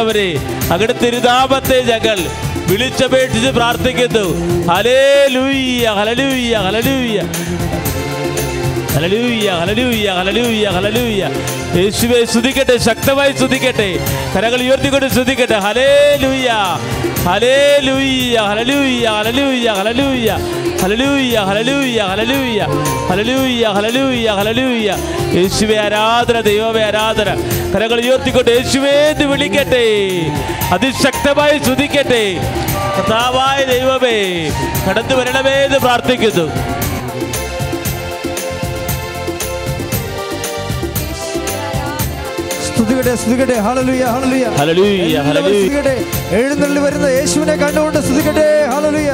[0.00, 0.28] അവരെ
[0.72, 2.18] അങ്ങയുടെ തിരുതാപത്തെ ഞങ്ങൾ
[2.70, 4.24] വിളിച്ചപേക്ഷിച്ച് പ്രാർത്ഥിക്കുന്നു.
[4.70, 5.00] ഹലേ
[5.34, 7.20] ലൂയ്യ ഹലലൂയ്യ ഹലലൂയ്യ
[8.94, 11.22] ഹലലൂയ്യ ഹലലൂയ്യ ഹലലൂയ്യ ഹലലൂയ്യ
[11.78, 13.88] യേശുവെ സ്തുതിക്കട്ടെ ശക്തമായി സ്തുതിക്കട്ടെ
[14.34, 15.90] കരകൾ ഉയർത്തിക്കൊണ്ട് സ്തുതിക്കട്ടെ ഹലേ
[16.22, 16.50] ലൂയ്യ
[17.26, 20.30] ഹലേ ലൂയ്യ ഹലലൂയ്യ ഹലലൂയ്യ ഹലലൂയ്യ
[20.82, 22.60] ഹലലൂയ്യ ഹലലൂയ്യ ഹലലൂയ്യ
[23.10, 24.90] ഹലലൂയ്യ ഹലലൂയ്യ ഹലലൂയ്യ
[25.36, 27.30] യേശുവെ ആരാധന ദൈവമേ ആരാധന
[27.74, 29.84] കരകൾ ഉയർത്തിക്കൊണ്ട് യേശുവേ എന്ന് വിളിക്കട്ടെ
[30.76, 32.24] അതിശക്തമായി സ്തുതിക്കട്ടെ
[32.96, 34.16] കർത്താവായ ദൈവമേ
[34.86, 36.46] കടന്നു വരണമേ എന്ന് പ്രാർത്ഥിക്കുന്നു
[42.90, 44.46] സ്തുതികടെ സ്തുതികടെ ഹല്ലേലൂയ ഹല്ലേലൂയ.
[44.58, 48.46] ഹല്ലേലൂയ ഹലലുയ സ്തുതികടെ എഴുന്നള്ളി വരുന്ന യേശുവിനെ കണ്ടുകൊണ്ട് സ്തുതികട്ടെ.
[48.72, 49.10] ഹല്ലേലൂയ.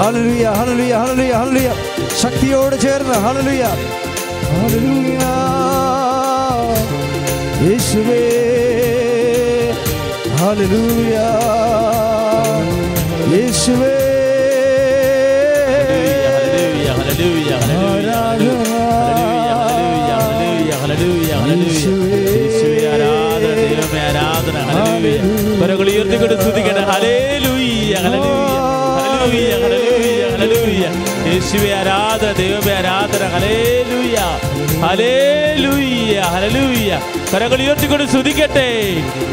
[0.00, 1.68] ഹല്ലേലൂയ ഹല്ലേലൂയ ഹല്ലേലൂയ ഹലലുയ
[2.22, 3.64] ശക്തിയോട് ചേർന്ന് ഹല്ലേലൂയ.
[4.54, 5.20] ഹലലുയ
[7.68, 8.22] യേശുവേ.
[10.40, 11.16] ഹല്ലേലൂയ.
[13.36, 13.97] യേശുവേ.
[25.88, 26.36] കരങ്ങൾ
[31.72, 33.56] ആരാധന ദൈവമേ ആരാധന ഹലേ
[33.90, 34.18] ലൂയ്യ
[34.84, 35.14] ഹലേ
[37.32, 38.04] കരങ്ങൾ ഉയർത്തിക്കൊണ്ട്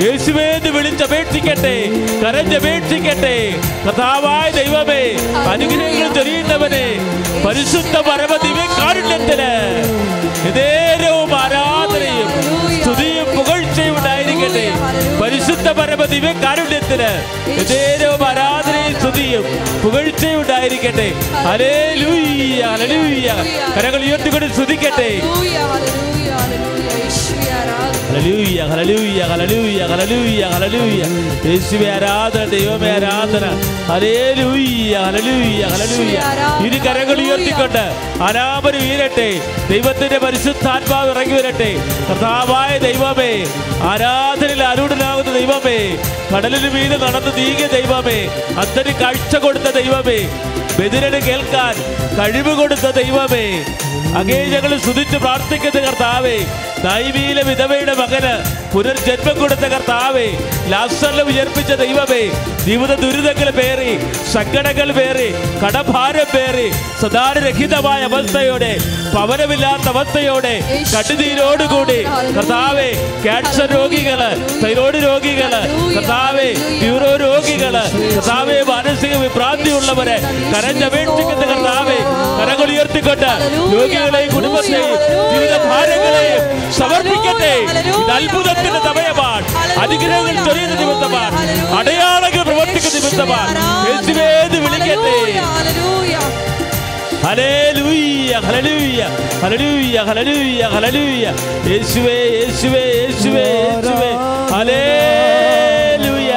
[0.04, 1.90] യേശുവേന്ന് വിളിച്ചപേക്ഷിക്കട്ടെ.
[2.24, 3.56] കരഞ്ഞപേക്ഷിക്കട്ടെ.
[3.88, 5.18] കഥാവായ ദൈവമേ
[5.50, 6.86] അനുഗ്രഹങ്ങൾ തെളിയുന്നവനെ
[7.46, 9.52] പരിശുദ്ധ പരമദിവ്യ കാരുണ്യത്തിന്
[10.48, 10.85] ഇതേ
[14.46, 15.20] ആയിരിക്കട്ടെ.
[15.22, 17.10] പരിശുദ്ധ പരമ ദിവ്യ കാരുണ്യത്തിന്
[17.62, 19.46] ഏതേരോ ആരാധനയും സ്തുതിയും
[19.84, 21.08] പുകഴ്ചയും ഉണ്ടായിരിക്കട്ടെ
[21.52, 23.28] അലേ ലൂയ്യ അലലൂയ്യ
[23.78, 25.10] കരങ്ങൾ ഉയർത്തിക്കൊണ്ട് സ്തുതിക്കട്ടെ.
[28.16, 31.02] ഹല്ലേലൂയ ഹല്ലേലൂയ ഹല്ലേലൂയ ഹല്ലേലൂയ ഹല്ലേലൂയ
[31.48, 33.46] യേശുവേ ആരാധന ദൈവമേ ആരാധന.
[33.90, 36.16] ഹല്ലേലൂയ ഹല്ലേലൂയ ഹല്ലേലൂയ
[36.68, 37.84] ഇരു കരങ്ങൾ ഉയർത്തിക്കൊണ്ട്
[38.28, 39.28] അനാപരി ഉയരട്ടെ.
[39.72, 41.70] ദൈവത്തിന്റെ പരിശുദ്ധാത്മാവ് ഇറങ്ങി വരട്ടെ.
[42.08, 43.32] കർത്താവായ ദൈവമേ
[43.92, 45.78] ആരാധനയിൽ അരുടനാകുന്ന ദൈവമേ
[46.32, 48.20] കടലിന് മീത് നടന്ന് നീങ്ങിയ ദൈവമേ
[48.64, 50.20] അത്തരി കാഴ്ച കൊടുത്ത ദൈവമേ
[50.78, 51.76] ബദിരന് കേൾക്കാൻ
[52.18, 53.46] കഴിവ് കൊടുത്ത ദൈവമേ
[54.20, 56.38] അങ്ങേ ഞങ്ങൾ സ്തുതിച്ച് പ്രാർത്ഥിക്കുന്ന കർത്താവേ
[56.86, 58.34] ദൈവീല വിധവയുടെ മകന്
[58.74, 60.26] പുനർജന്മം കൊടുത്ത കർത്താവേ
[60.72, 62.24] ലാസറിൽ ഉയർപ്പിച്ച ദൈവമേ
[62.66, 63.92] ജീവിത ദുരിതങ്ങൾ പേറി
[64.34, 65.30] സങ്കടങ്ങൾ പേറി
[65.64, 66.68] കടഭാരം പേറി
[67.02, 68.74] സദാരഹിതമായ അവസ്ഥയോടെ
[69.16, 70.54] പവനമില്ലാത്ത അവസ്ഥയോടെ
[70.94, 72.04] കടുതീരോടുകൂടി
[72.38, 72.90] കർത്താവെ
[73.24, 74.20] ക്യാൻസർ രോഗികൾ
[74.64, 75.52] തൈറോയ്ഡ് രോഗികൾ
[75.96, 76.48] കർത്താവെ
[76.82, 77.76] ന്യൂറോ രോഗികൾ
[78.16, 80.18] കർത്താവെ മാനസിക വിഭ്രാന്തിയുള്ളവരെ
[80.54, 81.98] കരഞ്ഞപേക്ഷിക്കുന്ന കർത്താവെ
[82.40, 83.30] കരങ്ങൾ ഉയർത്തിക്കൊണ്ട്
[83.74, 85.00] രോഗികളെയും കുടുംബത്തെയും
[85.32, 86.44] ജീവിതഭാരങ്ങളെയും
[86.74, 87.54] സമർപ്പിക്കട്ടെ.
[87.90, 89.46] ഇത് അത്ഭുതത്തിന്റെ സമയമാണ്.
[89.80, 91.38] അനുഗ്രഹങ്ങൾ ചെറിയ നിമിത്തമാണ്.
[91.78, 93.56] അടയാളങ്ങൾ പ്രവർത്തിക്കുന്ന നിമിത്തമാണ്.
[94.60, 95.16] വിളിക്കട്ടെ.
[97.24, 99.02] ഹലലൂയ്യ ഹലലൂയ്യ
[99.44, 101.26] ഹലലൂയ്യ ഹലലൂയ്യ ഹലലൂയ്യ
[101.72, 104.12] യേശുവേ യേശുവേ യേശുവേ യേശുവേ
[104.54, 106.34] ഹലേലൂയ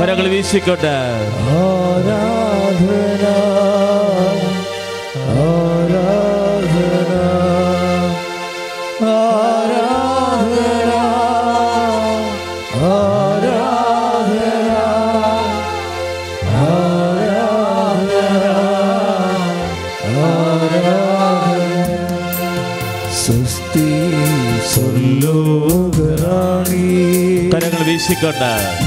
[0.00, 0.94] കരങ്ങൾ വീശിക്കോട്ടെ.
[28.22, 28.81] good now.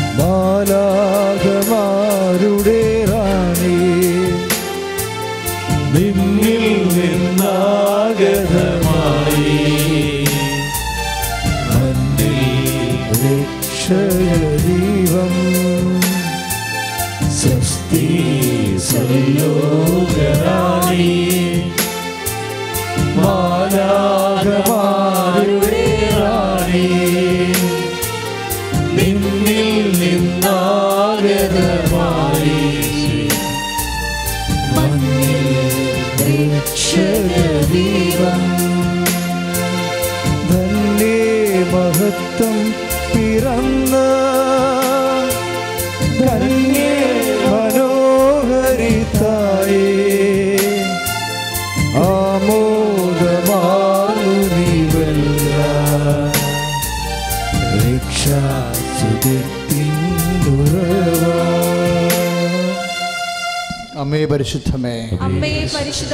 [64.46, 64.98] പരിശുദ്ധമേ.
[65.26, 66.14] അമ്മേ പരിശുദ്ധ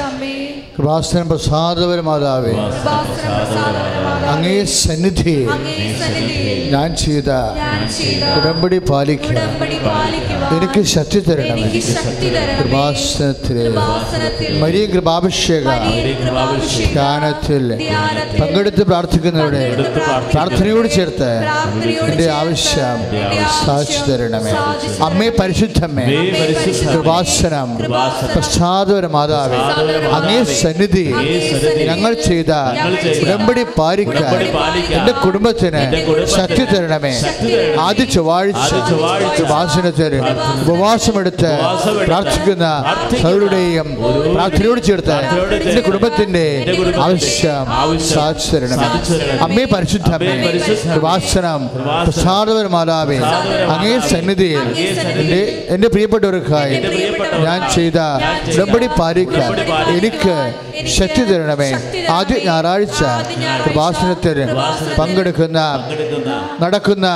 [0.81, 5.36] കൃപാസനം പ്രസാദപര മാതാവേ കൃപാസന പ്രസാദപരമാതാവേ, അങ്ങേ സന്നിധി
[6.00, 7.30] സന്നിധിയിൽ ഞാൻ ചെയ്ത
[8.38, 9.38] ഉടമ്പടി പാലിക്കുക.
[10.56, 11.68] എനിക്ക് ശക്തി തരണമേ.
[12.62, 13.66] കൃപാസനത്തിലെ
[14.63, 15.68] മരിയ കൃപാഭിഷേക
[16.95, 17.63] ധ്യാനത്തിൽ
[18.39, 19.63] പങ്കെടുത്ത് പ്രാർത്ഥിക്കുന്നവരുടെ
[20.33, 21.31] പ്രാർത്ഥനയോട് ചേർത്ത്
[22.07, 22.98] എന്റെ ആവശ്യം
[23.62, 24.54] സാധിച്ചു തരണമേ.
[25.10, 26.07] അമ്മേ പരിശുദ്ധമ്മേ
[26.94, 30.39] കൃപാസനം കൃപാസനം, പ്രസാദപര മാതാവേ പ്രസാദപര അങ്ങേ
[30.71, 31.03] സന്നിധി
[31.88, 32.51] ഞങ്ങൾ ചെയ്ത
[33.23, 34.33] ഉടമ്പടി പാലിക്കാൻ
[34.97, 35.81] എന്റെ കുടുംബത്തിന്
[36.35, 37.12] ശക്തി തരണമേ.
[37.85, 38.71] ആദ്യ ചൊവ്വാഴ്ച
[39.44, 40.19] ഉപാസനത്തിന്
[40.63, 41.51] ഉപവാസമെടുത്ത്
[42.03, 42.65] പ്രാർത്ഥിക്കുന്ന
[43.15, 43.88] സകലുടെയും
[44.27, 45.18] പ്രാർത്ഥനയോട് ചേർത്ത്
[45.63, 46.45] എന്റെ കുടുംബത്തിന്റെ
[47.06, 48.88] ആവശ്യം ആവശ്യം സാധിച്ചു തരണമേ.
[49.45, 50.35] അമ്മേ പരിശുദ്ധ അമ്മേ.
[50.88, 53.19] കൃപാസനം കൃപാസനം മാതാവേ
[53.73, 54.65] അങ്ങേ സന്നിധിയിൽ
[55.21, 55.41] എന്റെ
[55.73, 56.75] എന്റെ പ്രിയപ്പെട്ടവർക്കായി
[57.45, 58.00] ഞാൻ ചെയ്ത
[58.51, 59.51] ഉടമ്പടി പാലിക്കാൻ
[59.95, 60.35] എനിക്ക്
[60.96, 61.69] ശക്തി തരണമേ.
[62.18, 63.00] ആദ്യ ഞായറാഴ്ച
[63.63, 64.38] കൃപാസനത്തിൽ
[65.00, 65.60] പങ്കെടുക്കുന്ന
[66.63, 67.08] നടക്കുന്ന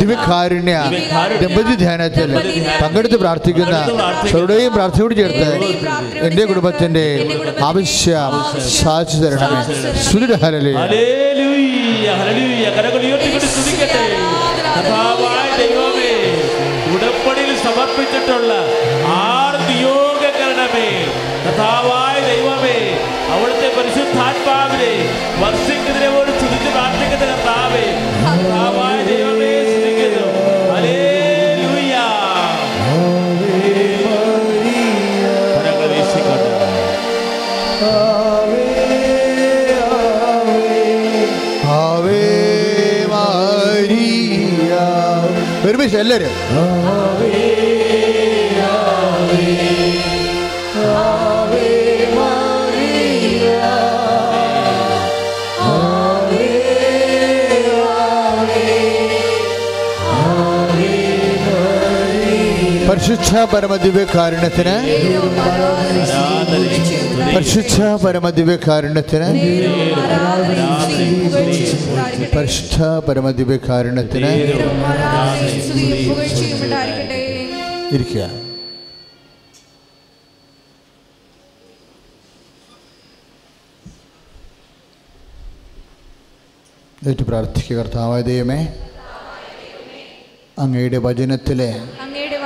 [0.00, 0.76] ദിവ്യകാരുണ്യ
[1.42, 2.30] ദമ്പതി ധ്യാനത്തിൽ
[2.82, 5.50] പങ്കെടുത്ത് പ്രാർത്ഥിക്കുന്ന ചെറുടെയും സ്വരുടെയും പ്രാർത്ഥനയോട് ചേർത്ത്
[6.26, 7.06] എന്റെ കുടുംബത്തിന്റെ
[7.68, 8.32] ആവശ്യം
[8.74, 9.60] സാധിച്ചു തരണമേ
[10.06, 10.74] സുരഹലേ.
[12.76, 13.93] കരങ്ങൾ ഉയർത്തിക്കൊണ്ട് സ്തുതിക്കട്ടെ.
[28.24, 29.52] കർത്താവായ ദൈവമേ
[30.70, 31.94] ഹല്ലേലൂയ.
[45.94, 46.32] എല്ലാവരും
[62.94, 64.74] പരിശുദ്ധ പരമദിവ്യകാരുണ്യത്തിന്
[67.34, 69.28] പരിശുദ്ധ പരമദിവ്യകാരുണ്യത്തിന്
[72.36, 74.30] പരിശുദ്ധ പരമദിവ്യകാരുണ്യത്തിന്
[77.96, 78.22] ഇരിക്കുക.
[87.08, 88.60] ഏറ്റു പ്രാർത്ഥിക്കുക കർത്താവായ ദൈവമേ
[90.58, 91.70] അങ്ങയുടെ വചനത്തിലെ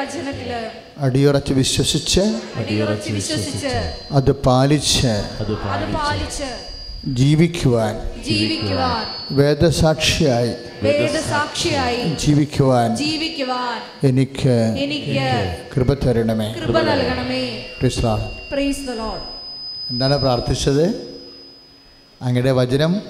[0.08, 0.50] വചനത്തിൽ
[0.98, 2.20] അടിയുറച്ച് വിശ്വസിച്ച്
[2.56, 3.74] അടിയുറച്ച് വിശ്വസിച്ച്
[4.10, 5.54] അത് പാലിച്ച് അത്
[5.94, 6.48] പാലിച്ച്
[7.06, 9.04] ജീവിക്കുവാൻ ജീവിക്കുവാൻ
[9.36, 16.52] വേദസാക്ഷിയായി വേദസാക്ഷിയായി ജീവിക്കുവാൻ ജീവിക്കുവാൻ എനിക്ക് എനിക്ക് കൃപ തരണമേ.
[16.52, 17.66] കൃപ നൽകണമേ.
[17.80, 18.20] Praise the Lord.
[18.52, 19.22] Praise the Lord
[19.90, 20.86] എന്താണ് പ്രാർത്ഥിച്ചത്?
[22.22, 23.02] അങ്ങയുടെ വചനം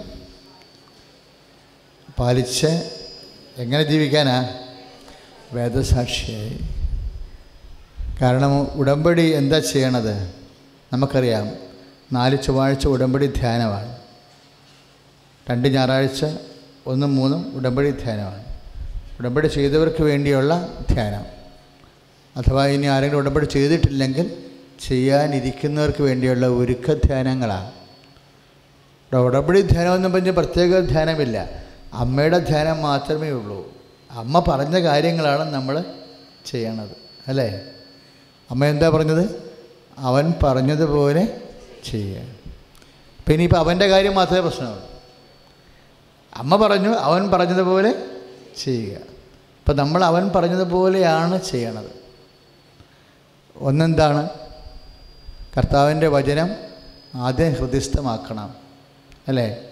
[2.19, 2.71] പാലിച്ച്
[3.59, 4.49] എങ്ങനെ ജീവിക്കാനാ?
[5.53, 6.57] വേദസാക്ഷിയായി.
[8.23, 10.35] കാരണം ഉടമ്പടി എന്താ ചെയ്യണത്?
[10.93, 11.53] നമുക്കറിയാം.
[12.13, 13.97] നാല് ചൊവ്വാഴ്ച ഉടമ്പടി ധ്യാനമാണ്.
[15.51, 16.27] രണ്ട് ഞായറാഴ്ച
[16.87, 18.45] ഒന്നും മൂന്നും ഉടമ്പടി ധ്യാനമാണ്.
[19.21, 21.25] ഉടമ്പടി ചെയ്തവർക്ക് വേണ്ടിയുള്ള ധ്യാനം.
[22.37, 24.37] അഥവാ ഇനി ആരെങ്കിലും ഉടമ്പടി ചെയ്തിട്ടില്ലെങ്കിൽ
[24.81, 27.73] ചെയ്യാനിരിക്കുന്നവർക്ക് വേണ്ടിയുള്ള ഒരുക്ക ധ്യാനങ്ങളാണ്.
[29.17, 31.49] ഉടമ്പടി ധ്യാനം എന്ന് പറഞ്ഞ് പ്രത്യേക ധ്യാനമില്ല.
[31.93, 33.73] അമ്മയുടെ ധ്യാനം മാത്രമേ ഉള്ളൂ.
[34.11, 35.85] അമ്മ പറഞ്ഞ കാര്യങ്ങളാണ് നമ്മൾ
[36.47, 36.97] ചെയ്യണത്.
[37.29, 37.61] അല്ലേ?
[38.51, 39.53] അമ്മ എന്താ പറഞ്ഞത്?
[39.99, 41.49] അവൻ പറഞ്ഞതുപോലെ
[41.85, 42.21] ചെയ്യുക
[43.19, 44.91] ഇപ്പം ഇനിയിപ്പോൾ അവന്റെ കാര്യം മാത്രമേ പ്രശ്നമുള്ളൂ.
[46.35, 48.07] അമ്മ പറഞ്ഞു അവൻ പറഞ്ഞതുപോലെ
[48.57, 48.99] ചെയ്യുക.
[49.59, 51.99] അപ്പം നമ്മൾ അവൻ പറഞ്ഞതുപോലെയാണ് ചെയ്യണത്.
[53.57, 54.31] ഒന്നെന്താണ്?
[55.59, 56.51] കർത്താവിന്റെ വചനം
[57.15, 58.55] ആദ്യം ഹൃദയസ്ഥമാക്കണം.
[59.29, 59.65] അല്ലേ?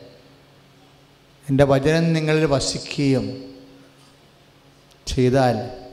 [1.49, 3.54] എന്റെ വചനം നിങ്ങളിൽ വസിക്കുകയും
[5.06, 5.86] ചെയ്താൽ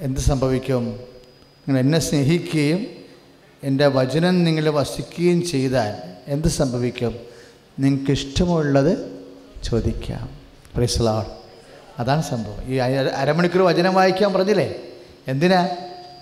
[0.00, 0.86] എന്ത് സംഭവിക്കും?
[1.68, 2.86] നിങ്ങൾ എന്നെ സ്നേഹിക്കുകയും
[3.62, 5.94] എന്റെ വചനം നിങ്ങൾ വസിക്കുകയും ചെയ്താൽ
[6.26, 7.20] എന്ത് സംഭവിക്കും?
[7.78, 9.22] നിങ്ങൾക്ക് ഇഷ്ടമുള്ളത്
[9.62, 10.28] ചോദിക്കാം.
[10.74, 11.26] പ്രൈസ്ലാൾ
[11.98, 12.72] അതാണ് സംഭവം.
[12.72, 14.74] ഈ അര- അരമണിക്കൂർ വചനം വായിക്കാൻ പറഞ്ഞില്ലേ?
[15.28, 15.68] എന്തിനാ?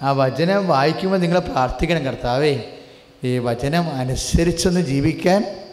[0.02, 2.62] ആ വചനം വായിക്കുമ്പോൾ നിങ്ങൾ പ്രാർത്ഥിക്കണം കർത്താവേ
[3.25, 5.66] ഈ വചനം അനുസരിച്ചൊന്ന് ജീവിക്കാൻ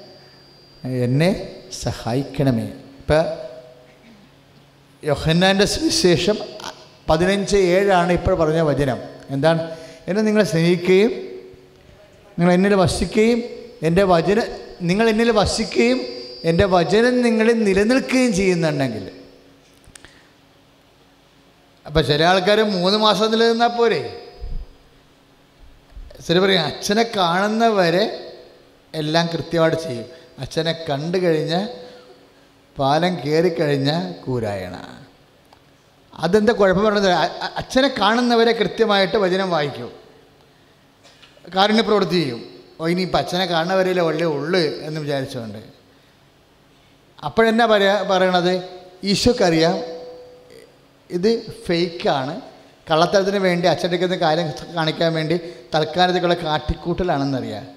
[0.84, 1.50] എന്നെ
[1.82, 2.64] സഹായിക്കണമേ.
[2.64, 3.26] ഇപ്പം
[5.04, 6.38] യോഹന്നാന്റെ സുവിശേഷം
[7.10, 8.98] പതിനഞ്ച് ഏഴാണ് ഇപ്പോൾ പറഞ്ഞ വചനം.
[9.30, 9.78] എന്താണ്?
[10.08, 11.10] എന്നെ നിങ്ങളെ സ്നേഹിക്കുകയും
[12.40, 13.44] നിങ്ങൾ എന്നിൽ വസിക്കുകയും
[13.84, 14.42] എന്റെ വചന
[14.82, 16.02] നിങ്ങൾ എന്നിൽ വസിക്കുകയും
[16.44, 19.12] എന്റെ വചനം നിങ്ങളിൽ നിലനിൽക്കുകയും ചെയ്യുന്നുണ്ടെങ്കിൽ.
[21.88, 24.22] അപ്പം ചില ആൾക്കാർ മൂന്ന് മാസം നിലനിന്നാൽ പോരെ?
[26.28, 28.34] ശരി പറയും അച്ഛനെ കാണുന്നവരെ
[28.96, 30.06] എല്ലാം കൃത്യമായിട്ട് ചെയ്യും.
[30.40, 31.70] അച്ഛനെ കണ്ടു കഴിഞ്ഞാൽ
[32.80, 35.05] പാലം കയറിക്കഴിഞ്ഞാൽ കൂരായണ.
[36.18, 37.12] അതെന്താ കുഴപ്പം പറഞ്ഞത്?
[37.58, 39.92] അച്ഛനെ കാണുന്നവരെ കൃത്യമായിട്ട് വചനം വായിക്കും.
[41.56, 42.46] കാരുണ്യ പ്രവൃത്തി ചെയ്യും.
[42.80, 45.60] ഓ ഇനിയിപ്പോൾ അച്ഛനെ കാണുന്നവരല്ലേ ഉള്ളേ ഉള്ളു എന്ന് വിചാരിച്ചുകൊണ്ട്
[47.26, 48.64] അപ്പോഴെന്നാ പറയാ പറയണത്?
[49.04, 49.80] ഈശോക്കറിയാം
[51.10, 52.42] ഇത് ഫേക്കാണ്.
[52.92, 55.40] കള്ളത്തരത്തിന് വേണ്ടി അച്ചടിക്കുന്ന കാര്യം കാണിക്കാൻ വേണ്ടി
[55.76, 57.68] തൽക്കാലത്തേക്കുള്ള കാട്ടിക്കൂട്ടലാണെന്നറിയാം.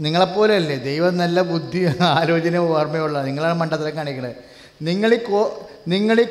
[0.00, 0.76] നിങ്ങളെപ്പോലെയല്ലേ?
[0.76, 4.36] ദൈവം നല്ല ബുദ്ധി ആലോചന ഓർമ്മയുള്ള നിങ്ങളാണ് മണ്ടത്തരം കാണിക്കുന്നത്
[4.82, 6.24] നിങ്ങളീ കോ നിങ്ങളീ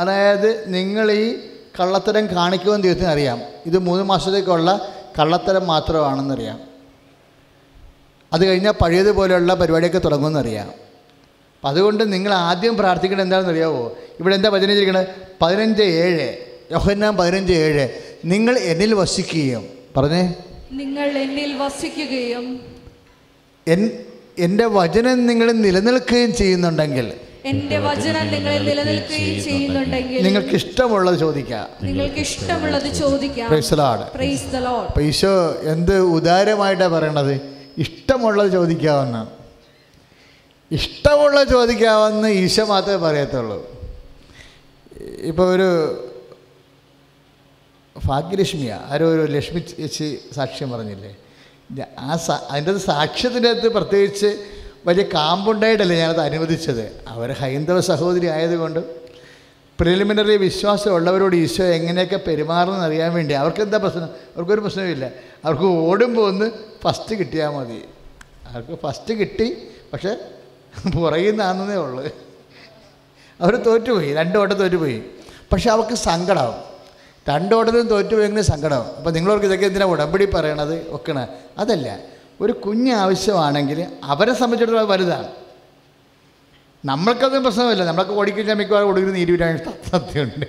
[0.00, 1.36] അതായത് നിങ്ങൾ ഈ
[1.80, 3.42] കള്ളത്തരം കാണിക്കുമെന്ന് ദൈവത്തിന് അറിയാം.
[3.66, 6.60] ഇത് മൂന്ന് മാസത്തേക്കുള്ള കള്ളത്തരം മാത്രമാണെന്നറിയാം
[8.32, 13.98] അത് കഴിഞ്ഞാൽ പഴയതുപോലെയുള്ള പരിപാടിയൊക്കെ തുടങ്ങുമെന്നറിയാം അപ്പം അതുകൊണ്ട് നിങ്ങൾ ആദ്യം പ്രാർത്ഥിക്കേണ്ടത് എന്താണെന്ന് അറിയാവോ?
[14.20, 15.06] ഇവിടെ എന്താ വചനം ചെയ്തിരിക്കണത്
[15.42, 16.36] പതിനഞ്ച് ഏഴ്.
[16.72, 17.88] യോഹന്നാൻ പതിനഞ്ച് ഏഴ്.
[18.24, 19.66] നിങ്ങൾ എന്നിൽ വസിക്കുകയും.
[19.96, 20.34] പറഞ്ഞേ.
[20.72, 22.60] നിങ്ങൾ എന്നിൽ വസിക്കുകയും.
[23.66, 24.04] എൻ
[24.38, 27.12] എന്റെ വചനം നിങ്ങൾ നിലനിൽക്കുകയും ചെയ്യുന്നുണ്ടെങ്കിൽ
[27.44, 31.68] എന്റെ വചനം നിങ്ങളിൽ നിലനിൽക്കുകയും ചെയ്യുന്നുണ്ടെങ്കിൽ നിങ്ങൾക്ക് ഇഷ്ടമുള്ളത് ചോദിക്കാം.
[31.82, 33.54] നിങ്ങൾക്ക് ഇഷ്ടമുള്ളത് ചോദിക്കാം.
[34.86, 37.40] അപ്പം ഈശോ എന്ത് ഉദാരമായിട്ടാണ് പറയണത്?
[37.78, 39.26] ഇഷ്ടമുള്ളത് ചോദിക്കാവുന്ന.
[40.72, 43.80] ഇഷ്ടമുള്ള ചോദിക്കാവുന്ന ഈശോ മാത്രമേ പറയത്തുള്ളൂ.
[45.02, 45.68] ഇപ്പോൾ ഒരു
[48.06, 48.80] ഭാഗ്യലക്ഷ്മിയാ.
[48.86, 51.16] ആരോ ഒരു ലക്ഷ്മി ചേച്ചി സാക്ഷ്യം പറഞ്ഞില്ലേ?
[51.98, 57.02] ആ സാ അതിന്റെ സാക്ഷ്യത്തിന്റെ അകത്ത് പ്രത്യേകിച്ച് വലിയ കാമ്പുണ്ടായിട്ടല്ലേ ഞാനത് അനുവദിച്ചത്.
[57.08, 58.80] അവർ ഹൈന്ദവ സഹോദരി ആയതുകൊണ്ട്
[59.80, 64.04] പ്രിലിമിനറി വിശ്വാസമുള്ളവരോട് ഈശോ എങ്ങനെയൊക്കെ പെരുമാറണമെന്ന് അറിയാൻ വേണ്ടി അവർക്ക് എന്താ പ്രശ്നം?
[64.04, 65.10] അവർക്കൊരു പ്രശ്നമില്ല
[65.44, 66.50] അവർക്ക് ഓടുമ്പോൾ ഒന്ന്
[66.82, 67.84] ഫസ്റ്റ് കിട്ടിയാൽ മതി.
[68.48, 69.56] അവർക്ക് ഫസ്റ്റ് കിട്ടി
[69.92, 70.16] പക്ഷേ
[70.94, 72.04] പുറകിൽ നിന്നാണെന്നേ ഉള്ളൂ.
[73.40, 74.14] അവർ തോറ്റുപോയി.
[74.14, 75.02] രണ്ട് ഓട്ടം തോറ്റുപോയി.
[75.52, 76.70] പക്ഷേ അവർക്ക് സങ്കടമാവും
[77.28, 80.88] രണ്ട് ഓട്ടത്തിനും തോറ്റുപോയെങ്കിലും സങ്കടമാവും അപ്പോൾ നിങ്ങളവർക്ക് ഇതൊക്കെ എന്തിനാണ് ഉടമ്പടി പറയണത്?
[80.88, 81.98] ഒക്കണ അതല്ല.
[82.40, 85.28] ഒരു കുഞ്ഞ് ആവശ്യമാണെങ്കിൽ അവരെ സംബന്ധിച്ചിടത്തോളം വലുതാണ്.
[86.84, 87.84] നമ്മൾക്കതൊന്നും പ്രശ്നമില്ല.
[87.84, 89.58] നമ്മളൊക്കെ ഓടിക്കുന്ന മിക്കവാറും കൊടുക്കുന്ന നീരുവിനാണ്
[89.90, 90.46] സത്യമുണ്ട്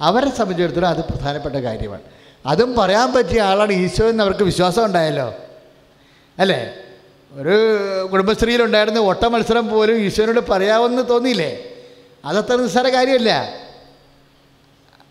[0.00, 2.02] അവരെ സംബന്ധിച്ചിടത്തോളം അത് പ്രധാനപ്പെട്ട കാര്യമാണ്.
[2.46, 5.34] അതും പറയാൻ പറ്റിയ ആളാണ് ഈശോ എന്ന് അവർക്ക് വിശ്വാസം ഉണ്ടായല്ലോ.
[6.38, 6.74] അല്ലേ?
[7.32, 7.56] ഒരു
[8.12, 11.64] കുടുംബശ്രീയിലുണ്ടായിരുന്ന ഓട്ട മത്സരം പോലും ഈശോനോട് പറയാമെന്ന് തോന്നിയില്ലേ?
[12.24, 13.54] അതത്ര നിസ്സാര കാര്യമല്ല.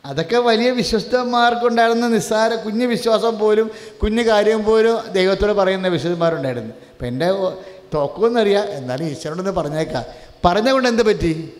[0.05, 3.71] അതൊക്കെ വലിയ വിശ്വസ്തന്മാർക്കുണ്ടായിരുന്ന നിസ്സാര കുഞ്ഞു വിശ്വാസം പോലും
[4.03, 7.27] കുഞ്ഞു കാര്യം പോലും ദൈവത്തോട് പറയുന്ന വിശുദ്ധന്മാരുണ്ടായിരുന്നു അപ്പം എന്റെ
[7.93, 8.63] തോക്കുമെന്നറിയാം.
[8.63, 10.03] എന്നാലും ഈശ്വരനോടൊന്ന് പറഞ്ഞേക്കാം.
[10.45, 11.53] പറഞ്ഞുകൊണ്ട് എന്ത് പറ്റി?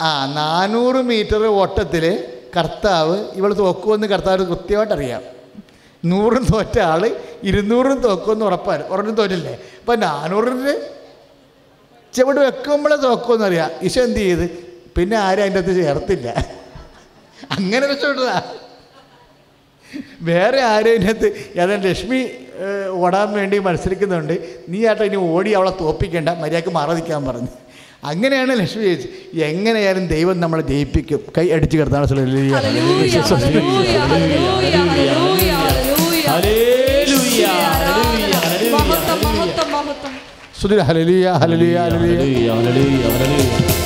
[0.00, 2.24] ആ നാനൂറ് മീറ്റർ ഓട്ടത്തിൽ
[2.56, 5.22] കർത്താവ് ഇവൾ തോക്കുമെന്ന് കർത്താവ് കൃത്യമായിട്ട് അറിയാം
[6.04, 8.88] നൂറും തോറ്റ ആൾ ഇരുന്നൂറും തോക്കുമെന്ന് ഉറപ്പാണ്.
[8.88, 9.58] ഉറഞ്ഞും തോറ്റില്ലേ?
[9.80, 10.90] അപ്പം നാനൂറിന്
[12.12, 14.67] ചെവിടെ വെക്കുമ്പോഴേ തോക്കുമെന്ന് അറിയാം ഈശോ എന്ത് ചെയ്ത്?
[14.98, 16.28] പിന്നെ ആരും അതിന്റെ അകത്ത് ചേർത്തില്ല
[17.56, 18.38] അങ്ങനെ രക്ഷപ്പെട്ടതാ
[20.28, 21.28] വേറെ ആരും അതിനകത്ത്
[21.60, 22.20] ഏതാണ്ട് ലക്ഷ്മി
[23.02, 24.34] ഓടാൻ വേണ്ടി മത്സരിക്കുന്നുണ്ട്
[24.72, 27.52] നീ ആട്ടോ ഇനി ഓടി അവളെ തോപ്പിക്കേണ്ട മര്യാദയ്ക്ക് മാറി നിൽക്കാൻ പറഞ്ഞു
[28.10, 29.08] അങ്ങനെയാണ് ലക്ഷ്മി ചേച്ചി
[29.48, 35.52] എങ്ങനെയായാലും ദൈവം നമ്മളെ ജയിപ്പിക്കും കൈ അടിച്ചു കിടത്താണ് ഹല്ലേലൂയ hallelujah hallelujah hallelujah
[36.28, 37.44] hallelujah hallelujah, hallelujah,
[38.44, 40.14] ഹല്ലേലൂയ, മഹത്വം മഹത്വം മഹത്വം
[40.60, 43.77] സുധീർ ഹലലിയ ഹലലിയ ഹലലിയ ഹല്ലേലൂയ, ഹല്ലേലൂയ,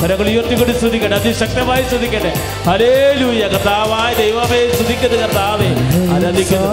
[0.00, 2.32] കരകൾ ഉയർത്തിക്കൊണ്ട് ശ്രദ്ധിക്കട്ടെ അതിശക്തമായി ശ്രദ്ധിക്കട്ടെ
[2.68, 5.68] ഹലേ ലൂയ കർത്താവായ ദൈവമേ ശ്രദ്ധിക്കട്ടെ കർത്താവേ.
[6.14, 6.72] ആരാധിക്കുന്നു.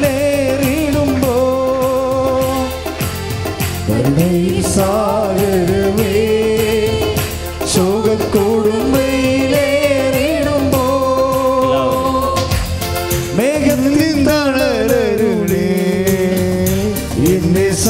[0.00, 1.34] ശോകക്കൂടുംബയിലേറിടുമ്പോ
[4.74, 6.14] സാഗരമേ
[7.74, 8.94] ശോകക്കൂടുംബ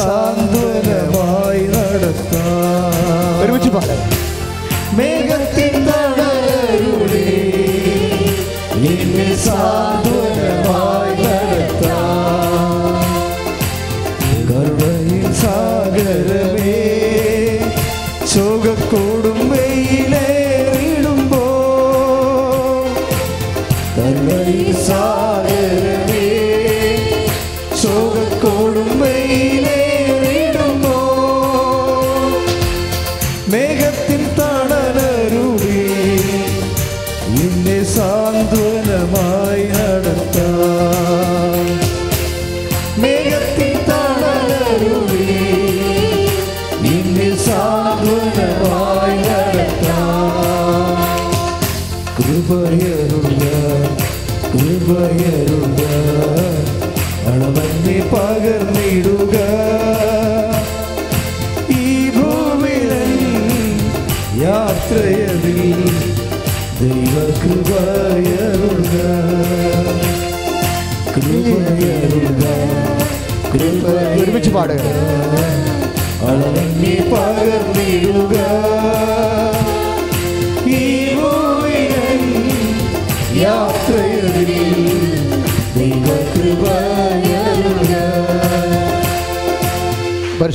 [0.02, 3.40] സാന്ത്വനമായി നടത്താം.
[3.42, 4.00] ഒരുമിച്ച് പാടാം
[4.96, 5.74] മേഘത്തിൻ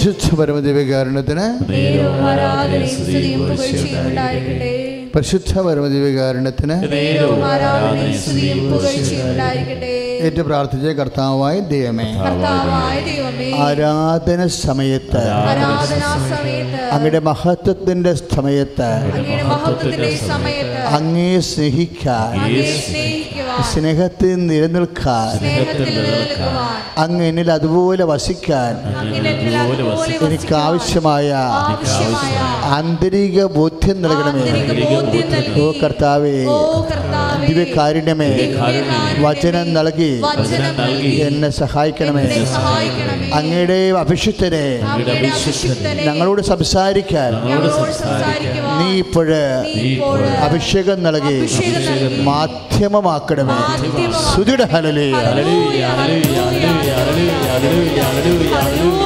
[0.05, 1.45] പരിശുദ്ധ പരമദിവ്യകാരണത്തിന്
[5.15, 6.75] പരിശുദ്ധ പരമദിവ്യകാരണത്തിന്
[10.25, 12.07] ഏറ്റു പ്രാർത്ഥിച്ച കർത്താവായ ദൈവമേ.
[12.19, 13.47] കർത്താവായ ദൈവമേ.
[13.63, 15.23] ആരാധന സമയത്ത്
[16.91, 18.89] അങ്ങയുടെ മഹത്വത്തിന്റെ സമയത്ത്
[20.97, 22.35] അങ്ങേ സ്നേഹിക്കാൻ
[23.63, 25.37] സ്നേഹത്തിൽ നിലനിൽക്കാൻ.
[26.97, 28.75] അങ്ങ് എന്നിൽ അതുപോലെ വസിക്കാൻ.
[30.25, 34.41] എനിക്ക് ആവശ്യമായ ആവശ്യമായ ആന്തരിക ബോധ്യം നൽകണമേ.
[35.59, 36.45] ഓ കർത്താവേ
[37.47, 38.55] ദിവ്യകാരുണ്യമേ
[39.19, 40.21] വചനം നൽകി.
[41.27, 42.45] എന്നെ സഹായിക്കണമേ.
[43.33, 47.33] അങ്ങയുടെ അഭിഷിത്തനെ അഭിഷിക്തനെ ഞങ്ങളോട് സംസാരിക്കാൻ.
[48.79, 51.41] നീ ഇപ്പോഴ് ഇപ്പോൾ അഭിഷേകം നൽകി.
[51.41, 52.25] അഭിഷേകം
[53.47, 54.31] നൽകി മാധ്യമമാക്കണമേ മാധ്യമമാക്കണമേ.
[54.31, 56.65] സുതിയുടെ ഹലലേ ഹല്ലേലൂയ, ഹല്ലേലൂയ,
[57.47, 59.04] ഹല്ലേലൂയ, ഹല്ലേലൂയ,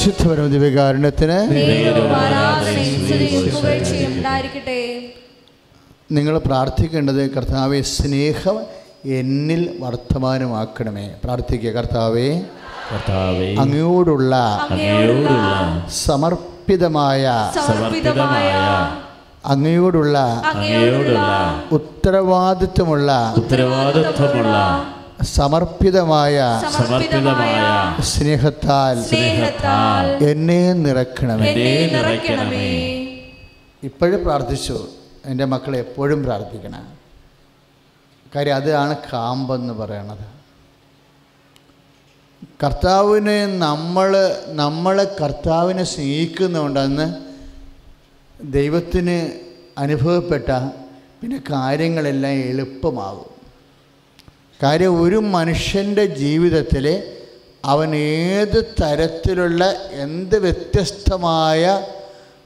[0.00, 3.56] പരിശുദ്ധ പരമദിവ്യകാരുണ്യത്തിന് നേരവും ആരാധനയും സ്തുതിയും
[4.10, 4.76] ഉണ്ടായിരിക്കട്ടെ
[6.12, 8.56] നിങ്ങൾ പ്രാർത്ഥിക്കേണ്ടത് കർത്താവെ സ്നേഹം
[9.16, 11.04] എന്നിൽ വർത്തമാനമാക്കണമേ.
[11.24, 12.24] പ്രാർത്ഥിക്കുക കർത്താവെ.
[12.90, 13.48] കർത്താവേ.
[13.56, 14.32] അങ്ങയോടുള്ള
[14.64, 15.34] അങ്ങയോടുള്ള
[16.00, 17.24] സമർപ്പിതമായ
[17.58, 18.48] സമർപ്പിതമായ
[19.46, 20.16] അങ്ങയോടുള്ള
[20.52, 21.18] അങ്ങയോടുള്ള
[21.72, 24.56] ഉത്തരവാദിത്വമുള്ള ഉത്തരവാദിത്വമുള്ള
[25.24, 32.70] സമർപ്പിതമായ സമർപ്പിതമായ സ്നേഹത്താൽ സ്നേഹത്താൽ എന്നെ നിറക്കണമേ എന്നെ നിറയ്ക്കണമേ.
[33.82, 34.88] ഇപ്പോഴും പ്രാർത്ഥിച്ചു.
[35.24, 36.88] എന്റെ മക്കളെ എപ്പോഴും പ്രാർത്ഥിക്കണം.
[38.36, 40.40] കാര്യം അതാണ് കാമ്പെന്ന് പറയണത്.
[42.64, 47.14] കർത്താവിനെ നമ്മൾ നമ്മളെ കർത്താവിനെ സ്നേഹിക്കുന്നതുകൊണ്ടെന്ന്
[48.52, 49.30] ദൈവത്തിന്
[49.78, 50.50] അനുഭവപ്പെട്ട
[51.20, 53.29] പിന്നെ കാര്യങ്ങളെല്ലാം എളുപ്പമാകും
[54.62, 57.16] കാര്യം ഒരു മനുഷ്യന്റെ ജീവിതത്തിൽ
[57.64, 61.86] അവൻ ഏത് തരത്തിലുള്ള എന്ത് വ്യത്യസ്തമായ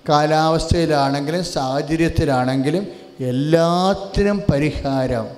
[0.09, 2.87] കാലാവസ്ഥയിലാണെങ്കിലും സാഹചര്യത്തിലാണെങ്കിലും
[3.21, 5.29] എല്ലാത്തിനും പരിഹാരം.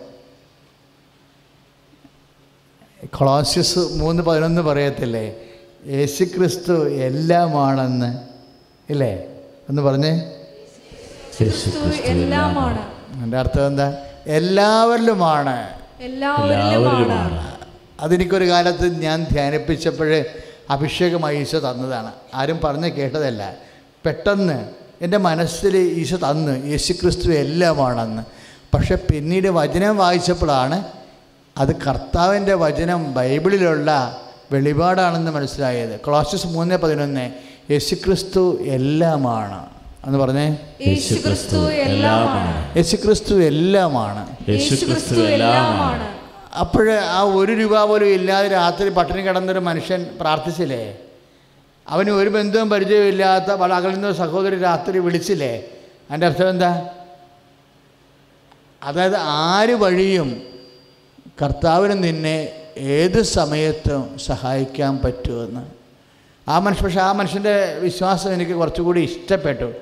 [3.07, 5.37] കൊളോസ്യസ് മൂന്ന് പതിനൊന്ന് പറയത്തില്ലേ?
[5.87, 8.19] യേശു ക്രിസ്തു എല്ലാമാണെന്ന്.
[8.93, 9.25] ഇല്ലേ?
[9.69, 10.33] ഒന്ന് പറഞ്ഞേ.
[13.23, 14.07] എന്റെ അർത്ഥം എന്താ?
[14.27, 15.86] എല്ലാവരിലുമാണ്.
[16.01, 17.57] എല്ലാവരിലുമാണ്
[18.01, 20.25] അതെനിക്കൊരു കാലത്ത് ഞാൻ ധ്യാനിപ്പിച്ചപ്പോൾ
[20.71, 22.13] അഭിഷേകമായി ഈശോ തന്നതാണ്.
[22.35, 23.55] ആരും പറഞ്ഞ് കേട്ടതല്ല.
[24.07, 24.69] പെട്ടെന്ന്
[25.03, 28.23] എന്റെ മനസ്സിൽ ഈശോ തന്ന് യേശുക്രിസ്തു എല്ലാമാണെന്ന്.
[28.75, 30.85] പക്ഷെ പിന്നീട് വചനം വായിച്ചപ്പോഴാണ്
[31.59, 34.21] അത് കർത്താവിന്റെ വചനം ബൈബിളിലുള്ള
[34.53, 36.01] വെളിപാടാണെന്ന് മനസ്സിലായത്.
[36.01, 37.31] ക്ലോസസ് മൂന്ന് പതിനൊന്ന്
[37.71, 39.76] യേശുക്രിസ്തു എല്ലാമാണ്.
[40.05, 40.59] എന്ന് പറഞ്ഞേ?
[40.87, 42.77] യേശുക്രിസ്തു എല്ലാമാണ്.
[42.77, 44.37] യേശുക്രിസ്തു എല്ലാമാണ്.
[44.49, 46.17] യേശുക്രിസ്തു എല്ലാമാണ്.
[46.59, 50.97] അപ്പോൾ ആ ഒരു രൂപ പോലും ഇല്ലാതെ രാത്രി പട്ടിണി കിടന്നൊരു മനുഷ്യൻ പ്രാർത്ഥിച്ചില്ലേ?
[51.89, 55.65] അവന് ഒരു ബന്ധവും പരിചയമില്ലാത്ത ഇല്ലാത്ത അകലുന്ന ഒരു സഹോദരി രാത്രി വിളിച്ചില്ലേ?
[56.11, 56.89] അതിന്റെ അർത്ഥം എന്താ?
[58.83, 60.43] അതായത് ആര് വഴിയും
[61.43, 65.67] കർത്താവിന് നിന്നെ ഏത് സമയത്തും സഹായിക്കാൻ പറ്റുമെന്ന്.
[66.49, 69.73] ആ മനുഷ്യ പക്ഷേ ആ മനുഷ്യന്റെ വിശ്വാസം എനിക്ക് കുറച്ചുകൂടി ഇഷ്ടപ്പെട്ടു.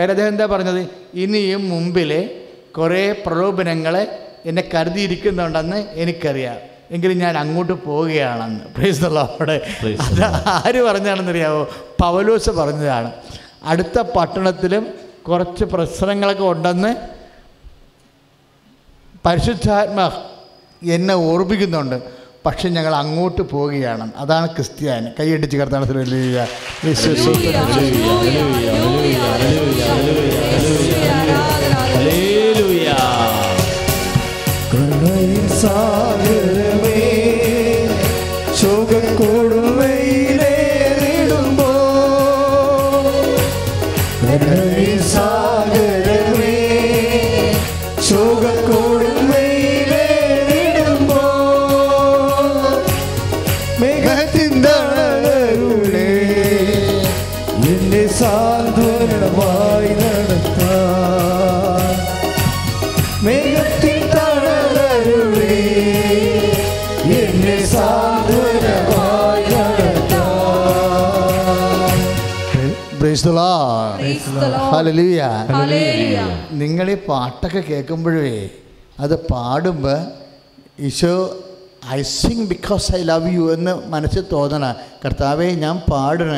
[0.00, 0.88] കാര്യം അദ്ദേഹം എന്താ പറഞ്ഞത്?
[1.14, 2.30] ഇനിയും മുമ്പിൽ
[2.78, 4.04] കുറേ പ്രലോഭനങ്ങളെ
[4.44, 6.56] എന്നെ കരുതിയിരിക്കുന്നുണ്ടെന്ന് എനിക്കറിയാം.
[6.90, 8.64] എങ്കിലും ഞാൻ അങ്ങോട്ട് പോവുകയാണെന്ന്.
[8.76, 9.56] പ്രൈസ് അവിടെ
[10.00, 11.68] അത് ആര് പറഞ്ഞാണെന്നറിയാമോ
[12.00, 13.12] പവലോസ് പറഞ്ഞതാണ്.
[13.62, 14.86] അടുത്ത പട്ടണത്തിലും
[15.28, 16.96] കുറച്ച് പ്രശ്നങ്ങളൊക്കെ ഉണ്ടെന്ന്
[19.26, 20.00] പരിശുദ്ധാത്മ
[20.82, 22.19] എന്നെ ഓർമ്മിക്കുന്നുണ്ട്.
[22.46, 24.10] പക്ഷെ ഞങ്ങൾ അങ്ങോട്ട് പോവുകയാണ്.
[24.16, 25.10] അതാണ് ക്രിസ്ത്യാനി.
[25.20, 26.46] കൈയടിച്ച് കർത്താനത്തിൽ വലിയ
[31.94, 32.88] ഹല്ലേലൂയ,
[76.62, 78.34] നിങ്ങൾ ഈ പാട്ടൊക്കെ കേൾക്കുമ്പോഴേ
[79.00, 79.98] അത് പാടുമ്പോൾ
[80.88, 81.14] Eesho
[81.96, 84.66] I sing because I love you എന്ന് മനസ്സിൽ തോന്നണ
[85.04, 86.32] കർത്താവേ ഞാൻ പാടണ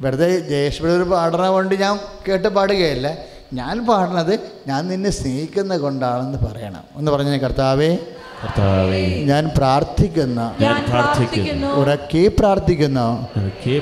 [0.00, 0.80] വെറുതെ ജയേഷ്
[1.12, 1.94] പാടണ കൊണ്ട് ഞാൻ
[2.26, 3.06] കേട്ട് പാടുകയല്ല.
[3.52, 6.80] ഞാൻ പാടണത് ഞാൻ നിന്നെ സ്നേഹിക്കുന്ന കൊണ്ടാണെന്ന് പറയണം.
[6.96, 7.98] എന്ന് പറഞ്ഞ കർത്താവെ
[8.44, 10.52] കർത്താവേ ഞാൻ പ്രാർത്ഥിക്കുന്ന.
[10.60, 11.66] ഞാൻ പ്രാർത്ഥിക്കുന്നു.
[11.66, 13.28] ഉറക്കെ പ്രാർത്ഥിക്കുന്നു.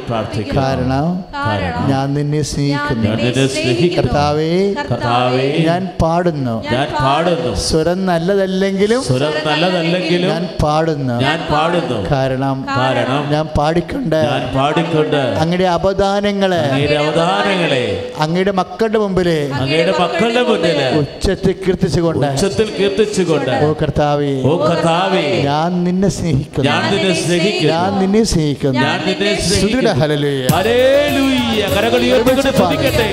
[0.08, 0.62] പ്രാർത്ഥിക്കുന്നു.
[0.62, 3.96] കാരണം കാരണം ഞാൻ നിന്നെ സ്നേഹിക്കുന്നു.
[3.96, 6.62] കർത്താവേ കർത്താവേ ഞാൻ പാടുന്നു.
[6.62, 7.54] ഞാൻ പാടുന്നു.
[7.54, 11.14] സ്വരം നല്ലതല്ലെങ്കിലും സ്വരം നല്ലതല്ലെങ്കിലും ഞാൻ പാടുന്നു.
[11.14, 12.10] ഞാൻ പാടുന്നു.
[12.10, 20.78] കാരണം കാരണം ഞാൻ പാടിക്കൊണ്ട് ഞാൻ പാടിക്കൊണ്ട് അങ്ങയുടെ അവദാനങ്ങളെ അങ്ങയുടെ അങ്ങയുടെ മക്കളുടെ മുമ്പിൽ അങ്ങയുടെ മക്കളുടെ മുന്നിൽ
[21.00, 26.70] ഉച്ചത്തിൽ കീർത്തിച്ചുകൊണ്ട് ഉച്ചത്തിൽ കീർത്തിച്ചുകൊണ്ട് ഓ കർത്താവേ ഓ കർത്താവേ ഞാൻ നിന്നെ സ്നേഹിക്കുന്നു.
[26.70, 28.00] ഞാൻ നിന്നെ ഞാൻ സ്നേഹിക്കുന്നു.
[28.00, 28.80] നിന്നെ സ്നേഹിക്കുന്നു.
[28.80, 30.00] ഞാൻ നിന്നെ സ്തുതിടെ സ്നേഹിക്കുന്നു.
[30.00, 30.46] ഹല്ലേലൂയ.
[30.56, 31.62] ഹല്ലേലൂയ.
[31.76, 33.06] കരങ്ങൾ ഉയർത്തിക്കൊണ്ട് സ്തുതിക്കട്ടെ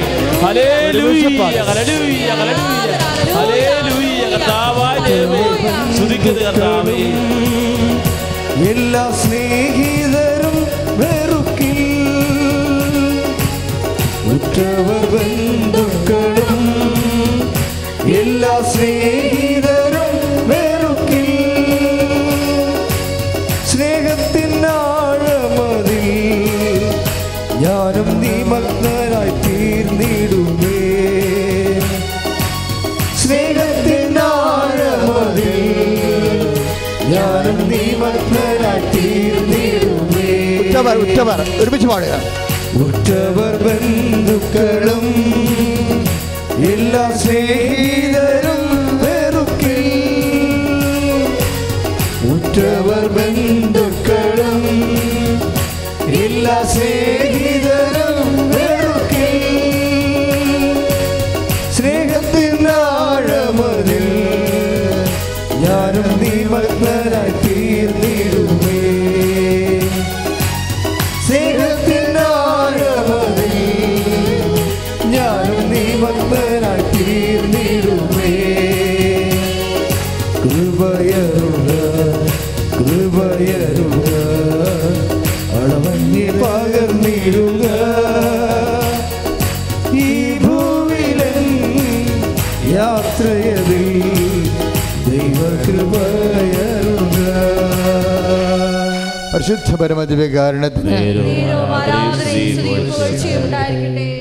[0.45, 1.23] ഹല്ലേലൂയ.
[1.38, 2.25] Hallelujah hallelujah
[3.38, 4.21] hallelujah.
[4.34, 5.43] കർത്താവായ ദൈവമേ
[5.97, 6.99] സ്തുതിക്കുന്നു കർത്താവേ.
[8.71, 10.58] എല്ലാ സ്നേഹിതരും
[10.99, 11.79] വെറുക്കിൽ.
[14.34, 15.01] ഉറ്റവർ
[18.05, 20.15] എല്ലാ സ്നേഹിതരും
[20.49, 21.29] വെറുക്കിൽ.
[23.71, 24.73] സ്നേഹത്തിനാഴമതിൽ
[27.63, 30.81] ഞാനും നിമഗ്നനായി തീർന്നിടുമേ.
[33.21, 34.27] സ്നേഹത്തിനാഴമതിൽ
[37.13, 40.31] ഞാനും നിമഗ്നനായി തീർന്നിടുമേ.
[40.59, 42.13] ഉറ്റവർ ഉറ്റവർ ഒരുമിച്ച് പാടുക.
[42.85, 45.05] ഉറ്റവർ ബന്ധുക്കളും
[46.71, 48.12] എല്ലാ സ്നേഹിതരും
[99.53, 100.91] പരിശുദ്ധ പരമദിവ്യകാരണത്തിന്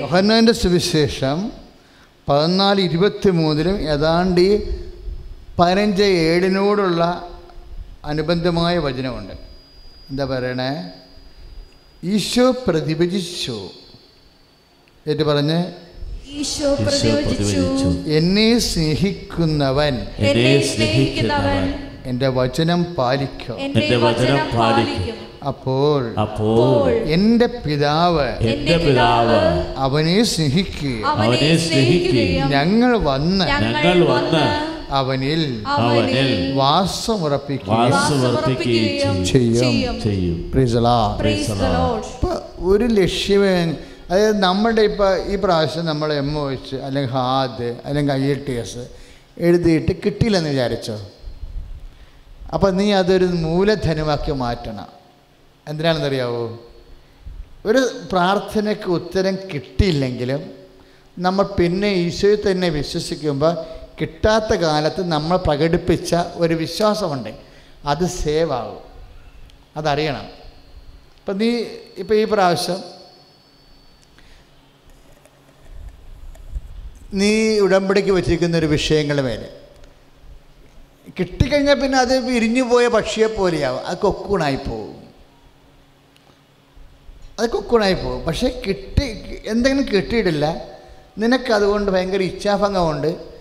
[0.01, 1.39] യോഹന്നാന്റെ സുവിശേഷം
[2.29, 4.51] പതിനാല് ഇരുപത്തി മൂന്നിലും ഏതാണ്ട് ഈ
[5.59, 7.03] പതിനഞ്ച് ഏഴിനോടുള്ള
[8.11, 9.35] അനുബന്ധമായ വചനമുണ്ട്.
[10.11, 10.73] എന്താ പറയണേ?
[12.13, 13.59] ഈശോ പ്രതിഭജിച്ചു
[15.05, 15.59] എന്നിട്ട് പറഞ്ഞ്
[18.69, 19.95] സ്നേഹിക്കുന്നവൻ
[20.31, 21.65] എന്നെ സ്നേഹിക്കുന്നവൻ.
[22.07, 23.61] എന്റെ വചനം പാലിക്കും.
[23.61, 25.15] എന്റെ വചനം പാലിക്കും.
[25.47, 35.63] അപ്പോൾ അപ്പോൾ എന്റെ പിതാവ് എന്റെ പിതാവ് അവനെ സ്നേഹിക്കുകയും അവനെ സ്നേഹിക്കുകയും ഞങ്ങൾ വന്ന് ഞങ്ങൾ വന്ന് അവനിൽ
[35.67, 40.03] അവനിൽ വാസമുറപ്പിക്കുകയും ചെയ്യും.
[40.03, 40.51] ചെയ്യും.
[42.59, 43.75] ഒരു ലക്ഷ്യമേ
[44.11, 48.53] അതായത് നമ്മുടെ ഇപ്പോൾ ഈ പ്രാവശ്യം നമ്മൾ എം ഒ എച്ച് അല്ലെങ്കിൽ ഹാദ് അല്ലെങ്കിൽ ഐ എൽ ടി
[48.53, 48.89] എസ്
[49.39, 51.01] എഴുതിയിട്ട് കിട്ടിയില്ലെന്ന് വിചാരിച്ചോ?
[52.55, 54.89] അപ്പം നീ അതൊരു മൂലധനമാക്കി മാറ്റണം.
[55.69, 56.59] എന്തിനാണെന്നറിയാവോ?
[57.67, 60.51] ഒരു പ്രാർത്ഥനയ്ക്ക് ഉത്തരം കിട്ടിയില്ലെങ്കിലും
[61.19, 63.57] നമ്മൾ പിന്നെ ഈശോയിൽ തന്നെ വിശ്വസിക്കുമ്പോൾ
[64.01, 67.35] കിട്ടാത്ത കാലത്ത് നമ്മൾ പ്രകടിപ്പിച്ച ഒരു വിശ്വാസമുണ്ട്.
[67.85, 68.83] അത് സേവ് ആകും
[69.77, 70.25] അതറിയണം.
[71.19, 71.65] ഇപ്പം നീ
[71.97, 72.83] ഇപ്പം ഈ പ്രാവശ്യം
[77.15, 79.62] നീ ഉടമ്പടിക്ക് വെച്ചിരിക്കുന്ന ഒരു വിഷയങ്ങളുടെ മേലെ
[81.19, 83.87] കിട്ടിക്കഴിഞ്ഞാൽ പിന്നെ അത് വിരിഞ്ഞു പോയ പക്ഷിയെ പോലെയാവും.
[83.87, 85.03] അത് കൊക്കൂണായി പോകും
[87.41, 89.07] അത് കൊക്കൂണായി പോകും പക്ഷേ കിട്ടി
[89.47, 90.57] എന്തെങ്കിലും കിട്ടിയിട്ടില്ല.
[91.19, 93.33] നിനക്കതുകൊണ്ട് ഭയങ്കര ഇച്ഛാഭംഗമുണ്ട്.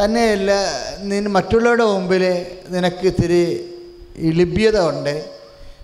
[0.00, 0.50] തന്നെയല്ല
[0.98, 3.70] നിന് മറ്റുള്ളവരുടെ മുമ്പിൽ നിനക്ക് ഇത്തിരി
[4.16, 5.30] ഇളിബ്യത ഉണ്ട്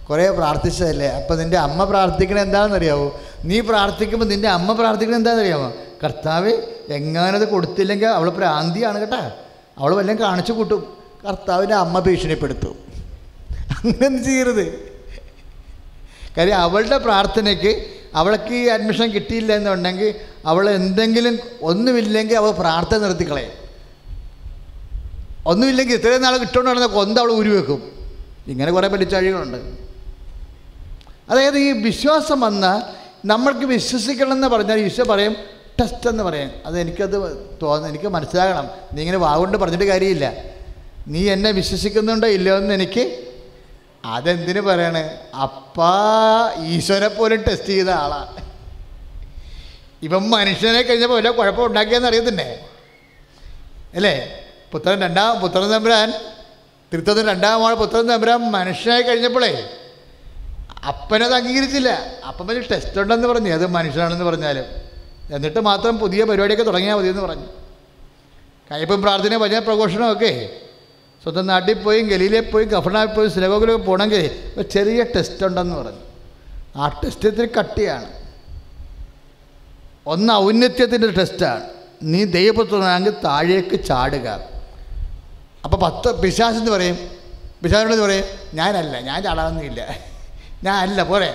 [0.08, 1.08] കുറേ പ്രാർത്ഥിച്ചതല്ലേ?
[1.08, 3.20] അപ്പം നിന്റെ അമ്മ പ്രാർത്ഥിക്കണ എന്താണെന്നറിയാവോ?
[3.44, 5.72] നീ പ്രാർത്ഥിക്കുമ്പോൾ നിന്റെ അമ്മ പ്രാർത്ഥിക്കണ എന്താണെന്നറിയാമോ?
[6.04, 6.52] കർത്താവ്
[6.88, 9.30] എങ്ങാനത് കൊടുത്തില്ലെങ്കിൽ അവൾ പ്രാന്തിയാണ് കേട്ടാ.
[9.78, 11.03] അവൾ വല്ലതും കാണിച്ചു കൂട്ടും.
[11.26, 12.78] കർത്താവിന്റെ അമ്മ ഭീഷണിപ്പെടുത്തും.
[13.70, 14.94] അങ്ങനെ ചെയ്യരുത്.
[16.36, 20.14] കാര്യം അവളുടെ പ്രാർത്ഥനയ്ക്ക് അവൾക്ക് ഈ അഡ്മിഷൻ കിട്ടിയില്ല എന്നുണ്ടെങ്കിൽ
[20.46, 23.50] അവൾ എന്തെങ്കിലും ഒന്നുമില്ലെങ്കിൽ അവൾ പ്രാർത്ഥന നിർത്തിക്കളയും.
[25.46, 28.10] ഒന്നുമില്ലെങ്കിൽ ഇത്രയും നാൾ കിട്ടുകൊണ്ട് കൊന്ത അവൾ ഉരുവെക്കും
[28.46, 29.56] ഇങ്ങനെ കുറേ വലിച്ചാഴികളുണ്ട്
[31.30, 32.82] അതായത് ഈ വിശ്വാസം വന്ന
[33.24, 35.36] നമ്മൾക്ക് വിശ്വസിക്കണം എന്ന് പറഞ്ഞാൽ ഈശോ പറയും
[35.80, 36.50] ടെസ്റ്റ് എന്ന് പറയും.
[36.66, 37.16] അത് എനിക്കത്
[37.62, 38.70] തോന്നുന്നു എനിക്ക് മനസ്സിലാകണം.
[38.92, 40.53] നീ ഇങ്ങനെ വാഗുകൊണ്ട് പറഞ്ഞിട്ട് കാര്യമില്ല.
[41.08, 43.24] നീ എന്നെ വിശ്വസിക്കുന്നുണ്ടോ ഇല്ലയോ എന്ന് എനിക്ക്
[44.04, 45.18] അതെന്തിനു പറയണ്?
[45.42, 48.36] അപ്പാ ഈശ്വരെ പോലും ടെസ്റ്റ് ചെയ്ത ആളാ.
[50.02, 52.68] ഇവൻ മനുഷ്യനെ കഴിഞ്ഞപ്പോൾ വല്ല കുഴപ്പം ഉണ്ടാക്കിയെന്ന് അറിയത്തില്ലേ?
[53.94, 54.44] അല്ലേ?
[54.72, 56.12] പുത്രൻ രണ്ടാം പുത്രൻ തമ്പുരാൻ
[57.26, 59.68] രണ്ടാം ആൾ പുത്രൻ തമ്പുരാൻ മനുഷ്യനായി കഴിഞ്ഞപ്പോഴേ
[60.88, 61.88] അപ്പനത് അംഗീകരിച്ചില്ല.
[62.28, 63.52] അപ്പം വലിയ ടെസ്റ്റ് ഉണ്ടെന്ന് പറഞ്ഞു.
[63.52, 64.64] അത് മനുഷ്യനാണെന്ന് പറഞ്ഞാലും.
[65.34, 67.46] എന്നിട്ട് മാത്രം പുതിയ പരിപാടിയൊക്കെ തുടങ്ങിയാൽ മതി എന്ന് പറഞ്ഞു.
[68.70, 70.60] കയ്യപ്പം പ്രാർത്ഥന ഭജന പ്രഘോഷണമൊക്കെ
[71.24, 74.24] സ്വന്തം നാട്ടിൽ പോയി ഗലിയിലെ പോയി ഗഫണായി പോയി സിലഗോഗിലൊക്കെ പോകണമെങ്കിൽ
[74.58, 76.02] ഒരു ചെറിയ ടെസ്റ്റ് ഉണ്ടെന്ന് പറഞ്ഞു.
[76.76, 78.08] ആ ടെസ്റ്റ് ഇത്തിരി കട്ടിയാണ്.
[80.06, 81.62] ഒന്ന് ഔന്നത്യത്തിന്റെ ടെസ്റ്റാണ്
[82.02, 84.28] നീ ദൈവപുത്രനാണെങ്കിൽ താഴേക്ക് ചാടുക.
[85.64, 86.98] അപ്പോൾ പത്ത് പിശാസെന്ന് പറയും.
[87.62, 89.82] പിശാസിനോട് പറയും ഞാനല്ല ഞാൻ ചാടാനൊന്നുമില്ല
[90.64, 91.30] ഞാൻ അല്ല പോരെ.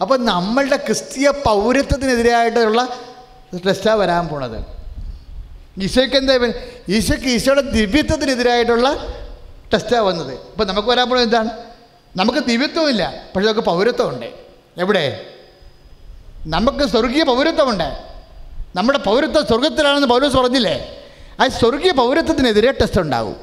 [0.00, 2.82] അപ്പോൾ നമ്മളുടെ ക്രിസ്തീയ പൗരത്വത്തിനെതിരായിട്ടുള്ള
[3.66, 4.81] ടെസ്റ്റാണ് വരാൻ പോണത്.
[5.80, 6.34] ഈശോയ്ക്ക് എന്താ?
[6.88, 9.06] ഈശോയ്ക്ക് ഈശോയുടെ ദിവ്യത്വത്തിനെതിരായിട്ടുള്ള
[9.72, 10.34] ടെസ്റ്റാണ് വന്നത്.
[10.34, 11.64] ഇപ്പം നമുക്ക് വരാൻ പോകുന്നത് എന്താണ്?
[12.16, 14.26] നമുക്ക് ദിവ്യത്വമില്ല പക്ഷെ നമുക്ക് പൗരത്വമുണ്ട്.
[14.78, 15.26] എവിടെ?
[16.46, 18.12] നമുക്ക് സ്വർഗീയ പൗരത്വമുണ്ട്.
[18.76, 21.04] നമ്മുടെ പൗരത്വം സ്വർഗത്തിലാണെന്ന് പൗരസ് പറഞ്ഞില്ലേ?
[21.40, 23.36] ആ സ്വർഗീയ പൗരത്വത്തിനെതിരെ ടെസ്റ്റ് ഉണ്ടാവും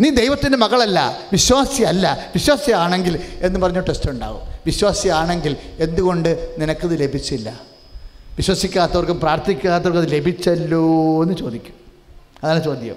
[0.00, 7.69] നീ ദൈവത്തിന്റെ മകളല്ല വിശ്വാസിയല്ല വിശ്വാസിയാണെങ്കിൽ എന്ന് പറഞ്ഞ ടെസ്റ്റ് ഉണ്ടാവും വിശ്വാസിയാണെങ്കിൽ എന്തുകൊണ്ട് നിനക്കത് ലഭിച്ചില്ല?
[8.40, 10.84] വിശ്വസിക്കാത്തവർക്കും പ്രാർത്ഥിക്കാത്തവർക്കും അത് ലഭിച്ചല്ലോ
[11.22, 11.74] എന്ന് ചോദിക്കും.
[12.44, 12.94] അതാണ് ചോദ്യം.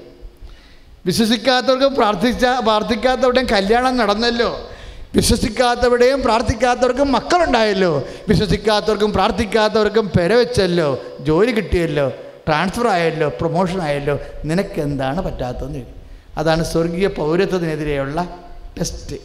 [1.05, 4.69] വിശ്വസിക്കാത്തവർക്കും പ്രാർത്ഥിച്ച പ്രാർത്ഥിക്കാത്തവരുടെയും കല്യാണം നടന്നല്ലോ.
[5.15, 8.03] വിശ്വസിക്കാത്തവരുടെയും പ്രാർത്ഥിക്കാത്തവർക്കും മക്കളുണ്ടായല്ലോ.
[8.27, 12.09] വിശ്വസിക്കാത്തവർക്കും പ്രാർത്ഥിക്കാത്തവർക്കും പെരവെച്ചല്ലോ ജോലി കിട്ടിയല്ലോ.
[12.47, 13.29] ട്രാൻസ്ഫർ ആയല്ലോ.
[13.29, 14.19] പ്രൊമോഷൻ ആയല്ലോ.
[14.45, 16.01] നിനക്കെന്താണ് പറ്റാത്തതെന്ന് ചോദിക്കും.
[16.37, 18.39] അതാണ് സ്വർഗീയ പൗരത്വത്തിനെതിരെയുള്ള
[18.79, 19.15] ടെസ്റ്റ്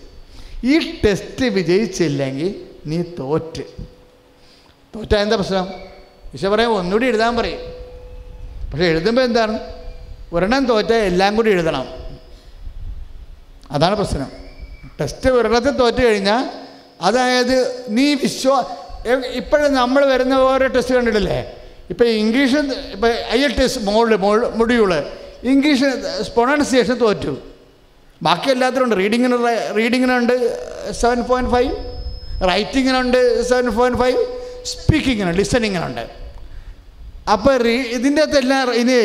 [0.64, 2.54] ഈ ടെസ്റ്റ് വിജയിച്ചില്ലെങ്കിൽ
[2.86, 3.62] നീ തോറ്റ്.
[4.96, 5.97] തോറ്റാ എന്താ പ്രശ്നം?
[6.34, 7.60] ഈശോ പറയാം ഒന്നുകൂടി എഴുതാൻ പറയും.
[8.70, 9.58] പക്ഷെ എഴുതുമ്പോൾ എന്താണ്?
[10.32, 11.86] ഒരെണ്ണം തോറ്റാൽ എല്ലാം കൂടി എഴുതണം.
[13.70, 14.30] അതാണ് പ്രശ്നം.
[15.00, 16.50] ടെസ്റ്റ് ഒരെണ്ണത്തിൽ തോറ്റു കഴിഞ്ഞാൽ
[17.00, 18.76] അതായത് നീ വിശ്വാ
[19.32, 21.52] ഇപ്പോഴും നമ്മൾ വരുന്ന ഓരോ ടെസ്റ്റ് കണ്ടിട്ടില്ലേ?
[21.90, 22.56] ഇപ്പോൾ ഇംഗ്ലീഷ്
[22.92, 24.94] ഇപ്പോൾ ഐ എൽ ടെസ്റ്റ് മോൾ മോൾ മൊഡ്യൂൾ.
[25.42, 25.84] ഇംഗ്ലീഷ്
[26.30, 27.38] പ്രൊണൗൺസിയേഷൻ തോറ്റു.
[28.22, 29.36] ബാക്കി എല്ലാത്തിനുണ്ട് റീഡിങ്ങിന്
[29.76, 30.34] റീഡിങ്ങിനുണ്ട്
[30.92, 31.72] സെവൻ പോയിന്റ് ഫൈവ്
[32.48, 34.37] റൈറ്റിങ്ങിനുണ്ട് സെവൻ പോയിന്റ് ഫൈവ്
[34.70, 36.04] സ്പീക്കിങ്ങിനുണ്ട് ലിസണിങ്ങിനുണ്ട്
[37.32, 38.96] അപ്പോൾ റീ ഇതിന്റെ അകത്ത് എല്ലാം ഇനി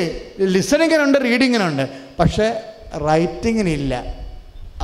[0.45, 1.85] ലിസണിങ്ങിനുണ്ട് റീഡിങ്ങിനുണ്ട്
[2.19, 2.47] പക്ഷേ
[3.07, 3.93] റൈറ്റിങ്ങിനില്ല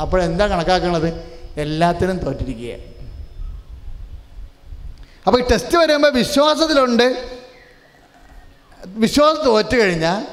[0.02, 1.10] അപ്പോഴെന്താ കണക്കാക്കുന്നത്
[1.58, 2.74] എല്ലാത്തിനും തോറ്റിരിക്കുക
[5.28, 7.08] അപ്പോൾ ഈ ടെസ്റ്റ് വരുമ്പോൾ വിശ്വാസത്തിലുണ്ട്.
[8.88, 10.28] വിശ്വാസം തോറ്റു കഴിഞ്ഞാൽ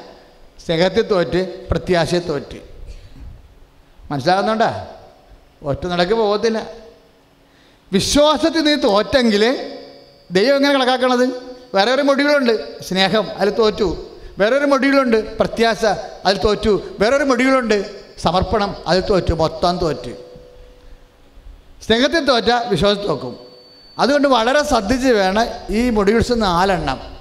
[0.65, 2.59] സ്നേഹത്തിൽ തോറ്റ് പ്രത്യാശയെ തോറ്റ്.
[4.11, 4.69] മനസ്സിലാകുന്നുണ്ടാ?
[5.63, 6.59] ഒറ്റ നടക്ക് പോകത്തില്ല.
[7.93, 9.43] വിശ്വാസത്തിൽ നീ തോറ്റെങ്കിൽ
[10.31, 11.29] ദൈവം എങ്ങനെ കണക്കാക്കണത്?
[11.73, 12.83] വേറെ ഒരു മൊഡ്യൂളുണ്ട്.
[12.83, 14.07] സ്നേഹം അതിൽ തോറ്റു.
[14.37, 15.37] വേറൊരു മൊഡ്യൂളുണ്ട്.
[15.37, 15.85] പ്രത്യാശ
[16.25, 16.95] അതിൽ തോറ്റു.
[16.99, 18.03] വേറൊരു മൊഡ്യൂളുണ്ട്.
[18.21, 19.33] സമർപ്പണം അതിൽ തോറ്റു.
[19.33, 20.11] മൊത്തം തോറ്റ്.
[21.85, 23.37] സ്നേഹത്തിൽ തോറ്റ വിശ്വാസത്തിൽ തോക്കും.
[23.99, 27.17] അതുകൊണ്ട് വളരെ ശ്രദ്ധിച്ച് വേണം ഈ മൊഡ്യൂൾസ് നാലെണ്ണം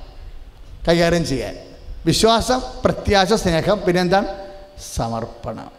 [0.88, 1.58] കൈകാര്യം ചെയ്യാൻ.
[2.06, 4.46] വിശ്വാസം പ്രത്യാശ സ്നേഹം പിന്നെന്താണ്?
[4.94, 5.70] സമർപ്പണം.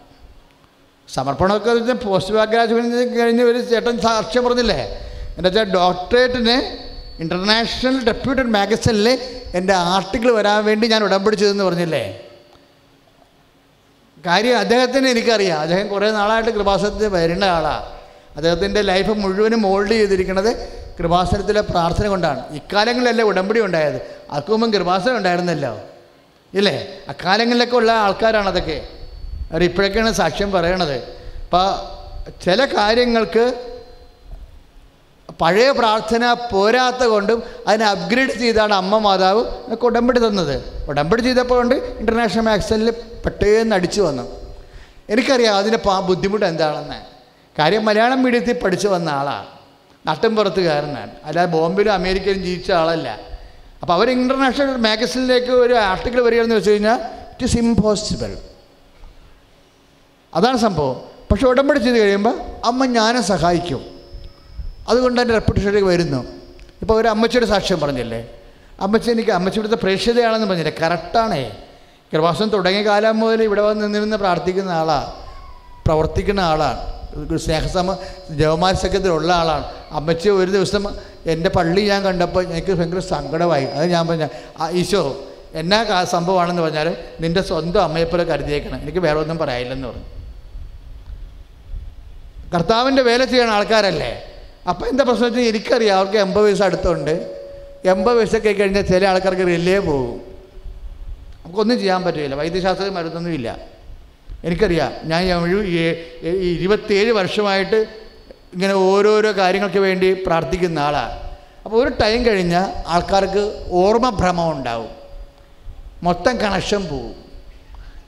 [1.13, 4.99] സമർപ്പണമൊക്കെ പോസ്റ്റ് ബാക്ക് ഗ്രാജുവേഷൻ കഴിഞ്ഞ് ഒരു ചേട്ടൻ സാക്ഷ്യം പറഞ്ഞില്ലേ?
[5.37, 6.86] എന്താ വെച്ചാൽ ഡോക്ടറേറ്റിന്
[7.19, 9.19] ഇന്റർനാഷണൽ ഡെപ്യൂട്ടഡ് മാഗസിനിൽ
[9.55, 12.23] എന്റെ ആർട്ടിക്കിൾ വരാൻ വേണ്ടി ഞാൻ ഉടമ്പടി ചെയ്തെന്ന് പറഞ്ഞില്ലേ?
[14.25, 15.59] കാര്യം അദ്ദേഹത്തിന് എനിക്കറിയാം.
[15.59, 17.85] അദ്ദേഹം കുറേ നാളായിട്ട് കൃപാസനത്തിൽ വരുന്ന ആളാണ്
[18.35, 20.67] അദ്ദേഹത്തിന്റെ ലൈഫ് മുഴുവനും മോൾഡ് ചെയ്തിരിക്കുന്നത്
[20.99, 22.55] കൃപാസനത്തിലെ പ്രാർത്ഥന കൊണ്ടാണ്.
[22.55, 24.01] ഇക്കാലങ്ങളിലല്ലേ ഉടമ്പടി ഉണ്ടായത്?
[24.31, 25.79] അക്കുമ്പം കൃപാസനം ഉണ്ടായിരുന്നല്ലോ.
[26.53, 26.87] ഇല്ലേ?
[27.07, 28.87] അക്കാലങ്ങളിലൊക്കെ ഉള്ള ആൾക്കാരാണ് അതൊക്കെ.
[29.51, 30.95] അവർ ഇപ്പോഴൊക്കെയാണ് സാക്ഷ്യം പറയണത്.
[31.43, 31.97] അപ്പോൾ
[32.43, 33.76] ചില കാര്യങ്ങൾക്ക്
[35.31, 40.85] പഴയ പ്രാർത്ഥന പോരാത്ത കൊണ്ടും അതിനെ അപ്ഗ്രേഡ് ചെയ്താണ് അമ്മ മാതാവ് എനിക്ക് ഉടമ്പടി തന്നത്.
[40.89, 42.89] ഉടമ്പടി ചെയ്തപ്പോൾ കൊണ്ട് ഇന്റർനാഷണൽ മാഗസിനിൽ
[43.25, 44.23] പെട്ടെന്ന് അടിച്ചു വന്നു.
[45.09, 47.05] എനിക്കറിയാം അതിന്റെ പാ ബുദ്ധിമുട്ട് എന്താണെന്ന്.
[47.59, 49.45] കാര്യം മലയാളം മീഡിയത്തിൽ പഠിച്ചു വന്ന ആളാണ്
[50.07, 53.19] നാട്ടിൻപുറത്തുകാരനാണ് അല്ലാതെ ബോംബെയിലും അമേരിക്കയിലും ജീവിച്ച ആളല്ല.
[53.81, 56.95] അപ്പോൾ അവർ ഇന്റർനാഷണൽ മാഗസിനിലേക്ക് ഒരു ആർട്ടിക്കിൾ വരികയെന്ന് വെച്ച് കഴിഞ്ഞാൽ
[57.31, 58.37] ഇറ്റ് ഇസ് ഇമ്പോസിബിൾ
[60.35, 61.01] അതാണ് സംഭവം.
[61.31, 63.96] പക്ഷെ ഉടമ്പടി ചെയ്ത് കഴിയുമ്പോൾ അമ്മ ഞാനെ സഹായിക്കും.
[64.89, 66.25] അതുകൊണ്ട് എന്റെ റെപ്യൂട്ടേഷനിലേക്ക് വരുന്നു.
[66.81, 68.29] ഇപ്പോൾ ഒരു അമ്മച്ചിയുടെ സാക്ഷ്യം പറഞ്ഞില്ലേ?
[68.79, 70.73] അമ്മച്ചി എനിക്ക് അമ്മച്ചി ഇവിടുത്തെ പ്രേക്ഷിതയാണെന്ന് പറഞ്ഞില്ലേ?
[70.81, 71.57] കറക്റ്റാണേ
[72.13, 75.13] കൃപാസം തുടങ്ങിയ കാലം മുതൽ ഇവിടെ വന്ന് നിന്നിരുന്ന് പ്രാർത്ഥിക്കുന്ന ആളാണ്
[75.85, 76.97] പ്രവർത്തിക്കുന്ന ആളാണ്
[77.27, 77.97] ഒരു സ്നേഹസമ
[78.29, 79.65] ജവമാര സഖ്യത്തിലുള്ള ആളാണ്.
[79.91, 80.95] അമ്മച്ചി ഒരു ദിവസം
[81.25, 83.65] എന്റെ പള്ളി ഞാൻ കണ്ടപ്പോൾ എനിക്ക് ഭയങ്കര സങ്കടമായി.
[83.65, 84.27] അത് ഞാൻ പറഞ്ഞ
[84.59, 85.23] "ആ, ഈശോ
[85.53, 88.81] എന്നാ സംഭവമാണെന്ന് പറഞ്ഞാൽ നിന്റെ സ്വന്തം അമ്മയെപ്പോലെ കരുതിയേക്കണം.
[88.81, 90.03] എനിക്ക് വേറെ ഒന്നും പറയാനില്ലെന്ന് പറഞ്ഞു.
[92.55, 94.36] കർത്താവിന്റെ വേല ചെയ്യണ ആൾക്കാരല്ലേ?
[94.69, 97.13] അപ്പോൾ എന്താ പ്രശ്നം വെച്ചാൽ എനിക്കറിയാം അവർക്ക് എൺപത് വയസ്സ് അടുത്തുണ്ട്.
[97.91, 100.17] എൺപത് വയസ്സൊക്കെ കഴിഞ്ഞാൽ ചില ആൾക്കാർക്ക് റിലേ പോകും.
[101.43, 103.49] നമുക്കൊന്നും ചെയ്യാൻ പറ്റില്ല വൈദ്യശാസ്ത്രം മരുന്നൊന്നും ഇല്ല.
[104.43, 105.21] എനിക്കറിയാം ഞാൻ
[106.55, 107.79] ഇരുപത്തിയേഴ് വർഷമായിട്ട്
[108.53, 111.15] ഇങ്ങനെ ഓരോരോ കാര്യങ്ങൾക്ക് വേണ്ടി പ്രാർത്ഥിക്കുന്ന ആളാണ്
[111.65, 113.43] അപ്പോൾ ഒരു ടൈം കഴിഞ്ഞാൽ ആൾക്കാർക്ക്
[113.83, 114.91] ഓർമ്മഭ്രമം ഉണ്ടാവും.
[116.03, 117.15] മൊത്തം കണക്ഷൻ പോവും.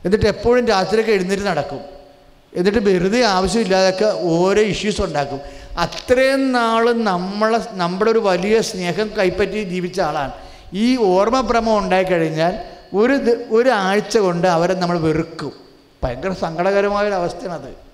[0.05, 1.81] എന്നിട്ട് എപ്പോഴും രാത്രിയൊക്കെ എഴുന്നേറ്റ് നടക്കും.
[2.53, 5.39] എന്നിട്ട് വെറുതെ ആവശ്യമില്ലാതൊക്കെ ഓരോ ഇഷ്യൂസ് ഉണ്ടാക്കും.
[5.77, 10.31] അത്രയും നാൾ നമ്മളെ നമ്മുടെ ഒരു വലിയ സ്നേഹം കൈപ്പറ്റി ജീവിച്ച ആളാണ്.
[10.73, 12.59] ഈ ഓർമ്മഭ്രമം ഉണ്ടായിക്കഴിഞ്ഞാൽ
[12.93, 13.13] ഒരു
[13.49, 15.53] ഒരാഴ്ച കൊണ്ട് അവരെ നമ്മൾ വെറുക്കും.
[16.03, 17.89] ഭയങ്കര സങ്കടകരമായ ഒരു അവസ്ഥയാണത്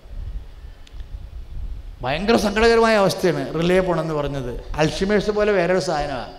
[2.02, 4.64] ഭയങ്കര സങ്കടകരമായ അവസ്ഥയാണ് റിലേ പോണെന്ന് പറഞ്ഞത്.
[4.76, 6.34] അൽഷിമേഴ്സ് പോലെ വേറൊരു സാധനമാണ്.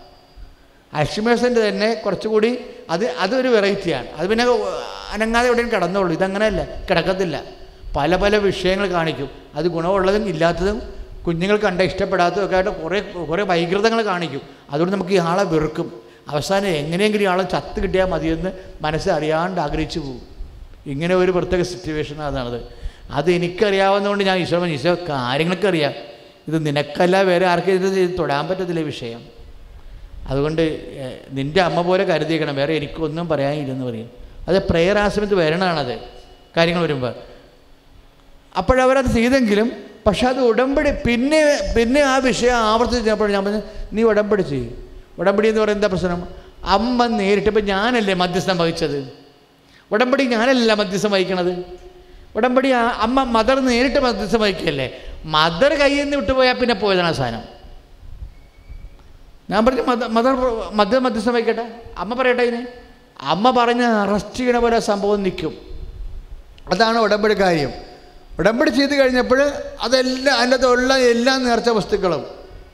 [0.93, 4.07] അൽഷിമേഴ്സിന്റെ തന്നെ കുറച്ചുകൂടി അത് അതൊരു വെറൈറ്റിയാണ്.
[4.17, 4.45] അത് പിന്നെ
[5.13, 7.43] അനങ്ങാതെ എവിടെയും കിടന്നുള്ളൂ ഇതങ്ങനെയല്ല കിടക്കത്തില്ല.
[7.97, 9.31] പല പല വിഷയങ്ങൾ കാണിക്കും.
[9.55, 10.96] അത് ഗുണമുള്ളതും ഇല്ലാത്തതും
[11.27, 14.41] കുഞ്ഞുങ്ങൾ കണ്ട ഇഷ്ടപ്പെടാത്തതൊക്കെ ആയിട്ട് കുറേ കുറേ വൈകൃതങ്ങൾ കാണിക്കും.
[14.71, 16.01] അതുകൊണ്ട് നമുക്ക് ഈ ആളെ വെറുക്കും.
[16.29, 20.23] അവസാനം എങ്ങനെയെങ്കിലും ആളെ ചത്ത് കിട്ടിയാൽ മതിയെന്ന് മനസ്സറിയാണ്ട് ആഗ്രഹിച്ചു പോകും.
[20.87, 22.61] ഇങ്ങനെ ഒരു പ്രത്യേക സിറ്റുവേഷൻ അതാണത്
[23.11, 23.31] അത്.
[23.31, 25.93] എനിക്കറിയാവുന്നതുകൊണ്ട് ഞാൻ ഈശോ പറഞ്ഞു, ഈശോ കാര്യങ്ങളൊക്കെ അറിയാം.
[26.49, 29.23] ഇത് നിനക്കല്ല വേറെ ആർക്കും ഇത് തൊടാൻ പറ്റത്തില്ല വിഷയം.
[30.29, 30.63] അതുകൊണ്ട്
[31.31, 32.57] നിന്റെ അമ്മ പോലെ കരുതിയേക്കണം.
[32.57, 34.11] വേറെ എനിക്കൊന്നും പറയാനില്ലെന്ന് പറയും.
[34.49, 35.99] അത് പ്രേയർ ആശ്രമത്തിൽ വരണമാണത്
[36.57, 37.15] കാര്യങ്ങൾ വരുമ്പോൾ
[38.59, 39.73] അപ്പോഴവരത് ചെയ്തെങ്കിലും
[40.07, 41.41] പക്ഷെ അത് ഉടമ്പടി പിന്നെ
[41.77, 44.73] പിന്നെ ആ വിഷയം ആവർത്തിച്ചപ്പോൾ ഞാൻ പറഞ്ഞു നീ ഉടമ്പടി ചെയ്യും.
[45.21, 46.21] ഉടമ്പടി എന്ന് പറയുന്ന എന്താ പ്രശ്നം?
[46.77, 48.99] അമ്മ നേരിട്ടപ്പോൾ ഞാനല്ലേ മധ്യസ്ഥം വഹിച്ചത്?
[49.91, 51.53] ഉടമ്പടി ഞാനല്ല മധ്യസ്ഥം വഹിക്കണത്?
[52.37, 52.69] ഉടമ്പടി
[53.07, 54.89] അമ്മ മദർ നേരിട്ട് മധ്യസ്ഥം വഹിക്കുകയല്ലേ?
[55.37, 57.43] മദർ കയ്യിൽ നിന്ന് വിട്ടുപോയാൽ പിന്നെ പോയതാണ് സാധനം.
[59.51, 60.35] ഞാൻ പറഞ്ഞു മദ മദർ
[60.81, 61.67] മദർ മധ്യസ്ഥം വഹിക്കട്ടെ?
[62.03, 62.63] അമ്മ പറയട്ടെ ഇതിന്
[63.33, 65.53] അമ്മ പറഞ്ഞ് അറസ്റ്റ് ചെയ്യണ പോലെ സംഭവം നിൽക്കും.
[66.73, 67.73] അതാണ് ഉടമ്പടി കാര്യം.
[68.39, 72.27] ഉടമ്പടി ചെയ്ത് കഴിഞ്ഞപ്പോൾ അതെല്ലാം അതിന്റെ ഉള്ള എല്ലാ നേർച്ച വസ്തുക്കളും.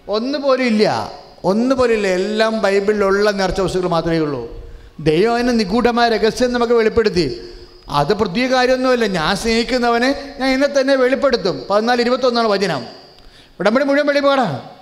[0.09, 1.13] ഒന്ന് പോലും ഇല്ല.
[1.45, 2.09] ഒന്ന് പോലും ഇല്ല.
[2.09, 4.71] എല്ലാം ബൈബിളിലുള്ള നേർച്ച വസ്തുക്കൾ മാത്രമേ ഉള്ളൂ.
[5.01, 7.49] ദൈവം അതിന് നിഗൂഢമായ രഹസ്യം നമുക്ക് വെളിപ്പെടുത്തി.
[7.89, 9.07] അത് പ്രത്യേക കാര്യമൊന്നുമില്ല.
[9.07, 11.63] ഞാൻ സ്നേഹിക്കുന്നവനെ ഞാൻ ഇന്നെ തന്നെ വെളിപ്പെടുത്തും.
[11.71, 12.87] പതിനാല് ഇരുപത്തൊന്നാണ് വചനം.
[13.61, 14.82] ഉടമ്പടി മുഴുവൻ വെളിപാടാണ്.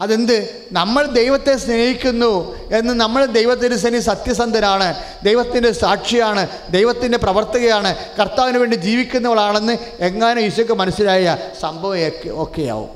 [0.00, 0.66] അതെന്ത്?
[0.72, 4.94] നമ്മൾ ദൈവത്തെ സ്നേഹിക്കുന്നു എന്ന് നമ്മൾ ദൈവത്തിന്റെ സനി സത്യസന്ധനാണ്.
[5.24, 6.48] ദൈവത്തിന്റെ സാക്ഷിയാണ്.
[6.70, 7.96] ദൈവത്തിന്റെ പ്രവർത്തകയാണ്.
[8.20, 11.96] കർത്താവിന് വേണ്ടി ജീവിക്കുന്നവളാണെന്ന് എങ്ങാനും ഈശോക്ക് മനസ്സിലായ സംഭവം
[12.42, 12.88] ഒക്കെ ആവും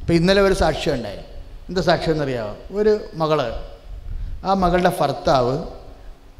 [0.00, 1.18] ഇപ്പം ഇന്നലെ ഒരു സാക്ഷ്യം ഉണ്ടായി.
[1.68, 3.52] എന്താ സാക്ഷ്യം എന്നറിയാമോ ഒരു മകൾ.
[4.44, 5.64] ആ മകളുടെ ഭർത്താവ്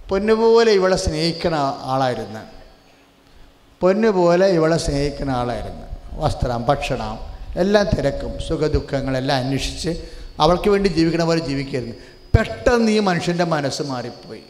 [0.08, 2.40] പൊന്നുപോലെ ഇവളെ സ്നേഹിക്കുന്ന ആളായിരുന്നു.
[3.80, 5.86] പൊന്നുപോലെ ഇവളെ സ്നേഹിക്കുന്ന ആളായിരുന്നു.
[6.20, 10.02] വസ്ത്രം ഭക്ഷണം എല്ലാം തിരക്കും സുഖദുഃഖങ്ങളെല്ലാം അന്വേഷിച്ച്
[10.40, 11.96] അവൾക്ക് വേണ്ടി ജീവിക്കണ പോലെ ജീവിക്കായിരുന്നു.
[12.38, 14.42] പെട്ടെന്ന് ഈ മനുഷ്യന്റെ മനസ്സ് മാറിപ്പോയി.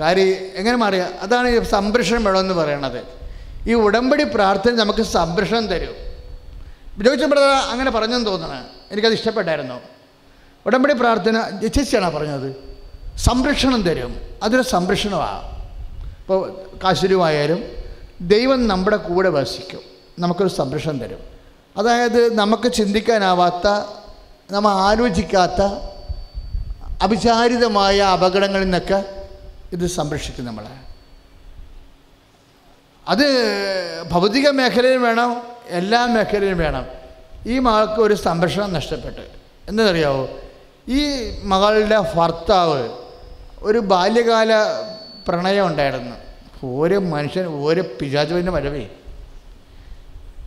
[0.00, 1.08] കാര്യം എങ്ങനെ മാറിയ?
[1.20, 3.02] അതാണ് ഈ സംരക്ഷണം വേണമെന്ന് പറയണത്.
[3.68, 5.94] ഈ ഉടമ്പടി പ്രാർത്ഥന നമുക്ക് സംരക്ഷണം തരും.
[7.04, 8.60] ജോയിച്ച ബ്രദർ അങ്ങനെ പറഞ്ഞെന്ന് തോന്നണേ.
[8.92, 9.80] എനിക്കത് ഇഷ്ടപ്പെട്ടായിരുന്നു.
[10.66, 12.78] ഉടമ്പടി പ്രാർത്ഥന ചേച്ചിയാണോ പറഞ്ഞത്.
[13.18, 14.20] സംരക്ഷണം തരും.
[14.42, 15.66] അതൊരു സംരക്ഷണമാണ്
[16.20, 17.64] ഇപ്പോൾ കാശുരുമായാലും
[18.20, 19.99] ദൈവം നമ്മുടെ കൂടെ വസിക്കും.
[20.18, 21.18] നമുക്കൊരു സംരക്ഷണം തരും.
[21.76, 23.68] അതായത് നമുക്ക് ചിന്തിക്കാനാവാത്ത
[24.50, 25.62] നമ്മൾ ആലോചിക്കാത്ത
[27.02, 29.04] അവിചാരിതമായ അപകടങ്ങളിൽ നിന്നൊക്കെ
[29.72, 30.70] ഇത് സംരക്ഷിക്കും നമ്മളെ.
[33.08, 33.24] അത്
[34.12, 36.86] ഭൗതിക മേഖലയിൽ വേണം എല്ലാ മേഖലയിലും വേണം.
[37.46, 39.20] ഈ മകൾക്ക് ഒരു സംരക്ഷണം നഷ്ടപ്പെട്ട്.
[39.68, 40.28] എന്നറിയാവോ?
[40.88, 42.88] ഈ മകളുടെ ഭർത്താവ്
[43.62, 44.54] ഒരു ബാല്യകാല
[45.28, 46.16] പ്രണയം ഉണ്ടായിരുന്നു.
[46.66, 48.86] ഓരോ മനുഷ്യൻ ഓരോ പിശാചുവിന്റെ വരവേ.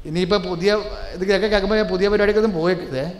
[0.05, 0.77] ഇനിയിപ്പോൾ പുതിയ
[1.13, 3.11] ഇതൊക്കെ കേൾക്കുമ്പോൾ ഞാൻ പുതിയ പരിപാടിക്കൊന്നും പോയേക്കരുതേ.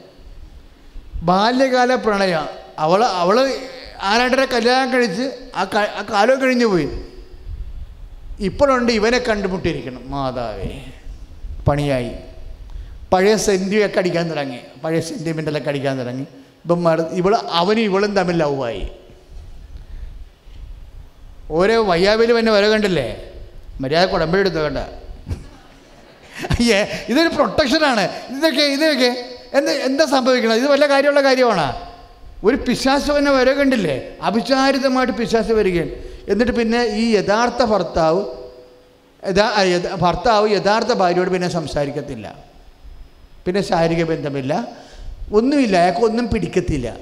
[1.22, 2.48] ബാല്യകാല പ്രണയ.
[2.80, 3.54] അവൾ അവൾ
[4.02, 5.22] ആരാണ്ടരെ കല്യാണം കഴിച്ച്
[5.56, 6.90] ആ ആ കാലം കഴിഞ്ഞു പോയി.
[8.40, 10.12] ഇപ്പോഴുണ്ട് ഇവനെ കണ്ടുമുട്ടിയിരിക്കണം.
[10.12, 10.86] മാതാവേ
[11.68, 12.12] പണിയായി.
[13.14, 14.60] പഴയ സെന്റിയൊക്കെ അടിക്കാൻ തുടങ്ങി.
[14.84, 16.22] പഴയ സെന്റിമെന്റലൊക്കെ അടിക്കാൻ തുടങ്ങി.
[16.22, 18.88] ഇപ്പം മറ ഇവൾ അവനും ഇവളും തമ്മിൽ ലവായി.
[21.52, 23.34] ഓരോ വയ്യാവിലും എന്നെ വരെ കണ്ടില്ലേ?
[23.82, 25.03] മര്യാദ കുടമ്പെടുത്ത് വേണ്ട
[26.52, 28.02] അയ്യേ ഇതൊരു പ്രൊട്ടക്ഷനാണ്
[28.38, 29.26] ഇതൊക്കെ ഇതൊക്കെ.
[29.54, 31.76] എന്ത് എന്താ സംഭവിക്കണം ഇത് വല്ല കാര്യമുള്ള കാര്യമാണ്?
[32.44, 34.18] ഒരു പിശാസ് തന്നെ വരെ കണ്ടില്ലേ?
[34.22, 35.90] അവിചാരിതമായിട്ട് പിശാസ് വരികയാണ്.
[36.30, 38.26] എന്നിട്ട് പിന്നെ ഈ യഥാർത്ഥ ഭർത്താവ്
[39.28, 42.36] യഥാ ഭർത്താവ് യഥാർത്ഥ ഭാര്യയോട് പിന്നെ സംസാരിക്കത്തില്ല.
[43.46, 44.68] പിന്നെ ശാരീരിക ബന്ധമില്ല.
[45.34, 45.78] ഒന്നുമില്ല.
[45.78, 46.98] അയാൾക്ക് ഒന്നും പിടിക്കത്തില്ല.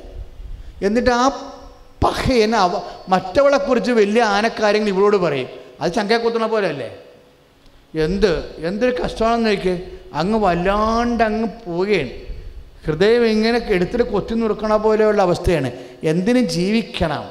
[0.83, 1.27] എന്നിട്ട് ആ
[2.03, 5.49] പഹയൻ അവ മറ്റവളെക്കുറിച്ച് വലിയ ആനക്കാര്യങ്ങൾ ഇവളോട് പറയും.
[5.81, 6.95] അത് ചങ്കയെ കുത്തണ പോലെയല്ലേ?
[7.99, 8.55] എന്ത്?
[8.57, 9.83] എന്തൊരു കഷ്ടമാണെന്ന് നോക്കി
[10.13, 12.09] അങ്ങ് വല്ലാണ്ട് അങ്ങ് പോവുകയാണ്.
[12.85, 15.71] ഹൃദയം ഇങ്ങനെ എടുത്തിട്ട് കൊത്തി നുറുക്കണ പോലെയുള്ള അവസ്ഥയാണ്.
[16.03, 17.29] എന്തിനും ജീവിക്കണം.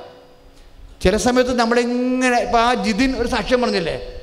[1.03, 4.21] ചില സമയത്ത് നമ്മളിങ്ങനെ ഇപ്പോൾ ആ ജിതിൻ ഒരു സാക്ഷ്യം പറഞ്ഞില്ലേ?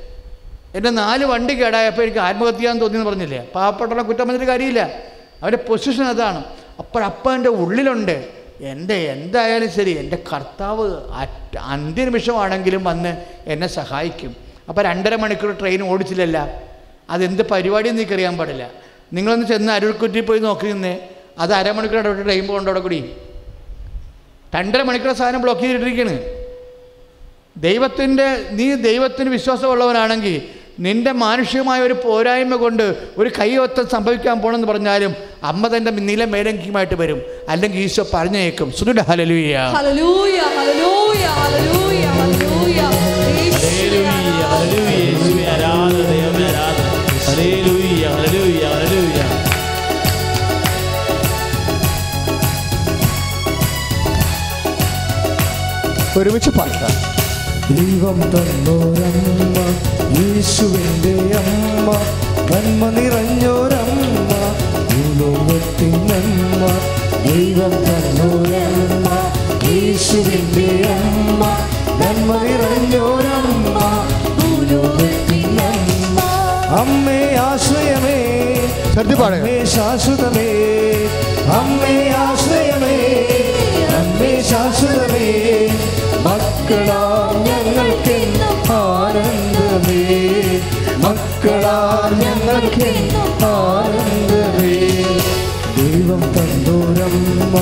[0.74, 3.48] എന്റെ നാല് വണ്ടി കേടായപ്പോൾ എനിക്ക് ആത്മഹത്യ എന്ന് തോന്നിയെന്ന് പറഞ്ഞില്ലേ?
[3.54, 4.80] പാവപ്പെട്ടവരെ കുറ്റം പറഞ്ഞിട്ട് കാര്യമില്ല.
[5.42, 6.44] അവന്റെ പൊസിഷൻ അതാണ്.
[6.78, 8.28] അപ്പോഴപ്പം എന്റെ ഉള്ളിലുണ്ട്.
[8.60, 14.47] എന്റെ എന്തായാലും ശരി എന്റെ കർത്താവ് അറ്റ അന്ത്യനിമിഷമാണെങ്കിലും വന്ന് എന്നെ സഹായിക്കും.
[14.68, 16.38] അപ്പോൾ രണ്ടര മണിക്കൂർ ട്രെയിൻ ഓടിച്ചില്ലല്ല.
[17.10, 18.70] അതെന്ത് പരിപാടിയെന്ന് എനിക്കറിയാൻ പാടില്ല.
[19.12, 20.94] നിങ്ങളൊന്ന് ചെന്ന് അരുൾക്കുറ്റി പോയി നോക്കി നിന്നേ.
[21.38, 23.00] അത് അരമണിക്കൂർ ഇടപെട്ട് ട്രെയിൻ പോകേണ്ട അവിടെ കൂടി.
[24.54, 26.18] രണ്ടര മണിക്കൂർ സാധനം ബ്ലോക്ക് ചെയ്തിട്ടിരിക്കുകയാണ്
[27.56, 30.36] ദൈവത്തിന്റെ നീ ദൈവത്തിന് വിശ്വാസമുള്ളവനാണെങ്കിൽ
[30.80, 32.84] നിന്റെ മാനുഷികമായ ഒരു പോരായ്മ കൊണ്ട്
[33.18, 35.12] ഒരു കൈയൊത്തം സംഭവിക്കാൻ പോകണമെന്ന് പറഞ്ഞാലും
[35.44, 37.20] അമ്മ തന്റെ നില മേലങ്കിയുമായിട്ട് വരും.
[37.48, 42.07] അല്ലെങ്കിൽ ഈശോ പറഞ്ഞേക്കും സുനിട ഹലലൂയ ഹലലൂയ ഹലലൂയ ഹല്ലേലൂയ
[56.28, 56.94] ഒരുമിച്ച് പാട്ടാം
[57.76, 59.58] ദൈവം തന്നോരമ്മ
[60.18, 61.88] യേശുവിന്റെ അമ്മ
[62.50, 64.32] നന്മ നിറഞ്ഞോരമ്മ
[64.90, 66.62] ഭൂലോകത്തിനമ്മ
[67.26, 69.08] ദൈവം തന്നോരമ്മ
[69.68, 71.42] യേശുവിന്റെ അമ്മ
[72.02, 73.76] നന്മ നിറഞ്ഞോരമ്മ
[74.38, 76.18] ഭൂലോകത്തിനമ്മ
[76.80, 78.18] അമ്മേ ആശ്രയമേ
[79.40, 80.50] അമ്മേ ശാശ്വതമേ
[81.58, 82.96] അമ്മേ ആശ്രയമേ
[83.98, 85.26] അമ്മേ ശാശ്വതമേ.
[86.68, 87.02] മക്കളാ
[87.46, 90.02] ഞങ്ങൾക്കെന്നും ആനന്ദമേ.
[91.04, 91.76] മക്കളാ
[92.22, 94.74] ഞങ്ങൾക്കെന്നും ആനന്ദമേ.
[95.76, 97.54] ദൈവം തന്നോരമ്മ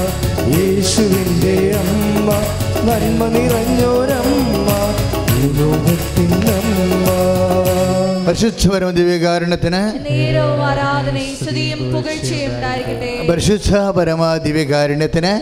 [0.57, 2.29] യേശുവിന്റെ അമ്മ
[2.89, 4.69] നന്മ നിറഞ്ഞോരമ്മ
[5.31, 7.07] ഭൂലോകത്തിനമ്മ
[8.27, 9.81] പരിശുദ്ധ ദിവ്യകാരണത്തിന്
[13.31, 15.33] പരിശുദ്ധ പരമ ദിവ്യകാരുണ്യത്തിന്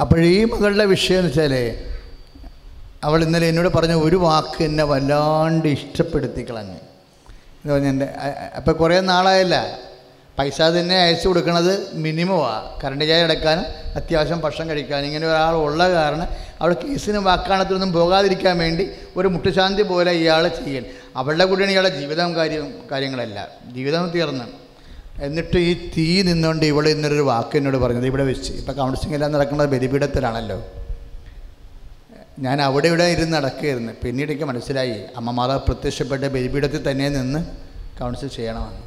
[0.00, 1.54] അപ്പോഴീ മകളുടെ വിഷയം എന്ന് വെച്ചാൽ
[3.04, 6.78] അവൾ ഇന്നലെ എന്നോട് പറഞ്ഞ ഒരു വാക്ക് എന്നെ വല്ലാണ്ട് ഇഷ്ടപ്പെടുത്തി കളഞ്ഞ്.
[7.58, 8.08] എന്ന് പറഞ്ഞ എന്റെ
[8.56, 9.78] അപ്പോൾ കുറേ നാളായല്ല.
[10.38, 13.64] പൈസ തന്നെ അയച്ചു കൊടുക്കണത് മിനിമമാണ് കറണ്ട് ചായ അടക്കാനും
[13.96, 16.28] അത്യാവശ്യം ഭക്ഷണം കഴിക്കാൻ ഇങ്ങനെ ഒരാൾ ഉള്ള കാരണം
[16.60, 20.84] അവിടെ കേസിനും വാക്കാണത്തിനൊന്നും പോകാതിരിക്കാൻ വേണ്ടി ഒരു മുട്ടുശാന്തി പോലെ ഇയാൾ ചെയ്യൽ.
[21.16, 23.48] അവളുടെ കൂടെയാണ് ഇയാളുടെ ജീവിതം കാര്യം കാര്യങ്ങളല്ല.
[23.66, 24.44] ജീവിതം തീർന്ന്.
[25.22, 28.06] എന്നിട്ട് ഈ തീ നിന്നുകൊണ്ട് ഇവിടെ ഇന്നൊരു വാക്ക് എന്നോട് പറഞ്ഞത്.
[28.06, 28.52] ഇവിടെ വെച്ച്.
[28.52, 30.58] ഇപ്പോൾ കൗൺസിലിംഗ് എല്ലാം നടക്കുന്നത് ബലിപീഠത്തിലാണല്ലോ.
[32.38, 33.92] ഞാൻ അവിടെ ഇവിടെ ഇരുന്ന് നടക്കുകയായിരുന്നു.
[34.04, 34.98] പിന്നീട് എനിക്ക് മനസ്സിലായി.
[35.16, 37.40] അമ്മമാർ പ്രത്യക്ഷപ്പെട്ട ബലിപീഠത്തിൽ തന്നെ നിന്ന്
[38.00, 38.85] കൗൺസിൽ ചെയ്യണമെന്ന്.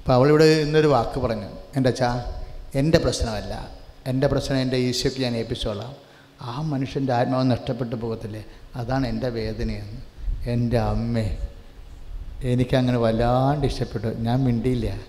[0.00, 1.46] അപ്പോൾ അവളിവിടെ ഇന്നൊരു വാക്ക് പറഞ്ഞു.
[1.76, 2.32] എന്റെ അച്ഛാ
[2.74, 3.68] എന്റെ പ്രശ്നമല്ല.
[4.06, 5.94] എന്റെ പ്രശ്നം എന്റെ ഈശോയ്ക്ക് ഞാൻ ഏൽപ്പിച്ചോളാം.
[6.42, 8.44] ആ മനുഷ്യന്റെ ആത്മാവ് നഷ്ടപ്പെട്ടു പോകത്തില്ലേ?
[8.74, 10.00] അതാണ് എന്റെ വേദനയെന്ന്.
[10.50, 11.38] എന്റെ അമ്മേ
[12.42, 14.06] എനിക്കങ്ങനെ വല്ലാണ്ട് ഇഷ്ടപ്പെട്ടു.
[14.06, 15.00] ഞാൻ മിണ്ടിയില്ല.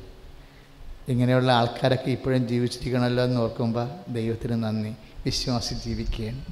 [1.07, 4.95] ഇങ്ങനെയുള്ള ആൾക്കാരൊക്കെ ഇപ്പോഴും ജീവിച്ചിരിക്കണമല്ലോ എന്ന് ഓർക്കുമ്പോൾ ദൈവത്തിന് നന്ദി.
[5.25, 6.45] വിശ്വാസി ജീവിക്കുകയാണ്.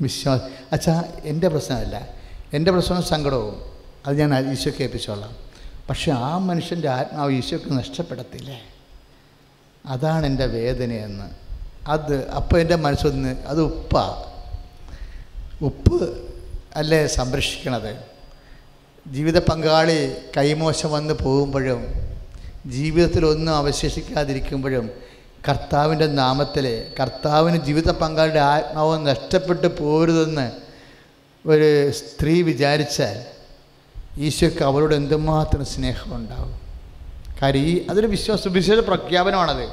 [0.00, 0.40] വിശ്വാസ
[0.72, 2.08] അച്ഛാ എന്റെ പ്രശ്നമല്ല.
[2.52, 3.62] എന്റെ പ്രശ്നം സങ്കടവും.
[4.06, 5.45] അത് ഞാൻ ഈശോയ്ക്ക് ഏൽപ്പിച്ചോളാം.
[5.88, 8.62] പക്ഷെ ആ മനുഷ്യന്റെ ആത്മാവ് ഈശോയ്ക്ക് നഷ്ടപ്പെടത്തില്ലേ.
[9.86, 11.30] അതാണ് എന്റെ വേദനയെന്ന്.
[11.88, 14.32] അത് അപ്പോൾ എന്റെ മനസ്സൊന്ന് അത് ഉപ്പാ.
[15.62, 16.24] ഉപ്പ്
[16.76, 18.16] അല്ലേ സംരക്ഷിക്കണത്?
[19.08, 21.86] ജീവിത പങ്കാളി കൈമോശം വന്ന് പോകുമ്പോഴും
[22.66, 24.90] ജീവിതത്തിലൊന്നും അവശേഷിക്കാതിരിക്കുമ്പോഴും
[25.48, 30.52] കർത്താവിന്റെ നാമത്തിൽ കർത്താവിന് ജീവിത പങ്കാളിയുടെ ആത്മാവ് നഷ്ടപ്പെട്ടു പോരുതെന്ന്
[31.48, 33.35] ഒരു സ്ത്രീ വിചാരിച്ചാൽ
[34.18, 36.60] ഈശോയ്ക്ക് അവരോട് എന്തുമാത്രം സ്നേഹമുണ്ടാവും?
[37.42, 39.68] കാര്യം ഈ അതൊരു വിശ്വാസ സുവിശേഷ പ്രഖ്യാപനമാണത്.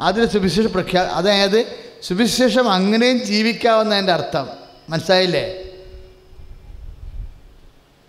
[0.00, 1.66] അതൊരു സുവിശേഷ പ്രഖ്യാ അതായത്
[2.02, 4.48] സുവിശേഷം അങ്ങനെയും ജീവിക്കാവുന്നതിന്റെ അർത്ഥം.
[4.88, 5.64] മനസ്സിലായില്ലേ?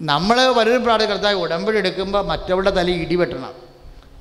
[0.01, 3.53] നമ്മൾ പലരും പ്രാട് കർത്താവ് ഉടമ്പടി എടുക്കുമ്പോൾ മറ്റവളുടെ തല ഇടിവെട്ടണം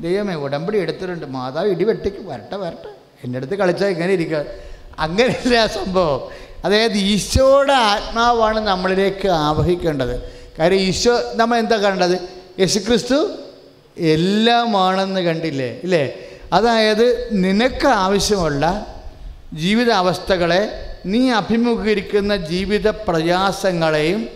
[0.00, 1.26] ദൈവമേ ഉടമ്പടി എടുത്തിട്ടുണ്ട്.
[1.26, 2.88] മാതാവ് ഇടി വെട്ടിക്ക് വരട്ടെ വരട്ടെ.
[3.24, 4.44] എന്റെ അടുത്ത് കളിച്ചാൽ ഇങ്ങനെ ഇരിക്കുക.
[4.98, 6.30] അങ്ങനെയല്ല സംഭവം.
[6.64, 10.37] അതായത് ഈശോയുടെ ആത്മാവാണ് നമ്മളിലേക്ക് ആവഹിക്കേണ്ടത്.
[10.58, 12.16] കാര്യം ഈശോ നമ്മൾ എന്താ കണ്ടത്?
[12.60, 13.18] യേശുക്രിസ്തു
[13.96, 15.80] എല്ലാമാണെന്ന് കണ്ടില്ലേ?
[15.84, 16.04] ഇല്ലേ?
[16.52, 18.64] അതായത് നിനക്ക് ആവശ്യമുള്ള
[19.52, 20.62] ജീവിതാവസ്ഥകളെ
[21.06, 24.28] നീ അഭിമുഖീകരിക്കുന്ന ജീവിത പ്രയാസങ്ങളെയും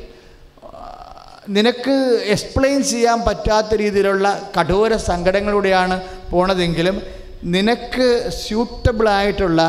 [1.49, 1.95] നിനക്ക്
[2.25, 7.03] എക്സ്പ്ലെയിൻ ചെയ്യാൻ പറ്റാത്ത രീതിയിലുള്ള കഠോര സങ്കടങ്ങളിലൂടെയാണ് പോണതെങ്കിലും
[7.45, 9.61] നിനക്ക് സ്യൂട്ടബിളായിട്ടുള്ള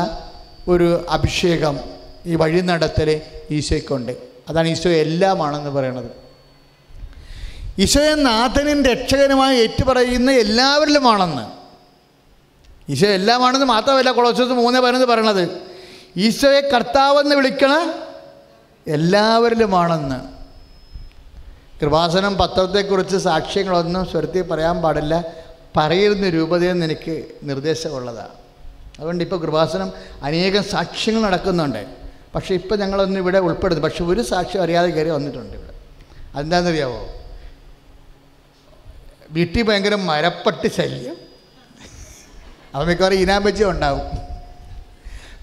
[0.68, 1.78] ഒരു അഭിഷേകം
[2.26, 4.12] ഈ വഴി നടത്തൽ ഈശോയ്ക്കുണ്ട്.
[4.48, 6.23] അതാണ് ഈശോ എല്ലാമാണെന്ന് പറയണത്
[7.78, 11.44] ഈശോയെ നാഥനും രക്ഷകനുമായി ഏറ്റുപറയുന്ന എല്ലാവരിലുമാണെന്ന്.
[12.92, 15.60] ഈശോ എല്ലാമാണെന്ന് മാത്രമല്ല കൊളോസസ് മൂന്ന് പതിനൊന്ന് പറയണത്.
[16.16, 17.92] ഈശോയെ കർത്താവെന്ന് വിളിക്കണ
[18.86, 20.34] എല്ലാവരിലുമാണെന്ന്.
[21.80, 25.24] കൃപാസനം പത്രത്തെക്കുറിച്ച് സാക്ഷ്യങ്ങളൊന്നും സ്വരത്തിൽ പറയാൻ പാടില്ല.
[25.76, 28.28] പറയുന്ന രൂപതയെന്ന് എനിക്ക് നിർദ്ദേശമുള്ളതാണ്
[28.98, 31.86] അതുകൊണ്ട് ഇപ്പോൾ കൃപാസനം അനേകം സാക്ഷ്യങ്ങൾ നടക്കുന്നുണ്ട്.
[32.34, 33.82] പക്ഷേ ഇപ്പോൾ ഞങ്ങളൊന്നും ഇവിടെ ഉൾപ്പെടുന്നു.
[33.82, 35.74] പക്ഷെ ഒരു സാക്ഷ്യം അറിയാതെ കയറി വന്നിട്ടുണ്ട് ഇവിടെ.
[36.34, 37.23] അതെന്താണെന്നറിയാവോ?
[39.34, 41.16] വീട്ടിൽ ഭയങ്കര മരപ്പട്ട് ശല്യം.
[42.74, 44.02] അപ്പം മിക്കവാറും ഈനാമ്പച്ച ഉണ്ടാവും.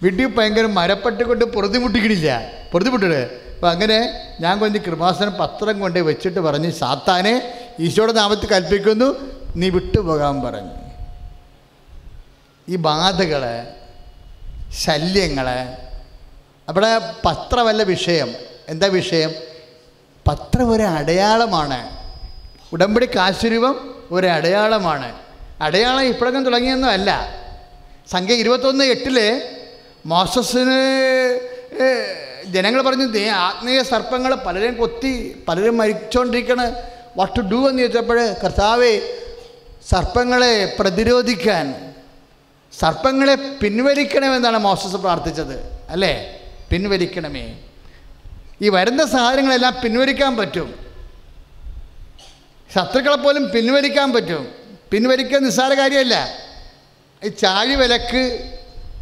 [0.03, 2.51] വീട്ടിൽ ഭയങ്കര മരപ്പട്ട് കൊണ്ട് പൊറുതിമുട്ടിക്കണില്ല.
[2.71, 9.15] പൊറുതിമുട്ടിട് അപ്പം അങ്ങനെ ഞാൻ കൊഞ്ച് കൃപാസനം പത്രം കൊണ്ട് വെച്ചിട്ട് പറഞ്ഞ് സാത്താനെ ഈശോയുടെ നാമത്തിൽ കൽപ്പിക്കുന്നു
[9.55, 10.71] നീ വിട്ടുപോകാൻ പറഞ്ഞു.
[12.69, 13.67] ഈ ബാധകൾ
[14.73, 15.49] ശല്യങ്ങൾ
[16.69, 18.33] അവിടെ പത്രമല്ല വിഷയം.
[18.69, 19.31] എന്താ വിഷയം?
[20.27, 22.00] പത്രം ഒരു അടയാളമാണ്.
[22.73, 25.19] ഉടമ്പടി കാശുരൂപം ഒരു അടയാളമാണ്
[25.61, 27.35] അടയാളം ഇപ്പോഴൊക്കെ തുടങ്ങിയൊന്നും അല്ല.
[28.11, 29.41] സംഖ്യ ഇരുപത്തൊന്ന് എട്ടിൽ
[30.05, 30.79] മോസസിന്
[32.45, 36.75] ജനങ്ങൾ പറഞ്ഞു ആത്മീയ സർപ്പങ്ങൾ പലരെയും കൊത്തി പലരും മരിച്ചുകൊണ്ടിരിക്കണ്
[37.17, 39.01] വാട്ട് ടു ഡു എന്ന് ചോദിച്ചപ്പോൾ കർത്താവെ
[39.89, 41.93] സർപ്പങ്ങളെ പ്രതിരോധിക്കാൻ
[42.79, 45.81] സർപ്പങ്ങളെ പിൻവലിക്കണമെന്നാണ് മോസസ് പ്രാർത്ഥിച്ചത്.
[45.89, 46.41] അല്ലേ?
[46.71, 47.57] പിൻവലിക്കണമേ.
[48.61, 50.90] ഈ വരുന്ന സാധനങ്ങളെല്ലാം പിൻവലിക്കാൻ പറ്റും.
[52.75, 54.47] ശത്രുക്കളെ പോലും പിൻവലിക്കാൻ പറ്റും.
[54.91, 56.29] പിൻവലിക്കുക നിസ്സാര കാര്യമല്ല.
[57.23, 58.53] ഈ ചാഴി വിലക്ക്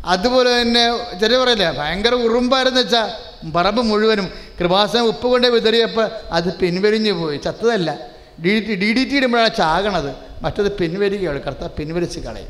[0.06, 3.10] അതുപോലെ തന്നെ ചെറിയ പറയല്ലേ ഭയങ്കര ഉറുമ്പായിരുന്നു വെച്ചാൽ
[3.52, 4.34] പറമ്പ് മുഴുവനും.
[4.60, 7.38] കൃപാസനം ഉപ്പ് കൊണ്ട് വിതറിയപ്പോൾ അത് പിൻവലിഞ്ഞു പോയി.
[7.38, 7.98] ചത്തതല്ല.
[8.46, 10.16] D T D D T ഇടുമ്പോഴാണ് ചാകണത്.
[10.42, 11.46] മറ്റത് പിൻവലിക്കുകയുള്ളൂ.
[11.46, 12.48] കർത്താവ് പിൻവലിച്ച് കളയും.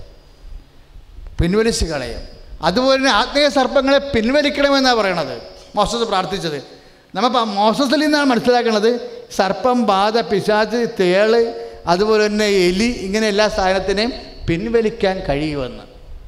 [1.41, 2.21] പിൻവലിച്ച് കളയും.
[2.61, 5.41] അതുപോലെ തന്നെ ആത്മീയ സർപ്പങ്ങളെ പിൻവലിക്കണമെന്നാണ് പറയണത്.
[5.75, 6.78] മോശത്ത് പ്രാർത്ഥിച്ചത്.
[7.15, 9.01] നമ്മൾ മോസസിൽ നിന്നാണ് മനസ്സിലാക്കുന്നത്
[9.31, 11.53] സർപ്പം ബാധ പിശാച്ച് തേൾ
[11.87, 14.13] അതുപോലെ തന്നെ എലി ഇങ്ങനെ എല്ലാ സാധനത്തിനെയും
[14.47, 15.83] പിൻവലിക്കാൻ കഴിയുമെന്ന്.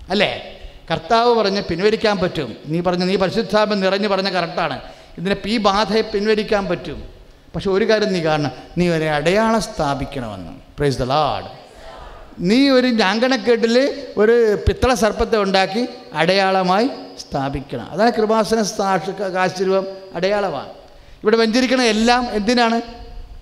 [0.10, 0.60] അല്ലേ?
[0.92, 2.58] കർത്താവ് പറഞ്ഞ് പിൻവലിക്കാൻ പറ്റും.
[2.68, 4.82] നീ പറഞ്ഞ നീ പരിശുദ്ധാപം നിറഞ്ഞു പറഞ്ഞ കറക്റ്റാണ്.
[5.18, 7.04] ഇതിനെ പി ബാധയെ പിൻവലിക്കാൻ പറ്റും.
[7.56, 10.52] പക്ഷെ ഒരു കാര്യം നീ കാരണം നീ ഒരു അടയാളം സ്ഥാപിക്കണമെന്ന്.
[10.78, 11.61] പ്രൈസ് ദ ലാഡ്
[12.42, 16.89] നീ ഒരു ഞാങ്കണക്കെട്ടിൽ ഒരു പിത്തള സർപ്പത്തെ ഉണ്ടാക്കി അടയാളമായി
[17.20, 17.92] സ്ഥാപിക്കണം.
[17.92, 20.70] അതാണ് കൃപാസന സാക്ഷ കാശുരൂപം അടയാളമാണ്.
[21.24, 22.82] ഇവിടെ വെഞ്ചരിക്കണ എല്ലാം എന്തിനാണ്?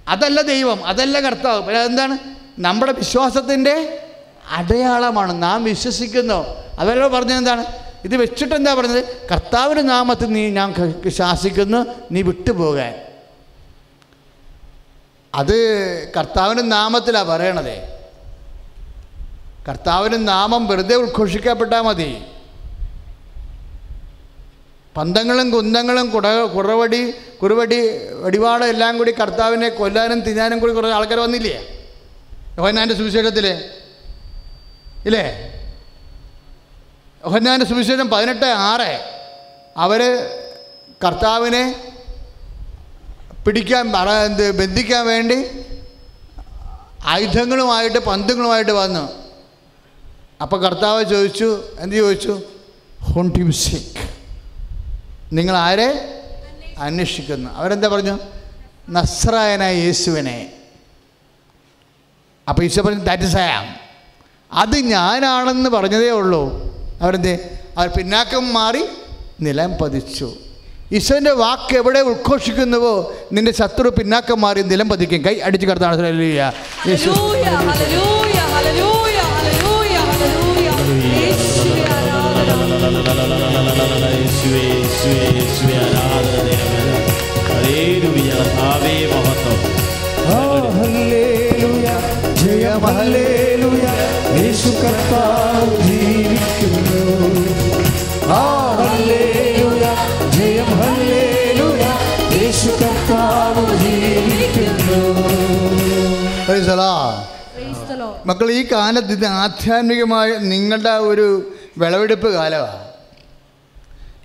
[0.08, 1.62] അതല്ല ദൈവം അതല്ല കർത്താവ്.
[1.64, 2.18] പിന്നെ അതെന്താണ്?
[2.60, 4.00] നമ്മുടെ വിശ്വാസത്തിന്റെ
[4.52, 5.44] അടയാളമാണ്.
[5.44, 6.46] നാം വിശ്വസിക്കുന്നു.
[6.80, 7.66] അതല്ലോ പറഞ്ഞത് എന്താണ്?
[8.06, 9.28] ഇത് വെച്ചിട്ട് എന്താ പറഞ്ഞത്?
[9.32, 12.96] കർത്താവിന്റെ നാമത്തിൽ നീ ഞാൻ ശാസിക്കുന്നു നീ വിട്ടുപോകാൻ
[15.36, 15.58] അത്
[16.18, 17.99] കർത്താവിന്റെ നാമത്തിലാണ് പറയണതേ.
[19.70, 22.22] കർത്താവിന്റെ നാമം വെറുതെ ഉദ്ഘോഷിക്കപ്പെട്ടാൽ മതി.
[24.98, 27.80] പന്തങ്ങളും കുന്തങ്ങളും കുട കുറവടി കുറുവടി
[28.22, 31.86] വടിവാടം എല്ലാം കൂടി കർത്താവിനെ കൊല്ലാനും തിന്നാനും കൂടി കുറേ ആൾക്കാർ വന്നില്ലേ?
[32.58, 33.48] യോഹന്നാന്റെ സുവിശേഷത്തിൽ
[35.06, 35.26] ഇല്ലേ?
[37.26, 39.00] യോഹന്നാന്റെ സുവിശേഷം പതിനെട്ട് ആറ്.
[39.78, 40.02] അവർ
[41.06, 41.92] കർത്താവിനെ
[43.46, 43.92] പിടിക്കാൻ
[44.26, 45.46] എന്ത് ബന്ധിക്കാൻ വേണ്ടി
[47.06, 49.29] ആയുധങ്ങളുമായിട്ട് പന്തുകളുമായിട്ട് വന്നു.
[50.42, 52.42] അപ്പോൾ കർത്താവ് ചോദിച്ചു എന്ത് ചോദിച്ചു?
[53.02, 54.10] ഹോണ്ട് യു സിക്ക്
[55.34, 56.22] നിങ്ങൾ ആരെ?
[56.78, 57.50] അന്വേഷിക്കുന്നു.
[57.56, 58.20] അവരെന്താ പറഞ്ഞു?
[58.90, 60.54] നസ്രായനായ യേശുവിനെ.
[62.50, 63.76] അപ്പോൾ ഈശോ പറഞ്ഞു ദാറ്റ് ഇസ് ആം
[64.54, 66.74] അത് ഞാനാണെന്ന് പറഞ്ഞതേ ഉള്ളൂ.
[67.02, 67.60] അവരെന്തേ?
[67.78, 68.84] അവർ പിന്നാക്കം മാറി
[69.42, 70.34] നിലം പതിച്ചു.
[70.92, 75.22] ഈശോന്റെ വാക്ക് എവിടെ ഉദ്ഘോഷിക്കുന്നുവോ നിന്റെ ശത്രു പിന്നാക്കം മാറി നിലം പതിക്കും.
[75.22, 76.22] കൈ അടിച്ച് കടത്താണ്
[76.88, 77.10] യേശു.
[85.00, 86.98] യേശുവേ യേശുവേ യേശുവേ ആരാധന ദൈവമേ.
[87.50, 88.32] ഹല്ലേലൂയ
[89.14, 89.60] മഹത്വം.
[90.80, 91.88] ഹല്ലേലൂയ,
[92.34, 93.86] ജയം ഹല്ലേലൂയ,
[94.42, 97.02] യേശു കർത്താവ് ജീവിക്കുന്നു.
[98.28, 98.44] ആ
[98.82, 99.86] ഹല്ലേലൂയ,
[100.38, 101.84] ജയം ഹല്ലേലൂയ,
[102.42, 105.00] യേശു കർത്താവ് ജീവിക്കുന്നു.
[106.48, 107.18] Praise the Lord.
[107.56, 112.89] Praise മക്കൾ ഈ കാലത്ത് ഇത് ആധ്യാത്മികമായ നിങ്ങളുടെ ഒരു വിളവെടുപ്പ് കാലമാണ്.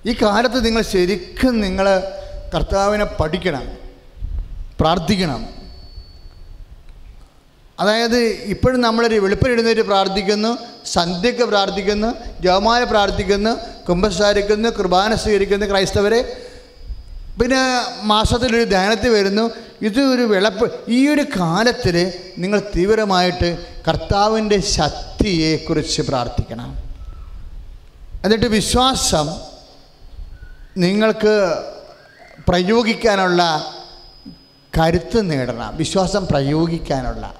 [0.07, 2.03] ഈ കാലത്ത് നിങ്ങൾ ശരിക്കും നിങ്ങൾ
[2.55, 3.79] കർത്താവിനെ പഠിക്കണം
[4.81, 5.49] പ്രാർത്ഥിക്കണം.
[7.81, 13.51] അതായത് ഇപ്പോഴും നമ്മളൊരു വെളുപ്പിനിടുന്നവർ പ്രാർത്ഥിക്കുന്നു സന്ധ്യക്ക് പ്രാർത്ഥിക്കുന്നു ജവമാല പ്രാർത്ഥിക്കുന്നു
[13.89, 16.47] കുംഭസാരിക്കുന്നു കുർബാന സ്വീകരിക്കുന്നു ക്രൈസ്തവരെ.
[17.43, 17.57] പിന്നെ
[18.03, 19.51] മാസത്തിലൊരു ധ്യാനത്തിൽ വരുന്നു.
[19.83, 20.73] ഇത് ഒരു വിളപ്പ്.
[20.89, 26.77] ഈ ഒരു കാലത്തിൽ നിങ്ങൾ തീവ്രമായിട്ട് കർത്താവിന്റെ ശക്തിയെക്കുറിച്ച് പ്രാർത്ഥിക്കണം.
[28.25, 29.54] എന്നിട്ട് വിശ്വാസം
[30.77, 31.65] നിങ്ങൾക്ക്
[32.49, 33.43] പ്രയോഗിക്കാനുള്ള
[34.79, 35.77] കരുത്ത് നേടണം.
[35.77, 37.35] വിശ്വാസം പ്രയോഗിക്കാനുള്ള.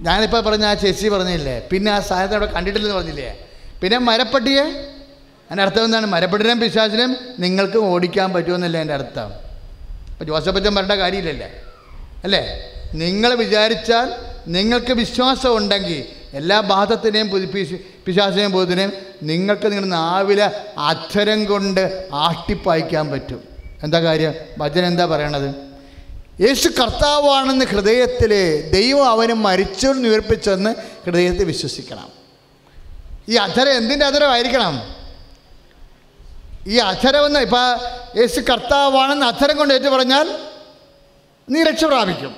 [0.00, 1.68] ഞാനിപ്പോൾ പറഞ്ഞ ആ ചേച്ചി പറഞ്ഞില്ലേ?
[1.70, 3.50] പിന്നെ ആ സാധനത്തെ അവിടെ കണ്ടിട്ടില്ലെന്ന് പറഞ്ഞില്ലേ?
[3.82, 4.62] പിന്നെ മരപ്പട്ടിയെ?
[5.50, 6.06] എന്റെ അർത്ഥം എന്താണ്?
[6.06, 9.32] മരപ്പട്ടിനും പിശാചിനും നിങ്ങൾക്ക് ഓടിക്കാൻ പറ്റുമെന്നല്ല എന്റെ അർത്ഥം.
[10.12, 11.62] ഇപ്പോൾ ജോസഫച്ചൻ പറഞ്ഞ കാര്യമില്ലല്ലേ?
[12.24, 12.72] അല്ലേ?
[12.94, 14.12] നിങ്ങൾ വിചാരിച്ചാൽ
[14.48, 17.30] നിങ്ങൾക്ക് വിശ്വാസം ഉണ്ടെങ്കിൽ എല്ലാ ബാധത്തിനെയും
[18.06, 23.44] പിശാസിനെയും പിശ- ബോധത്തിനെയും നിങ്ങൾക്ക് നിങ്ങളുടെ നാവിലെ അക്ഷരം കൊണ്ട് ആട്ടിപ്പായിക്കാൻ പറ്റും.
[23.82, 24.34] എന്താ കാര്യം?
[24.58, 25.72] ഭജന എന്താ പറയണത്?
[26.42, 30.74] യേശു കർത്താവാണെന്ന് ഹൃദയത്തിൽ ദൈവം അവന് മരിച്ചു ഉയർപ്പിച്ചെന്ന്
[31.04, 32.08] ഹൃദയത്തിൽ വിശ്വസിക്കണം.
[33.28, 34.94] ഈ അധരം എന്തിന്റെ അധരമായിരിക്കണം?
[36.66, 37.80] ഈ അധരമെന്ന് ഇപ്പം
[38.20, 40.38] യേശു കർത്താവാണെന്ന് അധരം കൊണ്ട് ഏറ്റു പറഞ്ഞാൽ
[41.50, 42.36] നീ രക്ഷ പ്രാപിക്കും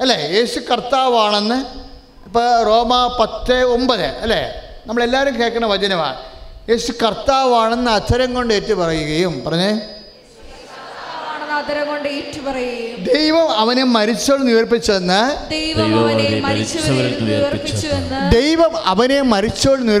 [0.00, 0.16] അല്ലേ?
[0.16, 1.89] യേശു കർത്താവാണെന്ന്
[2.30, 4.42] ഇപ്പോൾ റോമ പത്ത് ഒമ്പത് അല്ലേ?
[4.88, 6.18] നമ്മളെല്ലാവരും കേൾക്കുന്ന വചനമാണ്
[6.68, 9.70] യേശു കർത്താവാണെന്ന് അച്ഛരം കൊണ്ട് ഏറ്റു പറയുകയും പറഞ്ഞേ?
[13.08, 13.82] ദൈവം അവനെ
[14.48, 15.18] ഉയർപ്പിച്ചെന്ന്
[15.50, 15.88] ദൈവം
[16.44, 19.96] മരിച്ചവരിൽ ഉയർപ്പിച്ചെന്ന് ദൈവം അവനെ മരിച്ചവരിൽ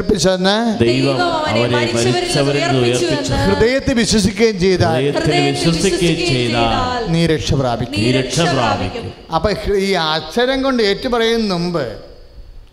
[2.62, 4.84] നിന്ന് ഉയർപ്പിച്ചു ഹൃദയത്തിൽ വിശ്വസിക്കുകയും ചെയ്ത
[5.16, 6.76] ഹൃദയത്തിൽ വിശ്വസിക്കുകയും ചെയ്താൽ
[7.08, 9.52] നീ രക്ഷ പ്രാപിക്കും നീ രക്ഷ പ്രാപിക്കും അപ്പം
[9.82, 11.84] ഈ അക്ഷരം കൊണ്ട് ഏറ്റുപറയുന്ന മുമ്പ്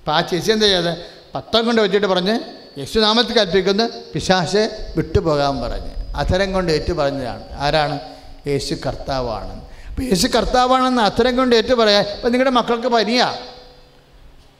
[0.08, 0.98] അപ്പം ആ ചേച്ചി എന്താ ചെയ്തത്
[1.36, 2.40] പത്തം കൊണ്ട് വെച്ചിട്ട് പറഞ്ഞ്
[2.80, 6.16] യേശുനാമത്തിൽ കൽപ്പിക്കുന്ന പിശാശെ വിട്ടുപോകാൻ പറഞ്ഞ്.
[6.16, 8.00] അധരം കൊണ്ട് ഏറ്റു പറഞ്ഞതാണ് ആരാണ്?
[8.48, 9.62] യേശു കർത്താവാണ്.
[9.90, 13.36] അപ്പം യേശു കർത്താവാണെന്ന് അധരം കൊണ്ട് ഏറ്റു പറയാം ഇപ്പം നിങ്ങളുടെ മക്കൾക്ക് പനിയാ?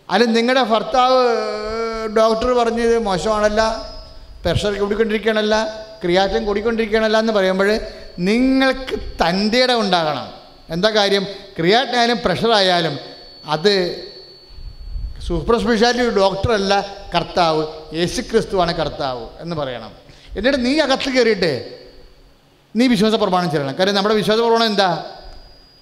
[0.10, 1.22] അല്ല നിങ്ങളുടെ ഭർത്താവ്
[2.18, 3.62] ഡോക്ടർ പറഞ്ഞത് മോശമാണല്ല
[4.46, 7.80] പ്രഷർ കൂടിക്കൊണ്ടിരിക്കണല്ല ക്രിയാറ്റം കൂടിക്കൊണ്ടിരിക്കണല്ല എന്ന് പറയുമ്പോൾ
[8.20, 10.28] നിങ്ങൾക്ക് തന്റെ ഇടം ഉണ്ടാകണം.
[10.70, 11.24] എന്താ കാര്യം?
[11.58, 13.00] ക്രിയാറ്റായാലും പ്രഷറായാലും
[13.46, 13.74] അത്
[15.28, 19.92] സൂപ്പർ സ്പെഷ്യാലിറ്റി ഡോക്ടറല്ല കർത്താവ് യേശു ക്രിസ്തുവാണ് കർത്താവ് എന്ന് പറയണം.
[20.38, 21.80] എന്നിട്ട് നീ അകത്ത് കയറിയിട്ട്
[22.76, 23.76] നീ വിശ്വാസ പ്രമാണം ചെല്ലണം.
[23.76, 25.06] കാര്യം നമ്മുടെ വിശ്വാസ പ്രമാണം എന്താ?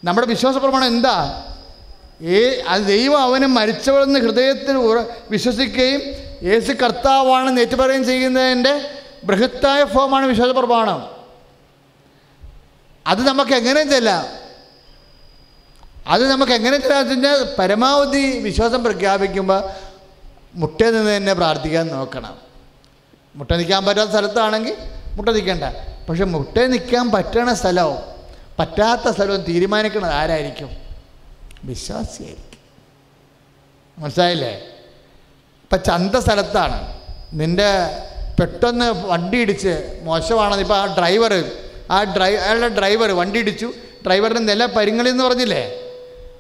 [0.04, 1.46] നമ്മുടെ വിശ്വാസ പ്രമാണം എന്താ?
[2.22, 4.78] ഏ അത് ദൈവം അവന് മരിച്ചവളെന്ന് ഹൃദയത്തിൽ
[5.30, 6.02] വിശ്വസിക്കുകയും
[6.44, 8.90] യേശു കർത്താവാണെന്ന് ഏറ്റുപറയുകയും ചെയ്യുന്നതിന്റെ
[9.24, 11.10] ബൃഹത്തായ ഫോമാണ് വിശ്വാസ പ്രമാണം.
[13.08, 14.45] അത് നമുക്ക് എങ്ങനെ ചെല്ലാം?
[16.08, 19.64] അത് നമുക്ക് എങ്ങനെ അതിന്റെ പരമാവധി വിശ്വാസം പ്രഖ്യാപിക്കുമ്പോൾ
[20.54, 22.38] മുട്ടയിൽ നിന്ന് തന്നെ പ്രാർത്ഥിക്കാൻ നോക്കണം.
[23.36, 24.76] മുട്ട നിൽക്കാൻ പറ്റാത്ത സ്ഥലത്താണെങ്കിൽ
[25.16, 25.64] മുട്ട നിൽക്കണ്ട.
[26.10, 27.98] പക്ഷെ മുട്ട നിൽക്കാൻ പറ്റണ സ്ഥലവും
[28.60, 30.70] പറ്റാത്ത സ്ഥലവും തീരുമാനിക്കുന്നത് ആരായിരിക്കും?
[31.64, 32.60] വിശ്വാസിയായിരിക്കും.
[33.98, 34.54] മനസ്സിലായില്ലേ?
[35.64, 36.98] ഇപ്പം ചന്ത സ്ഥലത്താണ്.
[37.34, 37.64] നിന്റെ
[38.40, 41.52] പെട്ടെന്ന് വണ്ടി ഇടിച്ച് മോശമാണെന്ന് ഇപ്പോൾ ആ ഡ്രൈവർ
[41.92, 43.74] ആ ഡ്രൈ അയാളുടെ ഡ്രൈവർ വണ്ടി ഇടിച്ചു.
[44.06, 45.85] ഡ്രൈവറിന്റെ നില പരിങ്ങളിൽ എന്ന് പറഞ്ഞില്ലേ?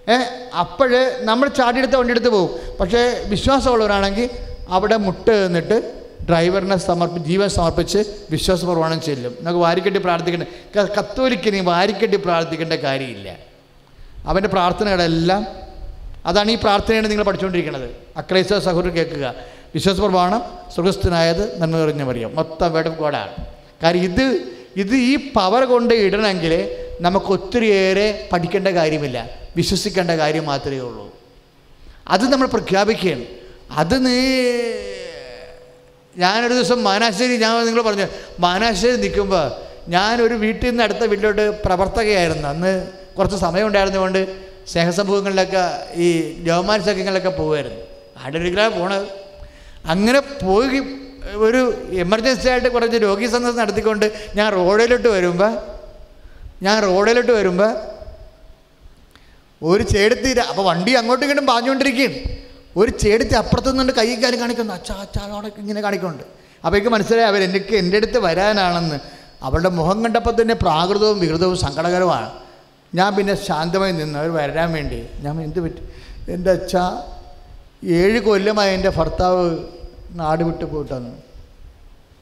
[0.09, 0.13] ഏ
[0.59, 2.77] അപ്പോഴ് നമ്മൾ ചാടിയെടുത്ത് വണ്ടി എടുത്ത് പോകും.
[2.77, 4.29] പക്ഷേ വിശ്വാസമുള്ളവരാണെങ്കിൽ
[4.69, 7.99] അവിടെ മുട്ട് നിന്നിട്ട് ഡ്രൈവറിനെ സമർപ്പി ജീവൻ സമർപ്പിച്ച്
[8.31, 9.37] വിശ്വാസപ്രമാണം ചെല്ലും.
[9.41, 13.35] നമുക്ക് വാരിക്കെട്ടി പ്രാർത്ഥിക്കേണ്ട കത്തോലിക്കിനി വാരിക്കെട്ടി പ്രാർത്ഥിക്കേണ്ട കാര്യമില്ല.
[14.25, 15.47] അവന്റെ പ്രാർത്ഥനകളെല്ലാം
[16.25, 17.89] അതാണ് ഈ പ്രാർത്ഥനയാണ് നിങ്ങൾ പഠിച്ചുകൊണ്ടിരിക്കുന്നത്.
[18.17, 19.35] അക്രൈസ്തവ സഹോദരൻ കേൾക്കുക.
[19.75, 20.41] വിശ്വാസ പ്രമാണം
[20.75, 22.35] സുഖസ്ഥനായത് നന്മ നിറഞ്ഞ മറിയാം.
[22.35, 23.45] മൊത്തം വേടം കോടാണ്.
[23.83, 24.41] കാര്യം ഇത്
[24.75, 29.29] ഇത് ഈ പവർ കൊണ്ട് ഇടണമെങ്കിൽ നമുക്ക് ഒത്തിരിയേറെ പഠിക്കേണ്ട കാര്യമില്ല.
[29.55, 31.15] വിശ്വസിക്കേണ്ട കാര്യം മാത്രമേ ഉള്ളൂ.
[32.07, 33.25] അത് നമ്മൾ പ്രഖ്യാപിക്കുകയാണ്.
[33.71, 34.19] അത് നീ
[36.17, 38.05] ഞാനൊരു ദിവസം മാനാശ്ശേരി ഞാൻ നിങ്ങൾ പറഞ്ഞു
[38.39, 39.51] മാനാശ്ശേരി നിൽക്കുമ്പോൾ
[39.89, 42.47] ഞാനൊരു വീട്ടിൽ നിന്ന് അടുത്ത വീട്ടിലോട്ട് പ്രവർത്തകയായിരുന്നു.
[42.47, 42.87] അന്ന്
[43.17, 44.35] കുറച്ച് സമയം ഉണ്ടായിരുന്നതുകൊണ്ട്
[44.67, 47.81] സ്നേഹസംഭവങ്ങളിലൊക്കെ ഈ ജവമാൻ സഖ്യങ്ങളിലൊക്കെ പോകുമായിരുന്നു
[48.25, 49.07] ആടൊരിക്കലാണ് പോണത്?
[49.85, 50.81] അങ്ങനെ പോയി
[51.33, 55.74] ഒരു എമർജൻസി ആയിട്ട് കുറച്ച് രോഗി സന്ദർശനം നടത്തിക്കൊണ്ട് ഞാൻ റോഡിലോട്ട് വരുമ്പോൾ
[56.63, 57.71] ഞാൻ റോഡിലോട്ട് വരുമ്പോൾ
[59.61, 62.17] ഒരു ചേടത്തി അപ്പോൾ വണ്ടി അങ്ങോട്ടും ഇങ്ങോട്ടും പാഞ്ഞുകൊണ്ടിരിക്കുകയാണ്.
[62.77, 64.73] ഒരു ചേടത്തി അപ്പുറത്തു നിന്നുകൊണ്ട് കൈ കാലം കാണിക്കുന്നു.
[64.73, 66.23] അച്ഛാ അച്ഛാ അവിടെ ഇങ്ങനെ കാണിക്കുന്നുണ്ട്.
[66.63, 68.97] അപ്പോൾ എനിക്ക് മനസ്സിലായി അവർ എനിക്ക് എന്റെ അടുത്ത് വരാനാണെന്ന്.
[69.47, 72.29] അവളുടെ മുഖം കണ്ടപ്പോൾ തന്നെ പ്രാകൃതവും വികൃതവും സങ്കടകരമാണ്
[72.95, 75.81] ഞാൻ പിന്നെ ശാന്തമായി നിന്ന് അവർ വരാൻ വേണ്ടി ഞാൻ എന്ത് പറ്റി?
[76.33, 76.75] എന്റെ അച്ഛ
[77.99, 79.43] ഏഴ് കൊല്ലമായി എന്റെ ഭർത്താവ്
[80.19, 80.93] നാട് വിട്ടു പോയിട്ടു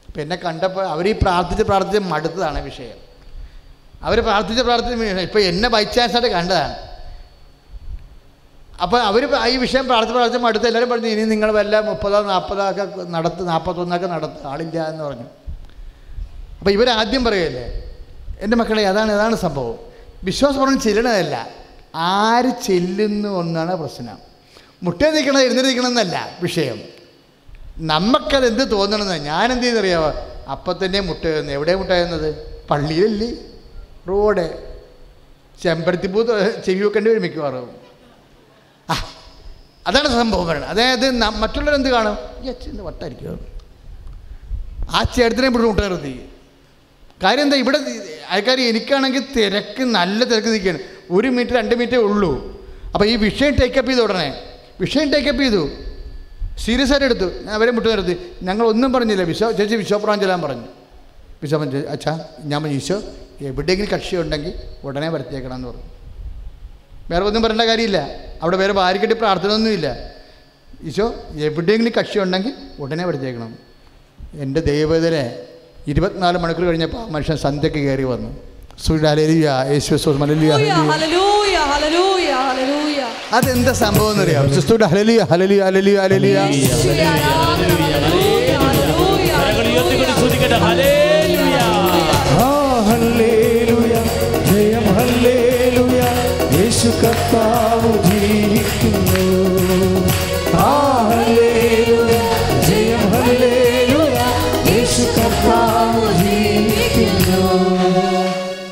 [0.08, 2.98] അപ്പം എന്നെ കണ്ടപ്പോൾ അവർ ഈ പ്രാർത്ഥിച്ച് പ്രാർത്ഥിച്ച് മടുത്തതാണ് വിഷയം.
[4.04, 6.74] അവർ പ്രാർത്ഥിച്ച പ്രാർത്ഥിച്ച് ഇപ്പോൾ എന്നെ ബൈ ചാൻസായിട്ട് കണ്ടതാണ്.
[8.82, 12.84] അപ്പോൾ അവർ ഈ വിഷയം പ്രാർത്ഥന പ്രാർത്ഥന അടുത്ത് എല്ലാവരും പറഞ്ഞു ഇനി നിങ്ങൾ വല്ല മുപ്പതോ നാൽപ്പതോ ഒക്കെ
[13.16, 15.26] നടത്ത് നാൽപ്പത്തൊന്നൊക്കെ നടത്ത് ആളില്ല എന്ന് പറഞ്ഞു.
[16.58, 17.66] അപ്പോൾ ഇവരാദ്യം പറയല്ലേ
[18.40, 19.78] എന്റെ മക്കളെ അതാണ് അതാണ് സംഭവം.
[20.24, 21.48] വിശ്വാസം പറഞ്ഞ് ചെല്ലണതല്ല.
[21.94, 24.18] ആര് ചെല്ലുന്നു എന്നാണ് പ്രശ്നം.
[24.82, 26.78] മുട്ടേ നിൽക്കണത് എഴുന്നേൽക്കണം എന്നല്ല വിഷയം.
[27.78, 30.10] നമുക്കത് എന്ത് തോന്നണമെന്ന് ഞാൻ എന്ത് ചെയ്യുന്നറിയാമോ
[30.52, 31.90] അപ്പം തന്നെ മുട്ട എവിടെ മുട്ട
[32.70, 33.30] പള്ളിയിലല്ലേ.
[34.08, 34.74] റോഡ്.
[35.62, 36.22] ചെമ്പരത്തിപ്പൂ
[36.66, 37.70] ചെവി വെക്കേണ്ടി വരും മിക്കവാറും.
[38.90, 38.94] ആ
[39.86, 42.44] അതാണ് സംഭവം പറയുന്നത് അതായത് മറ്റുള്ളവരെന്ത് കാണും?
[42.44, 43.46] ഈ അച്ഛൻ വട്ടായിരിക്കും?
[44.90, 46.24] ആ ചേട്ടത്തിനെ ഇവിടെ മുട്ട നിർത്തി
[47.22, 47.78] കാര്യം എന്താ ഇവിടെ
[48.30, 50.78] ആൾക്കാർ എനിക്കാണെങ്കിൽ തിരക്ക് നല്ല തിരക്ക് നിൽക്കുകയാണ്.
[51.10, 52.62] ഒരു മീറ്റർ രണ്ട് മീറ്റർ ഉള്ളൂ.
[52.94, 54.42] അപ്പോൾ ഈ വിഷയം ടേക്കപ്പ് ചെയ്ത് ഉടനെ
[54.80, 55.68] വിഷയം ടേക്കപ്പ് ചെയ്തു.
[56.58, 57.24] സീരിയസ് ആയിട്ട് എടുത്തു.
[57.24, 59.22] ഞാൻ അവരെ മുട്ട് നിർത്തി ഞങ്ങൾ ഒന്നും പറഞ്ഞില്ല.
[59.22, 60.66] വിശ്വ ചേച്ചി വിശ്വപ്രാൻ പറഞ്ഞു.
[61.42, 63.02] വിശ്വപ്പൻ ചെ- അച്ഛാ ഞാൻ പറഞ്ഞു ഈശോ
[63.40, 64.52] എവിടെയെങ്കിലും കക്ഷി ഉണ്ടെങ്കിൽ
[64.84, 65.82] ഉടനെ വരുത്തിയേക്കണം എന്ന് പറഞ്ഞു.
[67.10, 68.08] വേറെ ഒന്നും പറയേണ്ട കാര്യമില്ല.
[68.42, 69.96] അവിടെ വേറെ ഭാര്യക്കെട്ടി പ്രാർത്ഥനയൊന്നുമില്ല.
[70.84, 73.54] ഈശോ എവിടെയെങ്കിലും കക്ഷി ഉണ്ടെങ്കിൽ ഉടനെ വരുത്തിയേക്കണം.
[74.40, 75.38] എന്റെ ദൈവത്തിനെ
[75.88, 78.30] ഇരുപത്തിനാല് മണിക്കൂർ കഴിഞ്ഞപ്പോൾ ആ മനുഷ്യൻ സന്ധ്യക്ക് കയറി വന്നു.
[78.86, 83.00] സുഡാലിയ യേശു മലലിയ ഹല്ലേലൂയ ഹല്ലേലൂയ ഹല്ലേലൂയ.
[83.32, 86.38] അതെന്താ സംഭവം എന്നറിയാം സിസ്റ്ററുടെ ഹലലിയ ഹലലിയ ഹലലിയ ഹലലിയ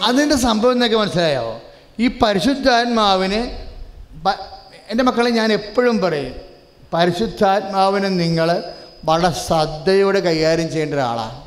[0.07, 1.61] അതിന്റെ സംഭവം എന്നൊക്കെ മനസ്സിലായോ?
[1.99, 3.51] ഈ പരിശുദ്ധാത്മാവിന്
[4.91, 6.35] എന്റെ മക്കളെ ഞാൻ എപ്പോഴും പറയും
[6.95, 8.63] പരിശുദ്ധാത്മാവിനെ നിങ്ങൾ
[9.05, 11.43] വളരെ ശ്രദ്ധയോടെ കൈകാര്യം ചെയ്യേണ്ട ഒരാളാണ്.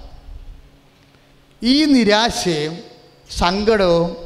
[1.63, 2.77] ഈ നിരാശയും
[3.37, 4.24] സങ്കടവും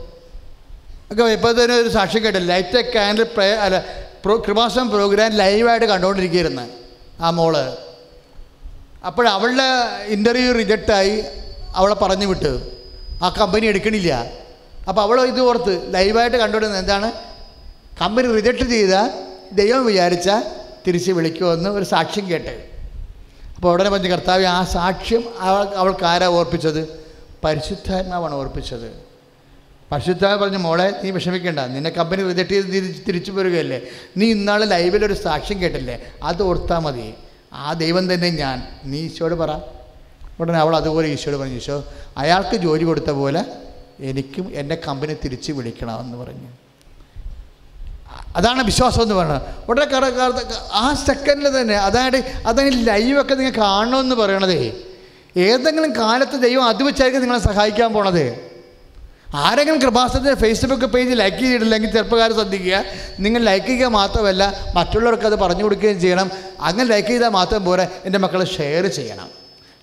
[1.11, 2.53] ഒക്കെ ഇപ്പോൾ തന്നെ ഒരു സാക്ഷ്യം കേട്ടില്ല.
[2.53, 3.85] ലൈറ്റ് ക്യാൻഡിൽ പ്രേ അല്ല
[4.25, 6.69] പ്രോ കൃപാസം പ്രോഗ്രാം ലൈവായിട്ട് കണ്ടുകൊണ്ടിരിക്കുകയായിരുന്നു
[7.19, 7.57] ആ മോൾ.
[9.05, 9.63] അപ്പോൾ അവളുടെ
[10.05, 11.23] ഇന്റർവ്യൂ റിജക്റ്റായി
[11.75, 12.61] അവളെ പറഞ്ഞു വിട്ടു.
[13.23, 14.23] ആ കമ്പനി എടുക്കണില്ല.
[14.87, 17.11] അപ്പോൾ അവൾ ഇത് ഓർത്ത് ലൈവായിട്ട് കണ്ടുകൊണ്ടിരുന്നത് എന്താണ്?
[18.01, 18.93] കമ്പനി റിജക്റ്റ് ചെയ്ത
[19.51, 20.29] ദൈവം വിചാരിച്ച
[20.87, 22.69] തിരിച്ച് വിളിക്കുമെന്ന് ഒരു സാക്ഷ്യം കേട്ട്.
[23.55, 27.03] അപ്പോൾ ഉടനെ പറഞ്ഞ് കർത്താവ് ആ സാക്ഷ്യം അവൾ അവൾക്ക് ആരാ ഓർപ്പിച്ചത്?
[27.43, 29.08] പരിശുദ്ധാത്മാവാണ് ഓർപ്പിച്ചത്.
[29.91, 31.59] പരിശുദ്ധാത്മ പറഞ്ഞു മോളെ നീ വിഷമിക്കേണ്ട.
[31.59, 33.81] നിന്നെ കമ്പനി റിജക്ട് ചെയ്ത് തിരിച്ച് വരികയല്ലേ
[34.17, 36.11] നീ ഇന്നാൾ ലൈവിലൊരു സാക്ഷ്യം കേട്ടില്ലേ?
[36.23, 37.13] അത് ഓർത്താൽ മതി.
[37.53, 38.67] ആ ദൈവം തന്നെ ഞാൻ.
[38.85, 39.59] നീ ഈശോട് പറ.
[40.39, 41.85] ഉടനെ അവൾ അതുപോലെ ഈശോട് പറഞ്ഞു ഈശോ
[42.17, 43.45] അയാൾക്ക് ജോലി കൊടുത്ത പോലെ
[43.99, 46.49] എനിക്കും എന്റെ കമ്പനി തിരിച്ച് വിളിക്കണമെന്ന് പറഞ്ഞു.
[48.35, 49.41] അതാണ് വിശ്വാസം എന്ന് പറയുന്നത്.
[49.69, 49.85] ഉടനെ
[50.71, 54.73] ആ സെക്കൻഡിൽ തന്നെ അതായത് അതായത് ലൈവൊക്കെ നിങ്ങൾ കാണണമെന്ന് പറയണതേ.
[55.37, 58.48] ഏതെങ്കിലും കാലത്ത് ദൈവം അത് വെച്ചായിരിക്കും നിങ്ങളെ സഹായിക്കാൻ പോണത്.
[59.35, 62.83] ആരെങ്കിലും കൃപാസനത്തിന്റെ ഫേസ്ബുക്ക് പേജ് ലൈക്ക് ചെയ്തിട്ടില്ലെങ്കിൽ ചെറുപ്പക്കാർ ശ്രദ്ധിക്കുക.
[63.19, 64.43] നിങ്ങൾ ലൈക്ക് ചെയ്യുക മാത്രമല്ല
[64.75, 66.31] മറ്റുള്ളവർക്ക് അത് പറഞ്ഞു കൊടുക്കുകയും ചെയ്യണം.
[66.59, 69.29] അങ്ങനെ ലൈക്ക് ചെയ്താൽ മാത്രം പോരെ എന്റെ മക്കളെ ഷെയർ ചെയ്യണം.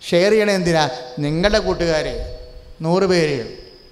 [0.08, 0.88] ഷെയർ ചെയ്യണേ എന്തിനാ?
[1.18, 2.06] നിങ്ങളുടെ കൂട്ടുകാർ
[2.82, 3.38] നൂറ് പേര്.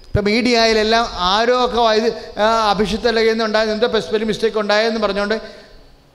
[0.07, 2.09] ഇപ്പം മീഡിയയിലെല്ലാം ആരോ ഒക്കെ ഇത്
[2.71, 3.43] അഭിഷിത്ത അല്ലെങ്കിൽ
[3.75, 5.41] എന്തോ പെസ്പെലി മിസ്റ്റേക്ക് ഉണ്ടായെന്ന് പറഞ്ഞുകൊണ്ട്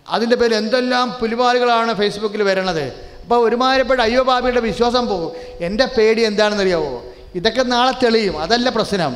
[0.09, 2.84] അതിന്റെ പേരിൽ എന്തെല്ലാം പുലിമാലുകളാണ് ഫേസ്ബുക്കിൽ വരണത്.
[3.22, 5.32] അപ്പോൾ ഒരുമാതിരിപ്പെട്ട അയ്യോ ബാബിയുടെ വിശ്വാസം പോകും.
[5.61, 7.10] എന്റെ പേടി എന്താണെന്നറിയാവോ?
[7.35, 8.43] ഇതൊക്കെ നാളെ തെളിയും.
[8.43, 9.12] അതല്ല പ്രശ്നം.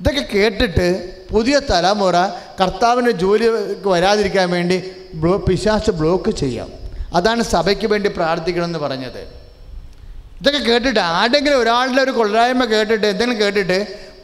[0.00, 0.86] ഇതൊക്കെ കേട്ടിട്ട്
[1.30, 2.16] പുതിയ തലമുറ
[2.60, 3.46] കർത്താവിന്റെ ജോലി
[3.84, 4.82] വരാതിരിക്കാൻ വേണ്ടി
[5.14, 6.68] ബ്ലോ പിശാസ് ബ്ലോക്ക് ചെയ്യാം.
[7.14, 9.22] അതാണ് സഭയ്ക്ക് വേണ്ടി പ്രാർത്ഥിക്കണമെന്ന് പറഞ്ഞത്.
[10.40, 13.78] ഇതൊക്കെ കേട്ടിട്ട് ആരെങ്കിലും ഒരാളുടെ ഒരു കൊള്ളരായ്മ കേട്ടിട്ട് എന്തെങ്കിലും കേട്ടിട്ട്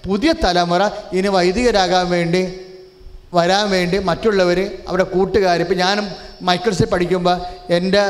[0.08, 0.82] പുതിയ തലമുറ
[1.12, 2.42] ഇനി വൈദികരാകാൻ വേണ്ടി
[3.34, 4.58] വരാൻ വേണ്ടി മറ്റുള്ളവർ
[4.88, 6.06] അവരുടെ കൂട്ടുകാർ ഇപ്പം ഞാനും
[6.42, 7.40] മൈക്കിൾസിൽ പഠിക്കുമ്പോൾ
[7.72, 8.02] എന്റെ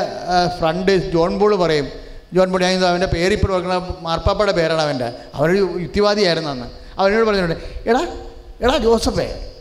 [0.59, 1.87] ഫ്രണ്ട് ജോൺ ബോൾ പറയും
[2.33, 5.13] ജോൺ ഞാൻ അവന്റെ പേരിപ്പോൾ വെക്കണ മാർപ്പാപ്പയുടെ പേരാണ് അവന്റെ.
[5.33, 6.67] അവനൊരു യുക്തിവാദിയായിരുന്നു അന്ന്.
[6.99, 8.01] അവനോട് പറഞ്ഞിട്ടുണ്ട് എടാ
[8.61, 9.53] എടാ ജോസഫേ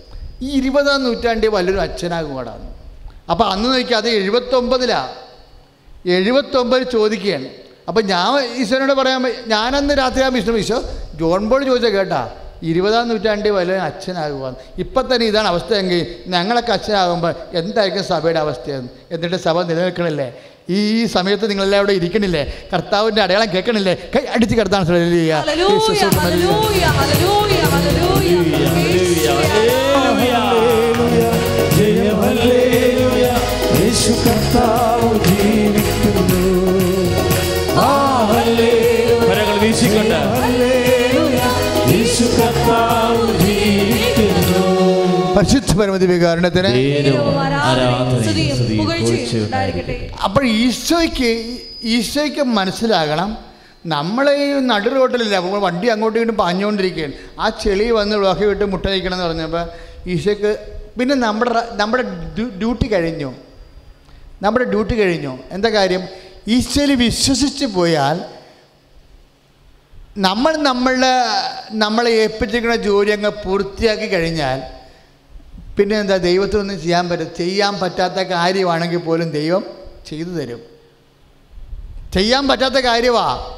[0.42, 2.70] ഈ ഇരുപതാം നൂറ്റാണ്ടിൽ വലിയൊരു അച്ഛനാകും കൂടാന്ന്
[3.30, 5.14] അപ്പോൾ അന്ന് നോക്കിയാൽ അത് എഴുപത്തൊമ്പതിലാണ്
[6.08, 7.48] എഴുപത്തൊമ്പത് ചോദിക്കുകയാണ്.
[7.88, 10.82] അപ്പം ഞാൻ ഈശോനോട് പറയാൻ ഞാനന്ന് രാത്രി ആ വിഷ്ണു ഈശോ
[11.14, 18.04] ജോൺ ബോൾ ചോദിച്ചാൽ കേട്ടാ ഇരുപതാം നൂറ്റാണ്ടിൽ വലിയ അച്ഛനാകുക ഇപ്പം തന്നെ ഇതാണ് അവസ്ഥയെങ്കിൽ ഞങ്ങളൊക്കെ അച്ഛനാകുമ്പോൾ എന്തായിരിക്കും
[18.04, 18.88] സഭയുടെ അവസ്ഥയെന്ന്?
[19.10, 20.28] എന്നിട്ട് സഭ നിലനിൽക്കണില്ലേ?
[20.68, 22.42] ഈ സമയത്ത് നിങ്ങളെല്ലാം അവിടെ ഇരിക്കണില്ലേ?
[22.72, 23.94] കർത്താവിന്റെ അടയാളം കേൾക്കണില്ലേ?
[24.14, 25.32] കൈ അടിച്ച് കിടത്താണ് ഹല്ലേലൂയ
[45.36, 46.70] പരിശുദ്ധ പരമതി വികാരണത്തിന്
[50.26, 51.30] അപ്പോൾ ഈശോയ്ക്ക്
[51.96, 53.30] ഈശോയ്ക്ക് മനസ്സിലാകണം
[53.94, 57.14] നമ്മളെ ഈ നടു റോട്ടിലില്ല അപ്പോൾ വണ്ടി അങ്ങോട്ടും ഇങ്ങോട്ടും പാഞ്ഞുകൊണ്ടിരിക്കുകയാണ്.
[57.42, 59.64] ആ ചെളി വന്ന് വിളക്കി വിട്ട് മുട്ട നിൽക്കണം എന്ന് പറഞ്ഞപ്പോൾ
[60.14, 60.52] ഈശോയ്ക്ക്
[60.98, 62.04] പിന്നെ നമ്മുടെ നമ്മുടെ
[62.60, 63.30] ഡ്യൂട്ടി കഴിഞ്ഞു.
[64.44, 65.32] നമ്മുടെ ഡ്യൂട്ടി കഴിഞ്ഞു.
[65.56, 66.02] എന്താ കാര്യം?
[66.56, 68.16] ഈശോയിൽ വിശ്വസിച്ച് പോയാൽ
[70.26, 71.12] നമ്മൾ നമ്മളുടെ
[71.84, 74.58] നമ്മളെ ഏൽപ്പിച്ചിരിക്കുന്ന ജോലി അങ്ങ് പൂർത്തിയാക്കി കഴിഞ്ഞാൽ
[75.78, 79.64] പിന്നെ എന്താ ദൈവത്തിനൊന്നും ചെയ്യാൻ പറ്റും ചെയ്യാൻ പറ്റാത്ത കാര്യമാണെങ്കിൽ പോലും ദൈവം
[80.08, 80.60] ചെയ്തു തരും.
[82.14, 83.52] ചെയ്യാൻ പറ്റാത്ത കാര്യമാ.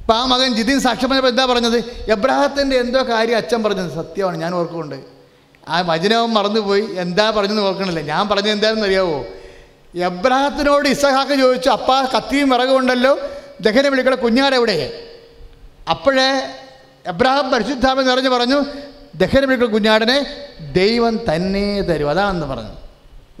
[0.00, 1.84] ഇപ്പം ആ മകൻ ജിതിൻ സാക്ഷ്യം പറഞ്ഞപ്പോൾ എന്താ പറഞ്ഞത്?
[2.10, 3.94] എബ്രാഹത്തിന്റെ എന്തോ കാര്യം അച്ഛൻ പറഞ്ഞത്.
[3.94, 5.04] സത്യമാണ് ഞാൻ ഓർക്കുന്നുണ്ട്.
[5.68, 6.86] ആ വചനവും മറന്നുപോയി.
[6.96, 8.00] എന്താ പറഞ്ഞെന്ന് ഓർക്കണില്ല.
[8.00, 9.24] ഞാൻ പറഞ്ഞത് എന്താണെന്ന് അറിയാവോ?
[9.94, 13.18] എബ്രാഹത്തിനോട് ഇസഹാക്ക് ചോദിച്ചു അപ്പാ കത്തിയും വിറകുണ്ടല്ലോ
[13.60, 15.08] ദഹനം വിളിക്കണ കുഞ്ഞാടെവിടെ
[15.90, 16.56] അപ്പോഴേ
[17.06, 18.64] എബ്രാഹം പരിശുദ്ധാമ നിറഞ്ഞു പറഞ്ഞു
[19.14, 20.26] ദഹനം വിളിക്കുന്ന കുഞ്ഞാടനെ
[20.72, 22.10] ദൈവം തന്നെ തരും.
[22.10, 22.70] അതാണെന്ന് പറഞ്ഞു.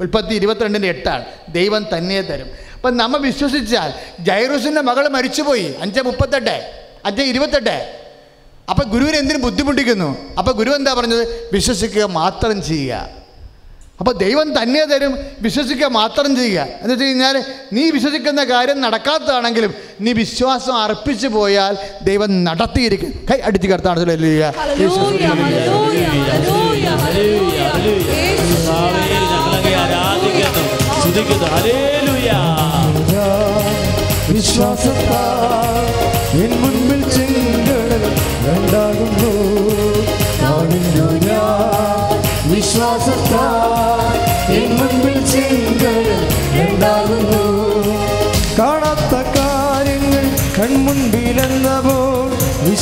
[0.00, 1.24] ഉൽപ്പത്തി ഇരുപത്തിരണ്ടിന്റെ എട്ടാണ്.
[1.48, 2.46] ദൈവം തന്നെ തരും.
[2.74, 5.74] അപ്പം നമ്മൾ വിശ്വസിച്ചാൽ ജൈറൂസിന്റെ മകൾ മരിച്ചുപോയി.
[5.80, 6.86] അഞ്ച് മുപ്പത്തെട്ട്.
[7.04, 8.00] അഞ്ച് ഇരുപത്തെട്ട്.
[8.70, 10.34] അപ്പം ഗുരുവിനെ എന്തിനു ബുദ്ധിമുട്ടിക്കുന്നു?
[10.38, 11.50] അപ്പം ഗുരു എന്താ പറഞ്ഞത്?
[11.52, 13.23] വിശ്വസിക്കുക മാത്രം ചെയ്യുക.
[14.00, 15.12] അപ്പോൾ ദൈവം തന്നെ തരും
[15.44, 16.60] വിശ്വസിക്കുക മാത്രം ചെയ്യുക.
[16.82, 17.36] എന്ന് വെച്ച് കഴിഞ്ഞാൽ
[17.76, 19.72] നീ വിശ്വസിക്കുന്ന കാര്യം നടക്കാത്തതാണെങ്കിലും
[20.04, 21.74] നീ വിശ്വാസം അർപ്പിച്ചു പോയാൽ
[22.08, 23.10] ദൈവം നടത്തിയിരിക്കും.
[23.30, 24.42] കൈ അടിച്ചു കർത്താണ് ഹല്ലേലൂയ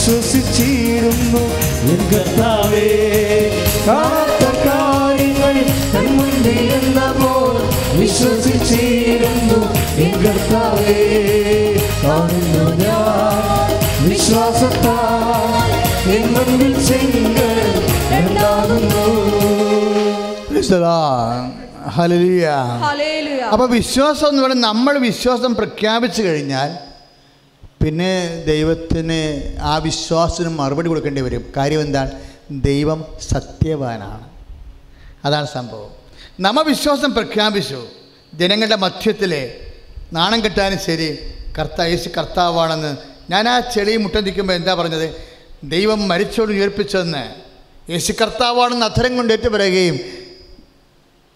[0.05, 1.41] വിശ്വസിച്ചിരുന്നു.
[1.91, 2.87] എൻ കർത്താവേ
[4.65, 5.57] കാര്യങ്ങൾ
[7.99, 9.59] വിശ്വസിച്ചിരുന്നു.
[10.05, 10.99] എൻ കർത്താവേ
[12.03, 13.71] കാണുന്നു ഞാൻ
[14.09, 15.71] വിശ്വാസത്താൽ
[16.17, 17.59] എൻ മുൻപിൽ ചെങ്കൽ
[21.97, 22.47] ഹലലിയ
[23.53, 26.71] അപ്പോൾ വിശ്വാസം എന്ന് പറയുന്നത് നമ്മൾ വിശ്വാസം പ്രഖ്യാപിച്ചു കഴിഞ്ഞാൽ
[27.85, 31.53] പിന്നെ ദൈവത്തിന് ആ വിശ്വാസത്തിന് മറുപടി കൊടുക്കേണ്ടി വരും.
[31.57, 32.11] കാര്യം എന്താണ്?
[32.51, 34.29] ദൈവം സത്യവാനാണ്.
[35.25, 35.91] അതാണ് സംഭവം.
[36.41, 37.87] നമ്മ വിശ്വാസം പ്രഖ്യാപിച്ചു.
[38.35, 39.55] ജനങ്ങളുടെ മധ്യത്തിൽ
[40.13, 41.19] നാണം കിട്ടാനും ശരി
[41.59, 42.97] കർത്താ യേശു കർത്താവാണെന്ന്
[43.31, 45.17] ഞാൻ ആ ചെളി മുട്ടന്തിക്കുമ്പോൾ എന്താ പറഞ്ഞത്?
[45.65, 47.35] ദൈവം മരിച്ചോട് ഉയർപ്പിച്ചെന്ന്
[47.91, 49.99] യേശു കർത്താവാണെന്ന് അധരം കൊണ്ട് ഏറ്റുപറയുകയും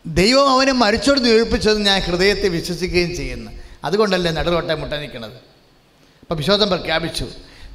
[0.07, 3.51] ദൈവം അവനെ മരിച്ചോട് ഉയർപ്പിച്ചതെന്ന് ഞാൻ ഹൃദയത്തെ വിശ്വസിക്കുകയും ചെയ്യുന്നു.
[3.85, 5.56] അതുകൊണ്ടല്ലേ നടുവോട്ടെ മുട്ട നിൽക്കുന്നത്?
[6.27, 7.25] അപ്പോൾ വിശ്വാസം പ്രഖ്യാപിച്ചു.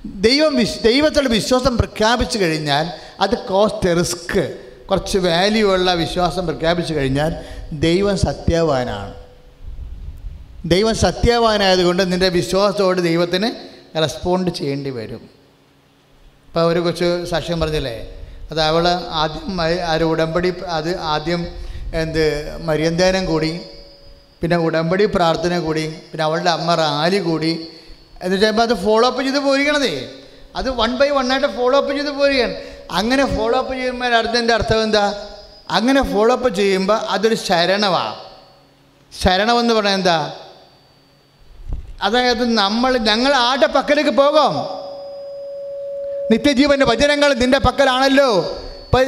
[0.06, 2.86] ദൈവം വിശ് ദൈവത്തോട് വിശ്വാസം പ്രഖ്യാപിച്ചു കഴിഞ്ഞാൽ
[3.20, 4.58] അത് കോസ്റ്റ് റിസ്ക്
[4.90, 7.32] കുറച്ച് വാല്യൂ ഉള്ള വിശ്വാസം പ്രഖ്യാപിച്ചു കഴിഞ്ഞാൽ
[7.72, 9.14] ദൈവം സത്യവാനാണ്.
[10.66, 13.50] ദൈവം സത്യവാനായതുകൊണ്ട് നിന്റെ വിശ്വാസത്തോട് ദൈവത്തിന്
[13.98, 15.30] റെസ്പോണ്ട് ചെയ്യേണ്ടി വരും.
[16.48, 17.98] ഇപ്പോൾ ഒരു കൊച്ചു സാക്ഷ്യം പറഞ്ഞില്ലേ?
[18.52, 18.88] അത് അവൾ
[19.22, 19.62] ആദ്യം
[19.96, 21.48] ഒരു ഉടമ്പടി അത് ആദ്യം
[21.94, 22.26] എന്ത്
[22.62, 23.60] മര്യന്തേനം കൂടി
[24.42, 27.68] പിന്നെ ഉടമ്പടി പ്രാർത്ഥന കൂടി പിന്നെ അവളുടെ അമ്മ റാലി കൂടി
[28.22, 30.10] എന്ന് വെച്ചാൽ അത് ഫോളോ അപ്പ് ചെയ്ത് പോരുകയാണതേ.
[30.56, 32.56] അത് വൺ ബൈ വൺ ആയിട്ട് ഫോളോ അപ്പ് ചെയ്ത് പോരുകയാണ്.
[32.92, 35.28] അങ്ങനെ ഫോളോ അപ്പ് ചെയ്യുമ്പോൾ അടുത്തതിന്റെ അർത്ഥം എന്താ?
[35.70, 38.16] അങ്ങനെ ഫോളോ അപ്പ് ചെയ്യുമ്പോൾ അതൊരു ശരണമാണ്
[39.22, 40.38] ശരണമെന്ന് പറഞ്ഞാൽ എന്താ?
[42.02, 44.54] അതായത് നമ്മൾ ഞങ്ങൾ ആരുടെ പക്കലേക്ക് പോകാം?
[46.32, 48.30] നിത്യജീവന്റെ വചനങ്ങൾ നിന്റെ പക്കലാണല്ലോ.
[48.86, 49.06] ഇപ്പം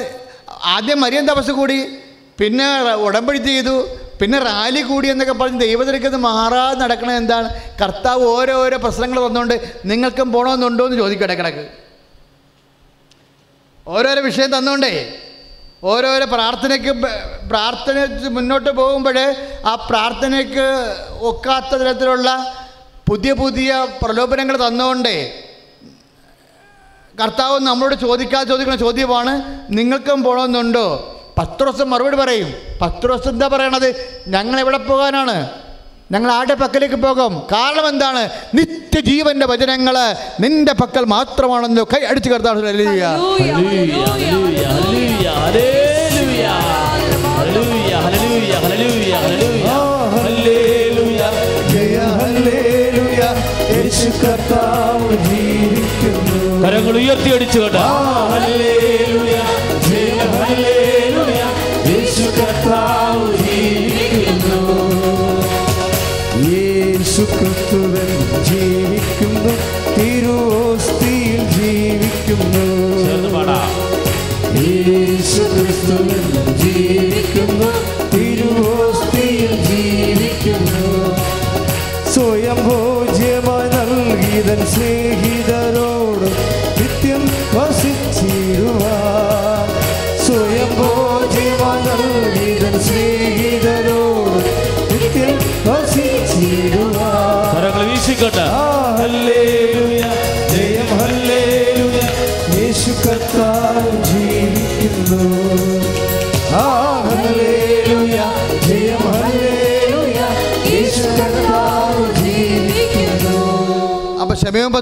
[0.64, 1.98] ആദ്യം മരിയൻ തപസ് കൂടി
[2.40, 3.88] പിന്നെ ഉടമ്പടി ചെയ്തു
[4.24, 7.48] പിന്നെ റാലി കൂടി എന്നൊക്കെ പറഞ്ഞ് ദൈവത്തിനൊക്കെ മാറാതെ നടക്കണത് എന്താണ്?
[7.82, 9.56] കർത്താവ് ഓരോരോ പ്രശ്നങ്ങൾ വന്നുകൊണ്ട്
[9.86, 11.64] നിങ്ങൾക്കും പോകണമെന്നുണ്ടോ എന്ന് ചോദിക്കട്ടെ കിടക്ക്
[13.88, 14.92] ഓരോരോ വിഷയം തന്നുകൊണ്ടേ
[15.84, 16.92] ഓരോരോ പ്രാർത്ഥനയ്ക്ക്
[17.50, 17.98] പ്രാർത്ഥന
[18.30, 19.18] മുന്നോട്ട് പോകുമ്പോൾ
[19.66, 20.68] ആ പ്രാർത്ഥനയ്ക്ക്
[21.22, 22.30] ഒക്കാത്ത തരത്തിലുള്ള
[23.08, 23.72] പുതിയ പുതിയ
[24.04, 25.18] പ്രലോഭനങ്ങൾ തന്നുകൊണ്ടേ
[27.16, 29.34] കർത്താവ് നമ്മളോട് ചോദിക്കാതെ ചോദിക്കുന്ന ചോദ്യമാണ്
[29.70, 30.88] നിങ്ങൾക്കും പോകണമെന്നുണ്ടോ
[31.38, 32.50] പത്ത് ദിവസം മറുപടി പറയും.
[32.82, 33.90] പത്രോസ് എന്താ പറയണത്?
[34.28, 35.50] ഞങ്ങൾ എവിടെ പോകാനാണ്?
[36.12, 37.34] ഞങ്ങൾ ആരുടെ പക്കലേക്ക് പോകും?
[37.52, 38.30] കാരണം എന്താണ്?
[38.56, 39.96] നിത്യജീവന്റെ വചനങ്ങൾ
[40.40, 42.62] നിന്റെ പക്കൽ മാത്രമാണെന്ന് കൈ അടിച്ചു കർത്താവ്
[56.64, 59.13] കരങ്ങൾ ഉയർത്തി അടിച്ചു ഹല്ലേലൂയ,
[66.52, 68.18] യേശു കർത്താവ്
[68.50, 69.54] ജീവിക്കുന്നു
[69.96, 72.66] തിരുവോസ്തിയിൽ ജീവിക്കുന്നു.
[73.04, 73.30] ചേർന്ന്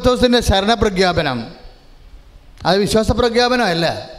[0.01, 1.55] പത്തോസിന്റെ ശരണപ്രഖ്യാപനം.
[2.65, 4.09] അത് വിശ്വാസ പ്രഖ്യാപനമല്ല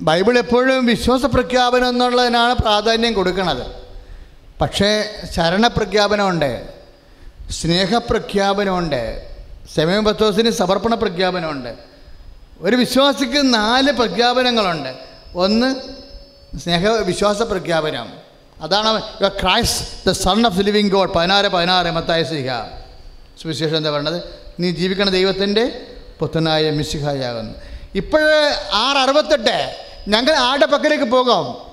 [0.00, 3.66] ബൈബിൾ എപ്പോഴും വിശ്വാസ പ്രഖ്യാപനം എന്നുള്ളതിനാണ് പ്രാധാന്യം കൊടുക്കുന്നത്
[4.60, 4.90] പക്ഷേ
[5.34, 6.68] ശരണപ്രഖ്യാപനമുണ്ട്
[7.50, 9.22] സ്നേഹപ്രഖ്യാപനമുണ്ട്
[9.74, 11.74] സെമയം പത്തോസിന് സമർപ്പണ പ്രഖ്യാപനമുണ്ട്
[12.58, 14.92] ഒരു വിശ്വാസിക്ക് നാല് പ്രഖ്യാപനങ്ങളുണ്ട്.
[15.34, 15.68] ഒന്ന്
[16.58, 18.12] സ്നേഹ വിശ്വാസ പ്രഖ്യാപനം
[18.60, 21.12] അതാണ് Christ the son of living God.
[21.12, 22.81] പതിനാറ് പതിനാറ് മത്തായ സിഹ
[23.42, 24.22] സുവിശേഷം എന്താ പറയണത്?
[24.60, 25.86] നീ ജീവിക്കണ ദൈവത്തിന്റെ
[26.18, 27.54] പുത്തനായ മിശിഹായാകുന്നു.
[27.94, 28.20] ഇപ്പോൾ
[28.72, 29.76] ആറ് അറുപത്തെട്ട്
[30.08, 31.72] ഞങ്ങൾ ആടെ പക്കലേക്ക് പോകാം?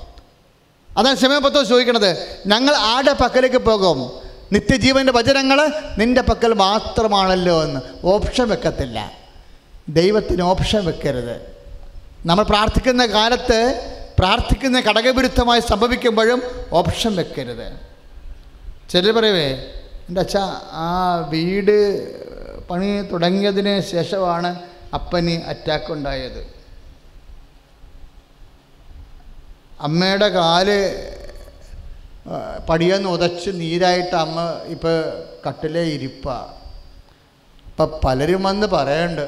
[0.97, 2.37] അതാണ് സമയപത്തോ ചോദിക്കണത്.
[2.47, 4.11] ഞങ്ങൾ ആടെ പക്കലേക്ക് പോകും?
[4.51, 7.81] നിത്യജീവന്റെ വചനങ്ങൾ നിന്റെ പക്കൽ മാത്രമാണല്ലോ എന്ന്.
[8.03, 9.11] ഓപ്ഷൻ വെക്കത്തില്ല.
[9.89, 11.41] ദൈവത്തിന് ഓപ്ഷൻ വെക്കരുത്.
[12.25, 17.73] നമ്മൾ പ്രാർത്ഥിക്കുന്ന കാലത്ത് പ്രാർത്ഥിക്കുന്ന ഘടകവിരുദ്ധമായി സംഭവിക്കുമ്പോഴും ഓപ്ഷൻ വെക്കരുത്.
[18.89, 19.63] ചിലർ പറയുവേ
[20.09, 20.37] എന്റെ അച്ഛ
[20.71, 20.91] ആ
[21.29, 21.75] വീട്
[22.69, 24.49] പണി തുടങ്ങിയതിന് ശേഷമാണ്
[24.93, 26.39] അപ്പന് അറ്റാക്ക് ഉണ്ടായത്.
[29.81, 30.69] അമ്മയുടെ കാൽ
[32.69, 34.95] പടിയെന്ന് ഉതച്ച് നീരായിട്ട് അമ്മ ഇപ്പോൾ
[35.45, 36.27] കട്ടിലേ ഇരിപ്പ.
[37.67, 39.27] ഇപ്പം പലരും വന്ന് പറയുന്നുണ്ട്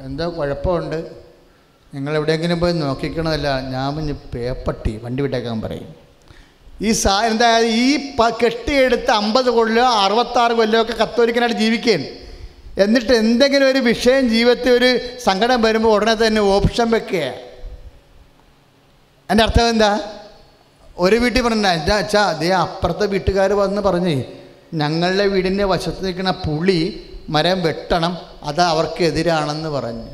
[0.00, 1.00] എന്തോ കുഴപ്പമുണ്ട്?
[1.94, 5.99] നിങ്ങൾ എവിടെയെങ്കിലും പോയി നോക്കിക്കണതല്ല ഞാൻ പേപ്പട്ടി വണ്ടി വിട്ടേക്കാൻ പറയും.
[6.82, 12.06] ഈ സാ എന്തായാലും ഈ പ കെട്ടിയെടുത്ത് അമ്പത് കൊല്ലോ അറുപത്താറ് കൊല്ലോ ഒക്കെ കത്തോലിക്കനായിട്ട് ജീവിക്കുകയാണ്
[12.82, 14.90] എന്നിട്ട് എന്തെങ്കിലും ഒരു വിഷയം ജീവിതത്തിൽ ഒരു
[15.24, 17.24] സങ്കടം വരുമ്പോൾ ഉടനെ തന്നെ ഓപ്ഷൻ വെക്കുക.
[19.30, 19.90] എന്റെ അർത്ഥം എന്താ?
[20.98, 24.16] ഒരു വീട്ടിൽ പറഞ്ഞ എന്താ അച്ഛാ അതേ അപ്പുറത്തെ വീട്ടുകാർ വന്ന് പറഞ്ഞേ
[24.74, 26.80] ഞങ്ങളുടെ വീടിന്റെ വശത്ത് നിൽക്കുന്ന പുളി
[27.28, 28.12] മരം വെട്ടണം
[28.42, 30.08] അത് അവർക്കെതിരാണെന്ന് പറഞ്ഞു.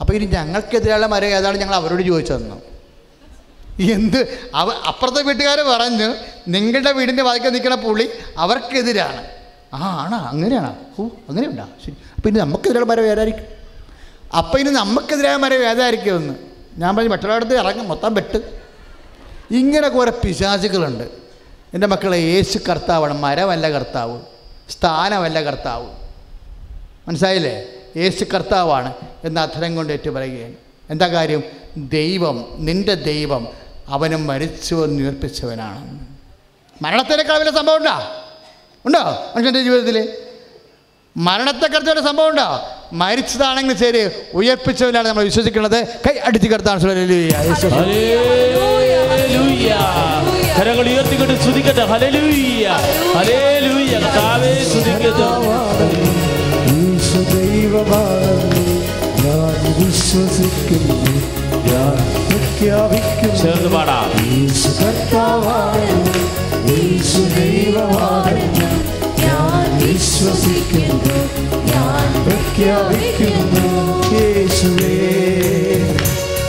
[0.00, 1.56] അപ്പോൾ ഇനി ഞങ്ങൾക്കെതിരായുള്ള മരം ഏതാണ്?
[1.62, 2.56] ഞങ്ങൾ അവരോട് ചോദിച്ചതെന്നു
[3.82, 4.38] എന്ത്?
[4.54, 6.14] അവ അപ്പുറത്തെ വീട്ടുകാർ പറഞ്ഞു
[6.48, 8.08] നിങ്ങളുടെ വീടിന്റെ വായിക്കാൻ നിൽക്കുന്ന പുള്ളി
[8.38, 9.26] അവർക്കെതിരാണ്.
[9.74, 10.76] ആ ആണോ അങ്ങനെയാണോ.
[10.98, 11.64] ഓ അങ്ങനെയുണ്ടോ.
[11.84, 11.96] ശരി.
[12.16, 13.44] അപ്പം ഇനി നമുക്കെതിരായ മരം ഏതായിരിക്കും?
[14.36, 16.34] അപ്പം ഇനി നമുക്കെതിരായ മരം ഏതായിരിക്കും എന്ന്
[16.76, 18.60] ഞാൻ പറഞ്ഞു മറ്റുള്ളവരുടെ ഇറങ്ങും മൊത്തം വെട്ട്.
[19.50, 21.04] ഇങ്ങനെ കുറേ പിശാചുകളുണ്ട്.
[21.74, 24.20] എന്റെ മക്കളെ യേശു കർത്താവാണ് മരമല്ല കർത്താവ്
[24.68, 25.88] സ്ഥാനമല്ല കർത്താവ്.
[27.08, 27.62] മനസ്സിലായില്ലേ?
[27.96, 28.94] യേശു കർത്താവാണ്
[29.24, 30.54] എന്ന അധരം കൊണ്ട് ഏറ്റു പറയുകയാണ്
[30.90, 31.42] എന്താ കാര്യം?
[31.76, 36.06] ദൈവം നിന്റെ ദൈവം അവനും മരിച്ചു എന്ന് ഉയർപ്പിച്ചവനാണ്.
[36.82, 38.02] മരണത്തിനേക്കാൾ വലിയ സംഭവം ഉണ്ടോ?
[38.86, 39.32] ഉണ്ടോ?
[39.36, 40.08] മനുഷ്യന്റെ ജീവിതത്തിൽ
[41.16, 42.60] മരണത്തെക്കുറിച്ച് ഒരു സംഭവം ഉണ്ടോ?
[42.92, 45.86] മരിച്ചതാണെങ്കിൽ ശരി ഉയർപ്പിച്ചവനാണ് നമ്മൾ വിശ്വസിക്കുന്നത്.
[45.86, 47.30] കൈ അടിച്ചു കിടത്താണ് ഹല്ലേലൂയ.
[50.60, 54.58] കരങ്ങൾ ഉയർത്തിക്കൊണ്ട് കർത്താവേ
[57.32, 58.86] ദൈവമാണെന്ന്
[59.24, 61.33] ഞാൻ വിശ്വസിക്കുന്നു.
[62.56, 66.20] പ്രഖ്യാപിക്കുന്നു ചേർന്ന് പാടാം യേശു കർത്താവാണെന്ന്
[66.70, 68.68] യേശു ദൈവമാണെന്ന്
[69.22, 71.16] ഞാൻ വിശ്വസിക്കുന്നു
[71.72, 73.66] ഞാൻ പ്രഖ്യാപിക്കുന്നു
[74.14, 74.94] യേശുവേ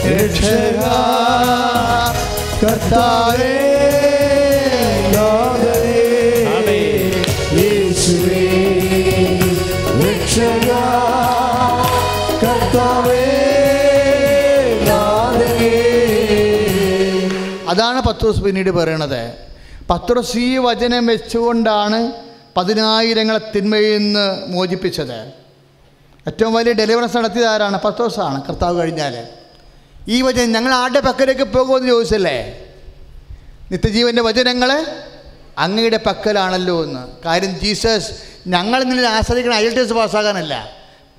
[0.07, 0.81] രക്ഷക
[2.61, 3.54] കർത്താവേ
[18.25, 19.33] പത്രോസ് പിന്നീട് പറയണത്
[19.89, 21.97] പത്രോസ് ഈ വചനം വെച്ചുകൊണ്ടാണ്
[22.57, 25.19] പതിനായിരങ്ങളെ തിന്മയിൽ നിന്ന് മോചിപ്പിച്ചത്.
[26.27, 27.77] ഏറ്റവും വലിയ ഡെലിവറൻസ് നടത്തിയത് ആരാണ്?
[27.81, 29.15] പത്രോസാണ് കർത്താവ് കഴിഞ്ഞാൽ
[30.07, 32.37] ഈ വചനം ഞങ്ങൾ ആരുടെ പക്കലേക്ക് പോകുമെന്ന് ചോദിച്ചല്ലേ?
[33.71, 34.71] നിത്യജീവന്റെ വചനങ്ങൾ
[35.57, 37.03] അങ്ങയുടെ പക്കലാണല്ലോ എന്ന്.
[37.25, 38.09] കാര്യം ജീസസ്
[38.47, 40.55] ഞങ്ങൾ നിന്നെ ആശ്രയിക്കണം ഐ എൽ പാസ്സാകാനല്ല.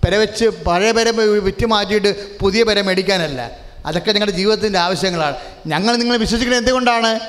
[0.04, 1.10] പെര വെച്ച് പഴയ പെര
[1.48, 3.65] വിറ്റ് മാറ്റിയിട്ട് പുതിയ പെര മേടിക്കാനല്ല.
[3.86, 5.36] അതൊക്കെ നിങ്ങളുടെ ജീവിതത്തിന്റെ ആവശ്യങ്ങളാണ്.
[5.66, 7.20] ഞങ്ങൾ നിങ്ങളെ വിശ്വസിക്കുന്നത് എന്തുകൊണ്ടാണ്?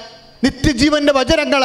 [0.44, 1.62] നിത്യജീവന്റെ വചനങ്ങൾ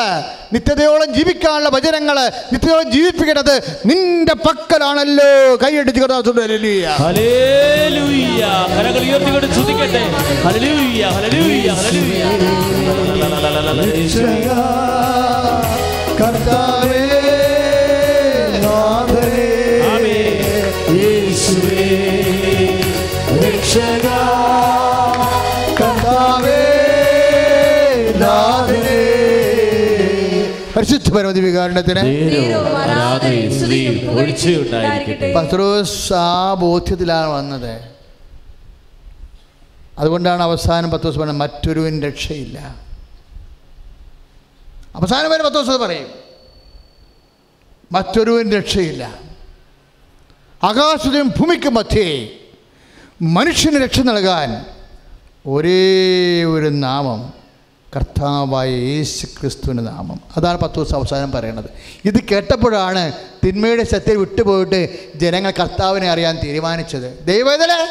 [0.53, 2.19] നിത്യതയോളം ജീവിക്കാനുള്ള വചനങ്ങൾ
[2.53, 5.57] നിത്യതയോളം ജീവിപ്പിക്കുന്നത് നിന്റെ പക്കലാണല്ലോ.
[5.57, 6.85] കൈയടിച്ച് കഥാസുണ്ടല്ലേ
[31.13, 32.03] പരമതി വികാരണത്തിന്
[35.35, 37.75] പത്രോസ് ആ ബോധ്യത്തിലാണ് വന്നത്.
[39.99, 42.75] അതുകൊണ്ടാണ് അവസാനം പത്രോസ് പറഞ്ഞത് മറ്റൊരുവൻ രക്ഷയില്ല.
[44.97, 46.09] അവസാനം വരെ പത്രോസ് പറയും.
[47.93, 49.19] മറ്റൊരുവൻ രക്ഷയില്ല.
[50.65, 52.29] ആകാശത്തിനും ഭൂമിക്കും മധ്യേ
[53.23, 54.67] മനുഷ്യന് രക്ഷ നൽകാൻ
[55.47, 57.42] ഒരേ ഒരു നാമം
[57.97, 60.21] കർത്താവായ യേശു ക്രിസ്തുവിന്റെ നാമം.
[60.37, 61.65] അതാണ് പത്ത് ദിവസം അവസാനം പറയണത്.
[62.05, 63.13] ഇത് കേട്ടപ്പോഴാണ്
[63.47, 67.27] തിന്മയുടെ ശക്തി വിട്ടുപോയിട്ട് ജനങ്ങൾ കർത്താവിനെ അറിയാൻ തീരുമാനിച്ചത്.
[67.27, 67.89] ദൈവത്തിലെ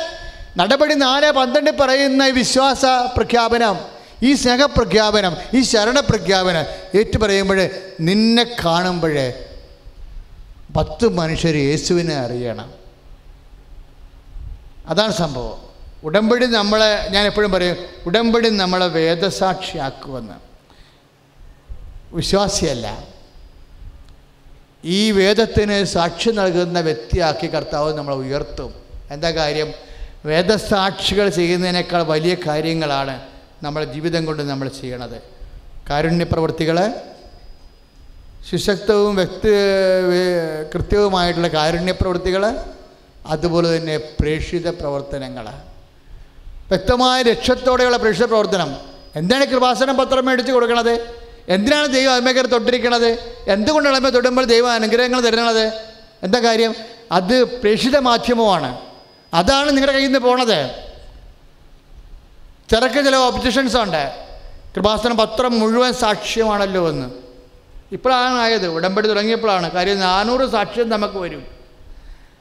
[0.57, 2.85] നടപടി നാല് പന്ത്രണ്ട് പറയുന്ന വിശ്വാസ
[3.17, 3.79] പ്രഖ്യാപനം
[4.23, 6.65] ഈ സ്നേഹപ്രഖ്യാപനം ഈ ശരണപ്രഖ്യാപനം
[6.97, 9.31] ഏറ്റു പറയുമ്പോൾ നിന്നെ കാണുമ്പോൾ
[10.75, 12.71] പത്ത് മനുഷ്യർ യേശുവിനെ അറിയണം.
[14.87, 15.70] അതാണ് സംഭവം.
[16.03, 20.33] ഉടമ്പടി നമ്മളെ ഞാൻ എപ്പോഴും പറയും ഉടമ്പടി നമ്മളെ വേദസാക്ഷിയാക്കുമെന്ന്.
[22.15, 23.03] വിശ്വാസിയല്ല.
[24.85, 28.73] ഈ വേദത്തിന് സാക്ഷി നൽകുന്ന വ്യക്തിയാക്കി കർത്താവ് നമ്മളെ ഉയർത്തും.
[29.11, 29.73] എന്താ കാര്യം?
[30.25, 33.21] വേദസാക്ഷികൾ ചെയ്യുന്നതിനേക്കാൾ വലിയ കാര്യങ്ങളാണ്
[33.63, 35.21] നമ്മുടെ ജീവിതം കൊണ്ട് നമ്മൾ ചെയ്യണത്.
[35.89, 36.93] കാരുണ്യ പ്രവൃത്തികൾ
[38.49, 39.49] സുശക്തവും വ്യക്തി
[40.73, 42.55] കൃത്യവുമായിട്ടുള്ള കാരുണ്യ പ്രവൃത്തികൾ
[43.25, 45.70] അതുപോലെ തന്നെ പ്രേക്ഷിത പ്രവർത്തനങ്ങൾ
[46.71, 48.75] വ്യക്തമായ ലക്ഷ്യത്തോടെയുള്ള പരിശുദ്ധ പ്രവർത്തനം.
[49.15, 51.15] എന്താണ് കൃപാസനം പത്രം മേടിച്ച് കൊടുക്കണത്?
[51.49, 53.35] എന്തിനാണ് ദൈവം അമ്മയ്ക്ക് തൊട്ടിരിക്കണത്?
[53.47, 55.73] എന്തുകൊണ്ടാണ് അമ്മ തൊടുമ്പോൾ ദൈവം അനുഗ്രഹങ്ങൾ തരുന്നത്?
[56.23, 56.75] എന്താ കാര്യം?
[57.11, 58.77] അത് പ്രേക്ഷിത മാധ്യമമാണ്.
[59.33, 60.69] അതാണ് നിങ്ങളുടെ കയ്യിൽ നിന്ന് പോണത്.
[62.69, 64.25] ചിലക്ക് ചില ഒബ്ജക്ഷൻസ് ഉണ്ട്.
[64.75, 67.11] കൃപാസനം പത്രം മുഴുവൻ സാക്ഷ്യമാണല്ലോ എന്ന്.
[67.91, 68.67] ഇപ്പോഴാണ് ആയത്.
[68.67, 69.71] ഉടമ്പടി തുടങ്ങിയപ്പോഴാണ്.
[69.71, 71.45] കാര്യം നാനൂറ് സാക്ഷ്യം നമുക്ക് വരും.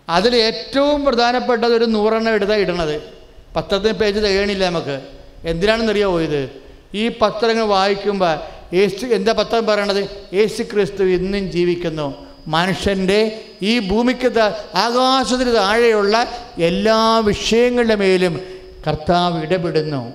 [0.09, 3.20] അതിൽ ഏറ്റവും പ്രധാനപ്പെട്ടത് ഒരു നൂറെണ്ണം എടുത്താൽ ഇടണത്.
[3.57, 5.01] പത്രത്തിന് പേജ് തികയണില്ല നമുക്ക്.
[5.45, 6.51] എന്തിനാണെന്നറിയാമോ പോയത്
[6.95, 8.39] ഈ പത്രങ്ങൾ വായിക്കുമ്പോൾ
[8.75, 10.09] യേശു എന്താ പത്രം പറയണത്?
[10.35, 12.27] യേശു ക്രിസ്തു ഇന്നും ജീവിക്കുന്നു.
[12.47, 16.27] മനുഷ്യന്റെ ഈ ഭൂമിക്ക് ആകാശത്തിന് താഴെയുള്ള
[16.59, 18.41] എല്ലാ വിഷയങ്ങളുടെ മേലും
[18.89, 20.13] കർത്താവ് ഇടപെടുന്നു.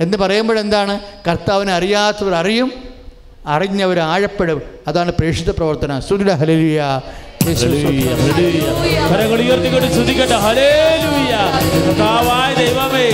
[0.00, 2.72] എന്ന് പറയുമ്പോഴെന്താണ് കർത്താവിനെ അറിയാത്തവർ അറിയും
[3.46, 4.62] അറിഞ്ഞവർ ആഴപ്പെടും.
[4.86, 6.02] അതാണ് പ്രേക്ഷിത പ്രവർത്തനം.
[6.02, 7.00] സുനില ഹല്ലേലൂയ.
[9.10, 9.40] കരങ്ങൾ
[12.58, 13.06] ദൈവമേ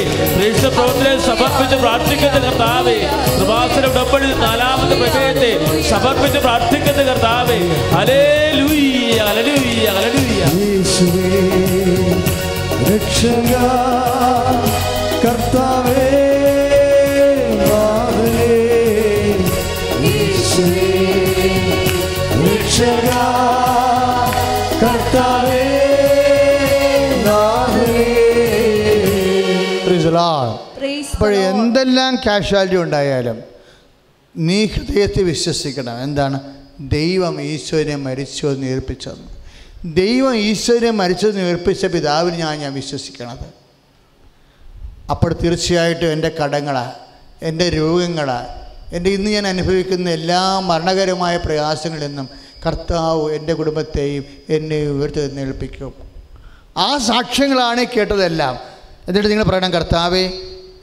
[1.27, 2.97] സമർപ്പിച്ച് പ്രാർത്ഥിക്കുന്ന കർത്താവേ.
[3.39, 5.53] കൃപാസന ഉടമ്പടി നാലാമത്തെ പ്രമേയത്തെ
[5.91, 7.59] സമർപ്പിച്ച് പ്രാർത്ഥിക്കുന്ന കർത്താവേ.
[7.97, 11.29] ഹല്ലേലൂയ ഹല്ലേലൂയ യേശുവേ
[12.89, 13.53] രക്ഷക
[15.25, 16.09] കർത്താവേ
[31.23, 33.37] അപ്പോൾ എന്തെല്ലാം കാഷ്വാലിറ്റി ഉണ്ടായാലും
[34.37, 36.03] നീ ഹൃദയത്തെ വിശ്വസിക്കണം.
[36.03, 36.41] എന്താണ്?
[36.81, 39.29] ദൈവം ഈശ്വരനെ മരിച്ചു എന്ന് ഏൽപ്പിച്ചതെന്ന്
[39.95, 43.47] ദൈവം ഈശ്വരനെ മരിച്ചതെന്ന് ഏൽപ്പിച്ച പിതാവിന് ഞാൻ ഞാൻ വിശ്വസിക്കണത്.
[45.11, 46.95] അപ്പോൾ തീർച്ചയായിട്ടും എന്റെ കടങ്ങളാണ്
[47.43, 48.49] എന്റെ രോഗങ്ങളാണ്
[48.93, 52.29] എന്റെ ഇന്ന് ഞാൻ അനുഭവിക്കുന്ന എല്ലാ മരണകരമായ പ്രയാസങ്ങളിൽ നിന്നും
[52.67, 55.95] കർത്താവ് എന്റെ കുടുംബത്തെയും എന്നെ ഉയർത്തി ഏൽപ്പിക്കും
[56.77, 58.59] ആ സാക്ഷ്യങ്ങളാണ് കേട്ടതെല്ലാം.
[59.09, 60.31] എന്നിട്ട് നിങ്ങൾ പറയണം കർത്താവേ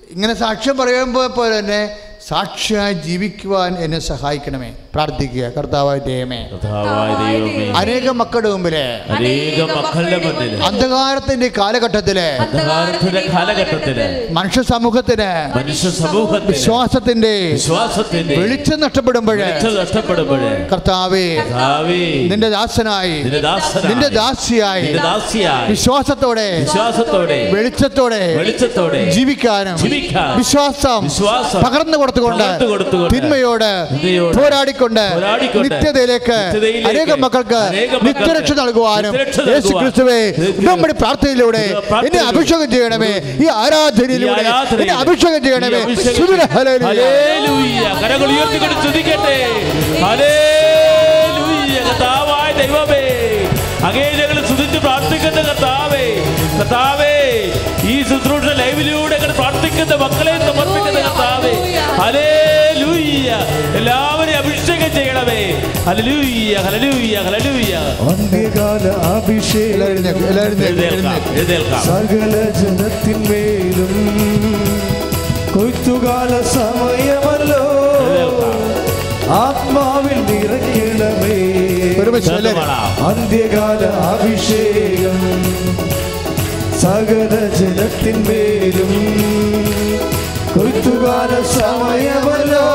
[0.10, 1.28] ഇങ്ങനെ സാക്ഷ്യം പറയുമ്പോൾ
[1.60, 1.82] തന്നെ
[2.28, 4.74] സാക്ഷിയായി ജീവിക്കുവാൻ എന്നെ സഹായിക്കണമേ.
[4.94, 5.44] പ്രാർത്ഥിക്കുക.
[5.50, 6.50] കർത്താവായ ദൈവമേ.
[7.78, 8.76] അനേക മക്കളുടെ മുമ്പിൽ.
[8.76, 12.20] അനേക മക്കളുടെ മുന്നിൽ അന്ധകാരത്തിന്റെ കാലഘട്ടത്തിൽ.
[12.20, 14.28] അന്ധകാരത്തിന്റെ കാലഘട്ടത്തിൽ.
[15.56, 16.54] മനുഷ്യ സമൂഹത്തിന്.
[16.54, 18.36] വിശ്വാസത്തിന്റെ.
[18.36, 19.60] വെളിച്ചം നഷ്ടപ്പെടുമ്പോഴേ.
[20.72, 22.28] കർത്താവേ കർത്താവേ.
[22.28, 23.24] നിന്റെ ദാസനായി.
[23.94, 24.82] നിന്റെ ദാസിയായി.
[25.70, 26.60] വിശ്വാസത്തോടെ.
[27.52, 28.36] വെളിച്ചത്തോടെ.
[28.36, 29.12] വെളിച്ചത്തോടെ.
[29.12, 31.62] ജീവിക്കാനും ജീവിക്കാൻ വിശ്വാസം വിശ്വാസം.
[31.62, 32.44] പകർന്നു കൊടുത്തുകൊണ്ട്
[33.14, 33.70] തിന്മയോട്
[34.38, 35.04] പോരാടിക്കൊണ്ട്
[35.66, 36.38] നിത്യതയിലേക്ക്
[36.90, 37.62] അനേകം മക്കൾക്ക്
[38.08, 39.14] നിത്യരക്ഷ നൽകുവാനും
[39.52, 40.20] യേശു ക്രിസ്തുവെ
[40.68, 41.64] നമ്മുടെ പ്രാർത്ഥനയിലൂടെ
[42.08, 44.44] എന്നെ അഭിഷേകം ചെയ്യണമേ ഈ ആരാധനയിലൂടെ
[44.76, 45.80] എന്നെ അഭിഷേകം ചെയ്യണമേ.
[45.80, 46.16] ഉയർത്തിക്കൊണ്ട്.
[51.82, 53.04] കർത്താവായ ദൈവമേ
[53.88, 56.06] അങ്ങേ ഞങ്ങൾ സ്തുതിച്ച് പ്രാർത്ഥിക്കുന്ന കർത്താവേ
[56.54, 57.14] കർത്താവേ
[57.86, 61.54] ഈ ശുശ്രൂഷ ലൈവിലൂടെ പ്രാർത്ഥിക്കുന്ന മക്കളെ സമർപ്പിക്കുന്ന കർത്താവേ
[62.00, 63.30] ഹല്ലേലൂയ.
[63.78, 65.42] എല്ലാവരെയും അഭിഷേകം ചെയ്യണമേ.
[65.88, 67.74] ഹല്ലേലൂയ ഹല്ലേലൂയ ഹല്ലേലൂയ.
[68.10, 69.88] അന്ത്യകാല അഭിഷേകം.
[70.28, 73.94] എല്ലാവരും എല്ലാവരും സകല ജനത്തിന്മേലും
[75.54, 77.64] കൊയ്ത്തുകാല സമയമല്ലോ.
[79.44, 81.38] ആത്മാവിൽ നിറയ്ക്കണമേ.
[82.00, 83.08] എല്ലാവരും.
[83.08, 85.20] അന്ത്യകാല അഭിഷേകം.
[86.82, 88.94] സകല ജനത്തിന്മേലും
[90.54, 92.66] കൊയ്ത്തുകാല സമയമല്ലോ.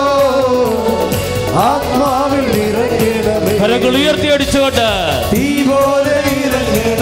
[1.67, 3.53] ആത്മാവിൽ നിറയ്ക്കണമേ.
[3.63, 4.87] കരങ്ങൾ ഉയർത്തി അടിച്ചുകൊണ്ട്
[5.33, 6.94] തീ പോലെ ഇറങ്ങണമേ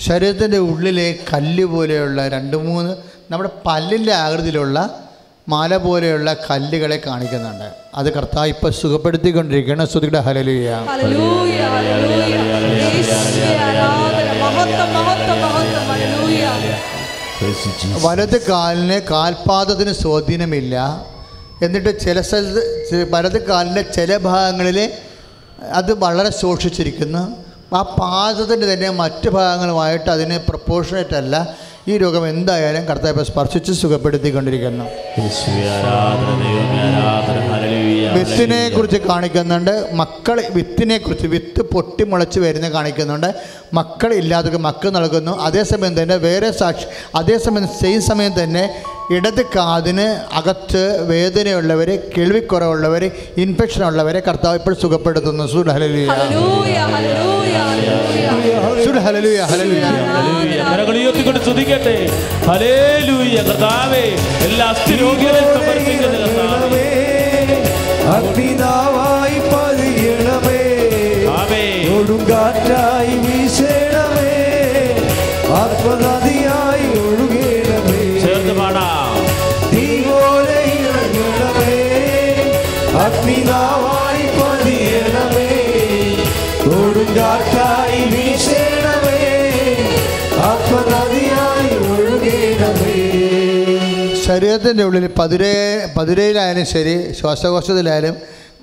[0.00, 2.96] ശരീരത്തിന്റെ ഉള്ളിലെ കല്ല് പോലെയുള്ള രണ്ട് മൂന്ന്
[3.30, 5.00] നമ്മുടെ പല്ലിന്റെ ആകൃതിയിലുള്ള
[5.48, 7.70] മല പോലെയുള്ള കല്ലുകളെ കാണിക്കുന്നുണ്ട്.
[7.94, 9.86] അത് കർത്താവ് ഇപ്പം സുഖപ്പെടുത്തിക്കൊണ്ടിരിക്കുകയാണ്.
[9.86, 10.86] ശ്രുതിയുടെ ഹലലുയ.
[18.02, 21.06] വലത് കാലിന് കാൽപാദത്തിന് സ്വാധീനമില്ല.
[21.62, 24.92] എന്നിട്ട് ചില സ്ഥലത്ത് വലത് കാലിന്റെ ചില ഭാഗങ്ങളിൽ
[25.72, 27.45] അത് വളരെ സൂക്ഷിച്ചിരിക്കുന്നു.
[27.74, 31.56] ആ പാദത്തിന്റെ തന്നെ മറ്റ് ഭാഗങ്ങളുമായിട്ട് അതിന് പ്രപ്പോർഷനേറ്റ് അല്ല.
[31.88, 34.84] ഈ രോഗം എന്തായാലും കർത്താവ് സ്പർശിച്ച് സുഖപ്പെടുത്തിക്കൊണ്ടിരിക്കുന്നു.
[38.14, 39.88] വിത്തിനെ കുറിച്ച് കാണിക്കുന്നുണ്ട്.
[39.92, 43.34] മക്കൾ വിത്തിനെ കുറിച്ച് വിത്ത് പൊട്ടി മുളച്ച് വരുന്ന കാണിക്കുന്നുണ്ട്.
[43.74, 45.38] മക്കൾ ഇല്ലാത്തവർക്ക് മക്കൾ നൽകുന്നു.
[45.40, 46.84] അതേസമയം തന്നെ വേറെ സാക്ഷി
[47.16, 48.82] അതേസമയം സെയിം സമയം തന്നെ
[49.14, 50.06] ഇടത് കാതിന്
[50.36, 55.46] അകത്ത് വേദനയുള്ളവർ കേൾവിക്കുറവുള്ളവർ ഇൻഫെക്ഷൻ ഉള്ളവരെ കർത്താവ് ഇപ്പോൾ സുഖപ്പെടുത്തുന്നു.
[55.46, 58.84] സുൽ ഹലലുയ ഹല്ലേലൂയ ഹല്ലേലൂയ ഹല്ലേലൂയ.
[58.84, 60.58] സുൽ ഹലലുയ ഹലലുയ ഹല്ലേലൂയ.
[60.72, 61.96] കരങ്ങൾ ഉയർത്തിക്കൊണ്ട് സ്തുതിക്കട്ടെ.
[62.48, 64.04] ഹല്ലേലൂയ കർത്താവേ
[64.46, 64.68] എല്ലാ
[68.16, 70.60] അഗ്നിതാവായി പതിയണമേ.
[71.38, 74.34] ആമേ കൊടുങ്കാറ്റായി വീശണമേ.
[75.60, 76.15] ആത്മനദിയായി
[94.26, 95.52] ശരീരത്തിന്റെ ഉള്ളിൽ പതിരേ
[95.96, 98.14] പതിരയിലായാലും ശരി ശ്വാസകോശത്തിലായാലും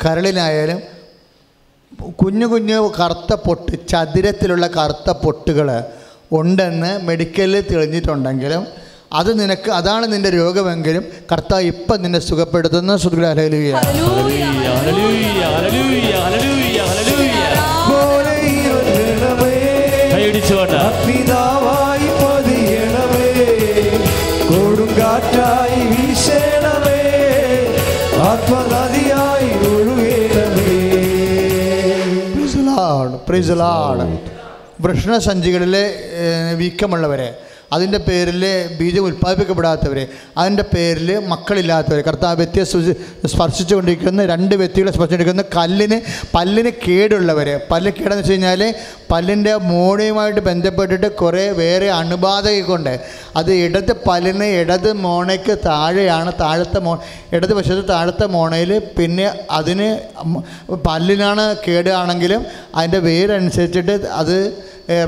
[0.03, 0.80] കരളിലായാലും
[2.19, 5.68] കുഞ്ഞു കുഞ്ഞു കറുത്ത പൊട്ട് ചതുരത്തിലുള്ള കറുത്ത പൊട്ടുകൾ
[6.31, 8.64] ഉണ്ടെന്ന് മെഡിക്കലിൽ തെളിഞ്ഞിട്ടുണ്ടെങ്കിലും
[9.14, 12.98] അത് നിനക്ക് അതാണ് നിന്റെ രോഗമെങ്കിലും കർത്താവ് ഇപ്പം നിന്നെ സുഖപ്പെടുത്തുന്ന.
[21.06, 23.30] പിതാവായി പതിയണമേ
[24.49, 26.99] കൊടുങ്കാറ്റായി വീശണമേ
[28.30, 30.80] ആത്മനദിയായി ഒഴുകണമേ.
[34.81, 35.85] വൃഷ്ണസഞ്ചികളിലെ
[36.23, 37.30] ഏഹ്, വീക്കമുള്ളവരെ
[37.72, 38.44] അതിന്റെ പേരിൽ
[38.80, 39.99] ബീജം ഉൽപ്പാദിപ്പിക്കപ്പെടാത്തവർ
[40.38, 42.65] അതിന്റെ പേരിൽ മക്കളില്ലാത്തവർ കർത്താവ് വ്യക്തിയെ
[43.27, 46.02] സ്പർശിച്ചുകൊണ്ടിരിക്കുന്ന രണ്ട് വ്യക്തികളെ സ്പർശിച്ചുകൊണ്ടിരിക്കുന്ന കല്ലിന്
[46.34, 48.64] പല്ലിന് കേടുള്ളവർ പല്ല് കേടെന്ന് വെച്ച് കഴിഞ്ഞാൽ
[49.11, 52.98] പല്ലിന്റെ മോണയുമായിട്ട് ബന്ധപ്പെട്ടിട്ട് കുറേ വേറെ അണുബാധയൊക്കെ
[53.35, 56.94] അത് ഇടത് പല്ലിന് ഇടത് മോണയ്ക്ക് താഴെയാണ് താഴത്തെ മോ
[57.31, 59.88] ഇടത് വശത്ത് താഴത്തെ മോണയിൽ പിന്നെ അതിന്
[60.85, 62.45] പല്ലിനാണ് കേടാണെങ്കിലും
[62.76, 64.35] അതിന്റെ വേരനുസരിച്ചിട്ട് അത്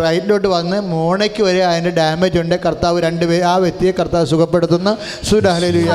[0.04, 2.56] റൈറ്റിലോട്ട് വന്ന് മോണയ്ക്ക് വരെ അതിന്റെ ഡാമേജ് ഉണ്ട്.
[2.66, 4.98] കർത്താവ് രണ്ട് പേര് ആ വ്യക്തിയെ കർത്താവ് സുഖപ്പെടുത്തുന്ന.
[5.30, 5.92] സുരഹലലുയ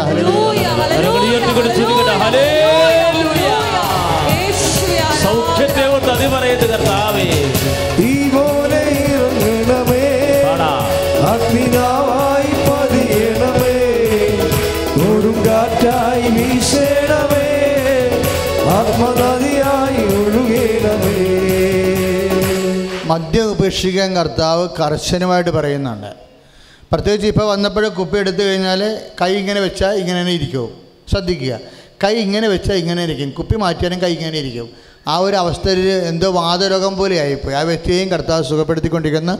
[5.24, 6.99] സൗഖ്യത്തെ കൊണ്ട് അതി പറയുന്നത് കർത്താവേ.
[23.20, 26.12] മദ്യം ഉപേക്ഷിക്കാൻ കർത്താവ് കർശനമായിട്ട് പറയുന്നുണ്ട്.
[26.92, 30.68] പ്രത്യേകിച്ച് ഇപ്പോൾ വന്നപ്പോഴേ കുപ്പി എടുത്തു കഴിഞ്ഞാൽ കൈ ഇങ്ങനെ വെച്ചാൽ ഇങ്ങനെ തന്നെ ഇരിക്കും.
[31.10, 31.58] ശ്രദ്ധിക്കുക.
[32.04, 33.30] കൈ ഇങ്ങനെ വെച്ചാൽ ഇങ്ങനെ ഇരിക്കും.
[33.30, 34.70] കുപ്പി മാറ്റിയാലും കൈ ഇങ്ങനെ ഇരിക്കും.
[35.08, 37.54] ആ ഒരു അവസ്ഥയിൽ എന്തോ വാതരോഗം പോലെ ആയിപ്പോയി.
[37.54, 39.38] ആ വ്യക്തിയെയും കർത്താവ് സുഖപ്പെടുത്തിക്കൊണ്ടിരിക്കുന്ന.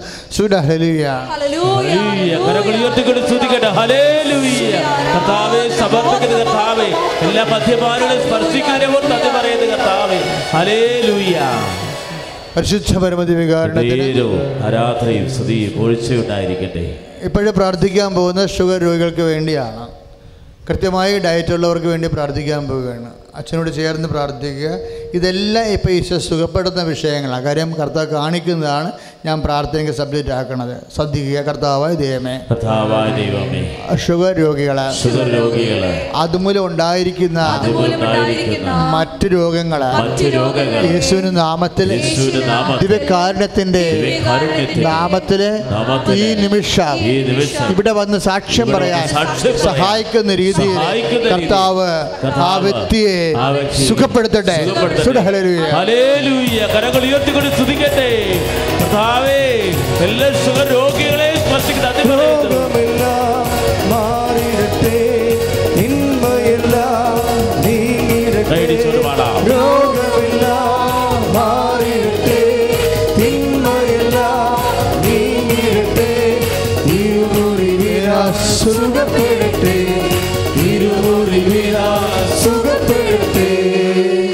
[7.22, 8.92] എല്ലാ മദ്യപാനുകളെ സ്പർശിക്കുന്നതിനെ
[12.56, 14.32] പരിശുദ്ധ പരമതി വികാരണത്തിന് പേരും
[14.66, 16.84] ആരാധനയും സ്തുതിയും ഒഴിച്ചുണ്ടായിരിക്കട്ടെ.
[17.22, 19.84] ഇപ്പോഴും പ്രാർത്ഥിക്കാൻ പോകുന്ന ഷുഗർ രോഗികൾക്ക് വേണ്ടിയാണ്.
[20.68, 23.10] കൃത്യമായി ഡയറ്റ് ഉള്ളവർക്ക് വേണ്ടി പ്രാർത്ഥിക്കാൻ പോവുകയാണ്.
[23.34, 24.70] അച്ഛനോട് ചേർന്ന് പ്രാർത്ഥിക്കുക.
[25.14, 27.44] ഇതെല്ലാം ഇപ്പോൾ ഈശോ സുഖപ്പെടുന്ന വിഷയങ്ങളാണ്.
[27.44, 28.90] കാര്യം കർത്താവ് കാണിക്കുന്നതാണ്
[29.26, 30.76] ഞാൻ പ്രാർത്ഥനയ്ക്ക് സബ്ജക്റ്റ് ആക്കണത്.
[30.96, 31.38] ശ്രദ്ധിക്കുക.
[31.40, 32.34] കർത്താവായ ദൈവമേ.
[32.50, 33.60] കർത്താവായ ദൈവമേ.
[34.06, 35.82] ഷുഗർ രോഗികൾ ഷുഗർ രോഗികൾ
[36.14, 37.40] അതുമൂലം ഉണ്ടായിരിക്കുന്ന
[38.94, 39.82] മറ്റു രോഗങ്ങൾ.
[40.92, 41.88] യേശുവിന് നാമത്തിൽ
[42.80, 43.84] ദിവ്യകാരുണ്യത്തിന്റെ
[44.88, 45.42] നാമത്തിൽ
[46.14, 46.96] ഈ നിമിഷം
[47.70, 49.06] ഇവിടെ വന്ന് സാക്ഷ്യം പറയാൻ
[49.58, 50.78] സഹായിക്കുന്ന രീതിയിൽ
[51.32, 51.90] കർത്താവ്
[52.46, 53.18] ആ വ്യക്തിയെ
[53.88, 54.58] സുഖപ്പെടുത്തട്ടെ.
[56.74, 58.10] കരങ്ങൾ ഉയർത്തിക്കൊണ്ട് സ്തുതിക്കട്ടെ.
[58.80, 59.08] കർത്താവേ
[60.04, 61.88] എല്ലാ സുഖ രോഗികളെ സ്പർശിക്കുന്ന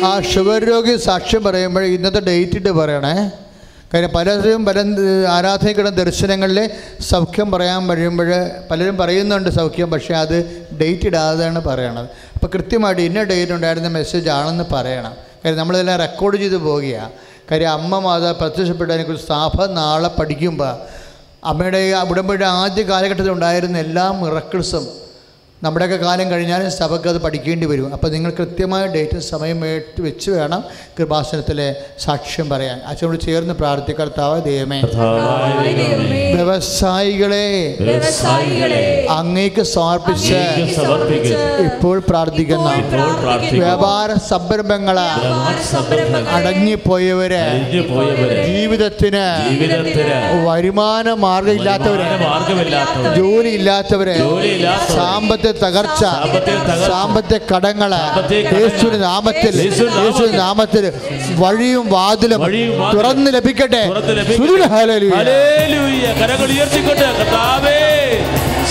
[0.05, 3.17] ആ ഷുഗർ രോഗി സാക്ഷ്യം പറയുമ്പോൾ ഇന്നത്തെ ഡേറ്റ് ഇട്ട് പറയണേ.
[3.95, 4.79] കാര്യം പലരും പല
[5.29, 8.31] ആരാധനയ്ക്കുന്ന ദർശനങ്ങളിൽ സൗഖ്യം പറയാൻ കഴിയുമ്പോൾ
[8.71, 12.09] പലരും പറയുന്നുണ്ട് സൗഖ്യം പക്ഷേ അത് ഡേറ്റ് ഇടാതെയാണ് പറയണത്.
[12.35, 15.15] അപ്പോൾ കൃത്യമായിട്ട് ഇന്ന ഡേറ്റ് ഉണ്ടായിരുന്ന മെസ്സേജ് ആണെന്ന് പറയണം.
[15.45, 17.13] കാര്യം നമ്മളിതെല്ലാം റെക്കോർഡ് ചെയ്ത് പോവുകയാണ്
[17.51, 20.73] കാര്യം അമ്മ മാതാ പ്രത്യക്ഷപ്പെട്ടതിനെക്കുറിച്ച് സ്ഥാപ നാളെ പഠിക്കുമ്പോൾ
[21.45, 25.06] അമ്മയുടെ ഉടമ്പടിയുടെ ആദ്യ കാലഘട്ടത്തിൽ ഉണ്ടായിരുന്ന എല്ലാ മിറക്കിൾസും
[25.65, 27.93] നമ്മുടെയൊക്കെ കാലം കഴിഞ്ഞാൽ സഭയ്ക്ക് അത് പഠിക്കേണ്ടി വരും.
[27.97, 29.61] അപ്പോൾ നിങ്ങൾ കൃത്യമായ ഡേറ്റും സമയം
[30.07, 30.61] വെച്ച് വേണം
[30.99, 31.69] കൃപാസനത്തിലെ
[32.05, 32.79] സാക്ഷ്യം പറയാൻ.
[32.91, 34.81] അച്ഛനോട് ചേർന്ന് പ്രാർത്ഥിക്കർത്താവ് ദൈവമേ.
[36.37, 37.47] വ്യവസായികളെ
[39.17, 40.41] അങ്ങേക്ക് സമർപ്പിച്ച്
[41.69, 42.69] ഇപ്പോൾ പ്രാർത്ഥിക്കുന്ന.
[43.63, 44.99] വ്യാപാര സംരംഭങ്ങൾ
[46.37, 47.43] അടങ്ങിപ്പോയവര്
[48.51, 49.27] ജീവിതത്തിന്
[50.49, 52.07] വരുമാന മാർഗമില്ലാത്തവര്
[53.19, 54.17] ജോലി ഇല്ലാത്തവരെ
[54.97, 57.95] സാമ്പത്തിക സാമ്പത്തിക തകർച്ച, സാമ്പത്തിക കടങ്ങൾ
[58.61, 59.61] യേശുവിന്റെ നാമത്തിൽ
[60.07, 60.93] യേശുവിന്റെ നാമത്തിൽ,
[61.35, 62.41] വഴിയും വാതിലും
[62.95, 63.87] തുറന്ന് ലഭിക്കട്ടെ.
[66.21, 67.81] കരങ്ങൾ ഉയർത്തിക്കൊണ്ട് കർത്താവേ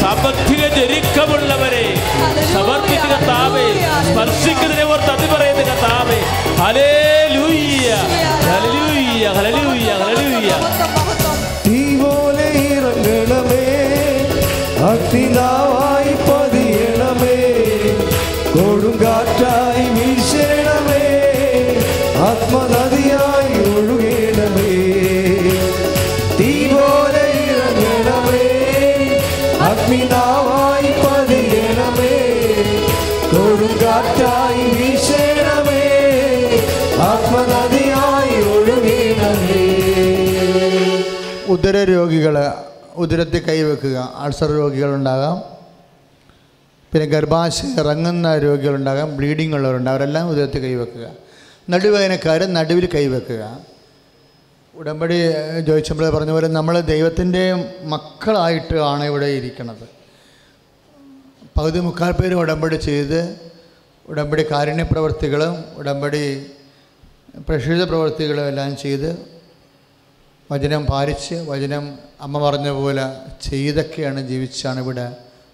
[0.01, 1.95] സാമ്പത്തിക ഞെരുക്കമുള്ളവരെ
[2.53, 3.65] സമർപ്പിച്ച് കർത്താവേ
[4.11, 6.19] സ്പർശിക്കുന്നതിനെ ഓർത്ത് അത് പറയുന്ന കർത്താവേ.
[6.57, 7.87] ഹല്ലേലൂയ.
[8.51, 9.27] ഹല്ലേലൂയ.
[9.27, 9.91] ഹല്ലേലൂയ.
[9.91, 10.51] ഹല്ലേലൂയ.
[10.51, 10.84] തീ
[41.55, 42.35] ഉദര രോഗികൾ
[42.95, 45.37] ഉദരത്തിൽ കൈവെക്കുക അൾസർ രോഗികളുണ്ടാകാം.
[46.93, 49.17] പിന്നെ ഗർഭാശയം ഇറങ്ങുന്ന രോഗികളുണ്ടാകാം.
[49.17, 49.95] ബ്ലീഡിംഗ് ഉള്ളവരുണ്ടാകും.
[49.95, 51.05] അവരെല്ലാം ഉദരത്തിൽ കൈവെക്കുക
[51.69, 53.43] നടുവേദനക്കാർ നടുവിൽ കൈവെക്കുക
[54.73, 55.17] ഉടമ്പടി
[55.67, 57.43] ജോയിച്ചമ്പള പറഞ്ഞ പോലെ നമ്മൾ ദൈവത്തിന്റെ
[57.83, 59.85] മക്കളായിട്ട് ആണ് ഇവിടെ ഇരിക്കുന്നത്
[61.57, 63.19] പകുതി മുക്കാൽ പേര് ഉടമ്പടി ചെയ്ത്
[64.05, 66.23] ഉടമ്പടി കാരുണ്യ പ്രവർത്തികളും ഉടമ്പടി
[67.47, 69.09] പ്രക്ഷിത പ്രവർത്തികളും എല്ലാം ചെയ്ത്
[70.51, 73.05] വചനം പാലിച്ച് വചനം അമ്മ പറഞ്ഞ പോലെ
[73.41, 75.05] ചെയ്തൊക്കെയാണ് ജീവിച്ചാണ് ഇവിടെ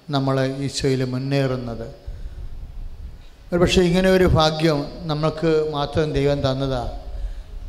[0.10, 1.88] നമ്മൾ ഈശോയിൽ മുന്നേറുന്നത്.
[3.54, 6.84] ഒരു പക്ഷേ ഇങ്ങനെ ഒരു ഭാഗ്യം നമ്മൾക്ക് മാത്രം ദൈവം തന്നതാ.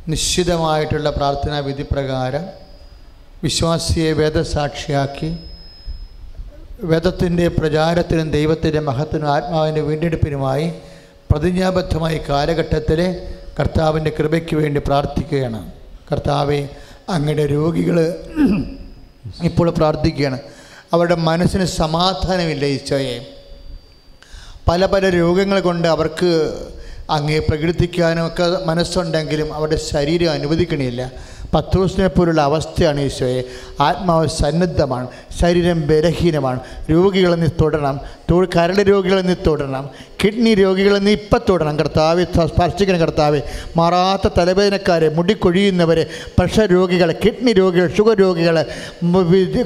[0.07, 2.45] നിശ്ചിതമായിട്ടുള്ള പ്രാർത്ഥനാ വിധി പ്രകാരം
[3.43, 5.37] വിശ്വാസിയെ വേദസാക്ഷിയാക്കി
[6.83, 10.73] വേദത്തിന്റെ പ്രചാരത്തിനും ദൈവത്തിന്റെ മഹത്തിനും ആത്മാവിന്റെ വീണ്ടെടുപ്പിനുമായി
[11.31, 12.99] പ്രതിജ്ഞാബദ്ധമായി കാലഘട്ടത്തിൽ
[13.59, 15.71] കർത്താവിന്റെ കൃപയ്ക്ക് വേണ്ടി പ്രാർത്ഥിക്കുകയാണ്.
[16.11, 16.69] കർത്താവെ
[17.09, 18.15] അങ്ങയുടെ രോഗികൾ
[19.43, 20.39] ഇപ്പോൾ പ്രാർത്ഥിക്കുകയാണ്.
[20.93, 23.25] അവരുടെ മനസ്സിന് സമാധാനമില്ല ഈശോയെ.
[24.67, 26.31] പല പല രോഗങ്ങൾ കൊണ്ട് അവർക്ക്
[27.09, 31.11] അങ്ങേ പ്രകീർത്തിക്കാനും ഒക്കെ മനസ്സുണ്ടെങ്കിലും അവരുടെ ശരീരം അനുവദിക്കണില്ല.
[31.53, 33.43] പത്രോസിനെ പോലുള്ള അവസ്ഥയാണ് ഈശോയെ.
[33.81, 35.07] ആത്മാവ് സന്നദ്ധമാണ്
[35.41, 36.59] ശരീരം ബലഹീനമാണ്
[36.91, 37.99] രോഗികളെ നീ തൊടണം
[38.31, 39.89] കരൾ രോഗികളെ നീ തൊടണം.
[40.23, 41.79] കിഡ്നി രോഗികളെ നീ ഇപ്പം തൊടണം.
[41.79, 43.41] കർത്താവ് സ്പർശിക്കണം കർത്താവ്.
[43.77, 46.05] മാറാത്ത തലവേദനക്കാരെ മുടിക്കൊഴിയുന്നവരെ
[46.39, 48.65] പ്രഷർ രോഗികൾ കിഡ്നി രോഗികൾ ഷുഗർ രോഗികൾ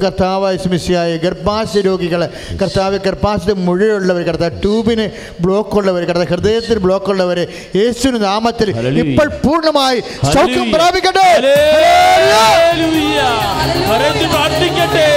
[0.04, 2.30] കർത്താവ് സ്മിസിയായ ഗർഭാശയ രോഗികൾ
[2.62, 5.10] കർത്താവ് ഗർഭാശയ മുഴയുള്ളവർ കർത്താവ് ട്യൂബിന്
[5.42, 8.70] ബ്ലോക്ക് ഉള്ളവർ കർത്താവ് ഹൃദയത്തിന് ബ്ലോക്ക് ഉള്ളവർ യേശുവിന് നാമത്തിൽ
[9.00, 10.72] ഇപ്പോൾ പൂർണമായി സൗഖ്യം.
[10.72, 11.30] പ്രാപിക്കട്ടെ.
[14.28, 15.08] പ്രാർത്ഥിക്കട്ടെ.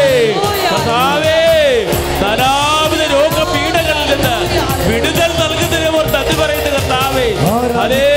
[4.90, 7.26] വിടുതൽ നൽകുന്നതിനെ ഓർത്ത് അത് പറയുന്നത് കർത്താവേ
[7.76, 8.09] ഹല്ലേലൂയ.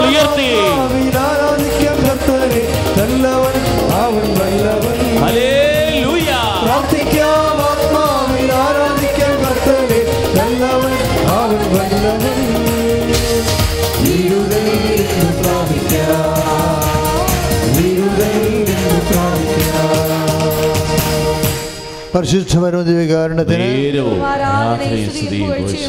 [0.00, 2.62] ഉയർത്തി ആത്മാവിൽ ആരാധിക്കാം കർത്തനെ
[2.98, 3.56] നല്ലവൻ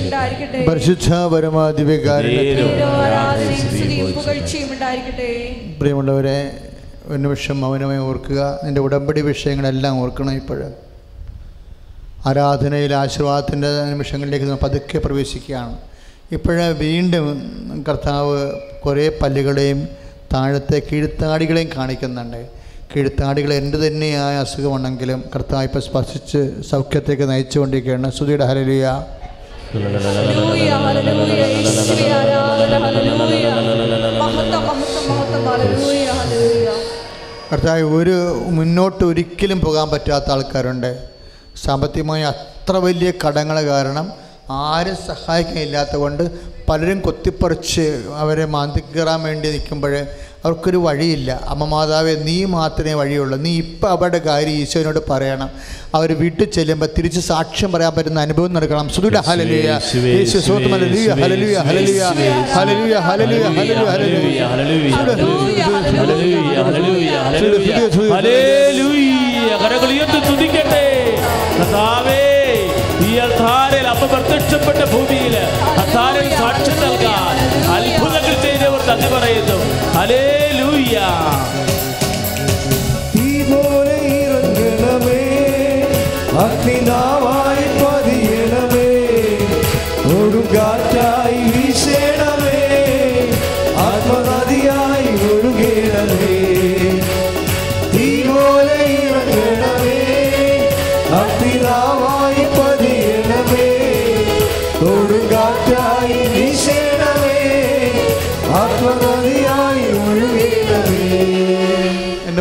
[0.05, 0.65] ഉണ്ടായിരിക്കട്ടെ.
[0.69, 1.13] പരിശുദ്ധ
[5.79, 6.51] പ്രിയമുള്ളവരെ
[7.05, 8.59] ഒരു നിമിഷം മൗനമായി ഓർക്കുക.
[8.63, 10.63] നിന്റെ ഉടമ്പടി വിഷയങ്ങളെല്ലാം ഓർക്കണം ഇപ്പോൾ
[12.25, 15.77] ആരാധനയിൽ ആശീർവാദത്തിന്റെ നിമിഷങ്ങളിലേക്ക് നമ്മൾ പതുക്കെ പ്രവേശിക്കുകയാണ്.
[16.31, 17.25] ഇപ്പോഴേ വീണ്ടും
[17.89, 18.51] കർത്താവ്
[18.85, 19.87] കുറേ പല്ലുകളെയും
[20.33, 22.58] താഴത്തെ കീഴ്ത്താടികളെയും കാണിക്കുന്നുണ്ട്.
[22.95, 28.11] കീഴ്ത്താടികൾ എന്റെ തന്നെയായ അസുഖമുണ്ടെങ്കിലും കർത്താവ് ഇപ്പം സ്പർശിച്ച് സൗഖ്യത്തേക്ക് നയിച്ചുകൊണ്ടിരിക്കുകയാണ്.
[28.11, 29.05] സുധിയുടെ ഹരലിയ.
[37.51, 38.15] കർത്താവ് ഒരു
[38.47, 41.09] മുന്നോട്ട് ഒരിക്കലും പോകാൻ പറ്റാത്ത ആൾക്കാരുണ്ട്.
[41.63, 44.11] സാമ്പത്തികമായി അത്ര വലിയ കടങ്ങൾ കാരണം
[44.49, 46.23] ആരും സഹായിക്കാനില്ലാത്ത കൊണ്ട്
[46.69, 47.85] പലരും കൊത്തിപ്പറിച്ച്
[48.23, 49.93] അവരെ മാന്തി കയറാൻ വേണ്ടി നിൽക്കുമ്പോൾ
[50.43, 51.29] അവർക്കൊരു വഴിയില്ല.
[51.51, 53.37] അമ്മ മാതാവേ നീ മാത്രമേ വഴിയുള്ളൂ.
[53.45, 55.49] നീ ഇപ്പം അവരുടെ കാര്യം ഈശോനോട് പറയണം.
[55.97, 58.87] അവർ വീട്ടിൽ ചെല്ലുമ്പോൾ തിരിച്ച് സാക്ഷ്യം പറയാൻ പറ്റുന്ന അനുഭവം നടക്കണം.
[58.95, 59.79] സുധുര ഹലലിയ
[60.17, 60.37] യേശു
[60.73, 62.03] ഹലലിയ ഹലലിയ ഹലലിയ
[62.55, 64.41] ഹലലിയ ഹലലിയ ഹലലിയ
[68.13, 70.83] ഹലലിയ ഉയർത്തി തുതിക്കട്ടെ.
[71.57, 72.18] കർത്താവേ
[73.91, 75.35] അമ്മ പ്രത്യക്ഷപ്പെട്ട ഭൂമിയിൽ
[75.93, 77.35] സാക്ഷ്യം നൽകാൻ
[77.75, 79.57] അത്ഭുതങ്ങൾ ചെയ്തവർ തന്നെ പറയുന്നു.
[79.99, 80.23] അലേ
[80.59, 80.97] ലൂയ്യ
[86.43, 88.89] അഗ്നിനാവായി പതിയണമേ.
[90.13, 91.28] ഒഴുകാറ്റായി വീശണമേ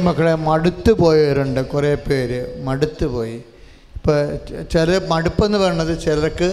[0.09, 3.37] മക്കളെ മടുത്തു പോയവരുണ്ട് കുറേ പേര് മടുത്തു പോയി.
[3.97, 4.37] ഇപ്പോൾ
[4.73, 6.49] ചില മടുപ്പെന്ന് പറയുന്നത് ചിലർക്ക്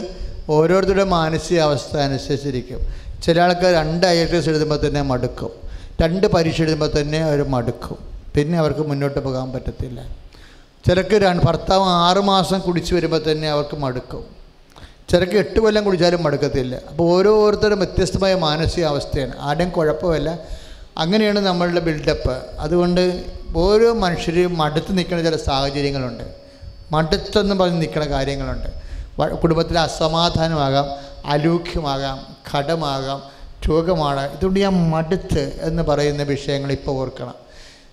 [0.50, 2.80] ഓരോരുത്തരുടെ മാനസികാവസ്ഥ അനുസരിച്ചിരിക്കും.
[3.24, 5.52] ചില ആൾക്കാർ രണ്ട് ഐ എസ് എഴുതുമ്പോൾ തന്നെ മടുക്കും.
[6.02, 7.98] രണ്ട് പരീക്ഷ എഴുതുമ്പോൾ തന്നെ അവർ മടുക്കും.
[8.36, 10.00] പിന്നെ അവർക്ക് മുന്നോട്ട് പോകാൻ പറ്റത്തില്ല.
[10.88, 14.26] ചിലക്ക് ഭർത്താവ് ആറുമാസം കുടിച്ച് വരുമ്പോൾ തന്നെ അവർക്ക് മടുക്കും.
[15.10, 16.76] ചിലക്ക് എട്ട് കൊല്ലം കുടിച്ചാലും മടുക്കത്തില്ല.
[16.90, 19.34] അപ്പോൾ ഓരോരുത്തരും വ്യത്യസ്തമായ മാനസികാവസ്ഥയാണ്.
[19.40, 20.30] ആരുടെയും കുഴപ്പമില്ല.
[20.98, 23.24] അങ്ങനെയാണ് നമ്മളുടെ ബിൽഡപ്പ് അതുകൊണ്ട്
[23.56, 26.24] ഓരോ മനുഷ്യരും മടുത്ത് നിൽക്കുന്ന ചില സാഹചര്യങ്ങളുണ്ട്.
[26.92, 28.70] മടുത്തെന്ന് പറഞ്ഞ് നിൽക്കുന്ന കാര്യങ്ങളുണ്ട്.
[29.34, 30.88] കുടുംബത്തിലെ അസമാധാനമാകാം
[31.26, 33.36] അലൂഖ്യമാകാം കടമാകാം
[33.70, 34.38] രോഗമാണ്.
[34.38, 37.36] ഇതുകൊണ്ട് ഞാൻ മടുത്ത് എന്ന് പറയുന്ന വിഷയങ്ങൾ ഇപ്പോൾ ഓർക്കണം.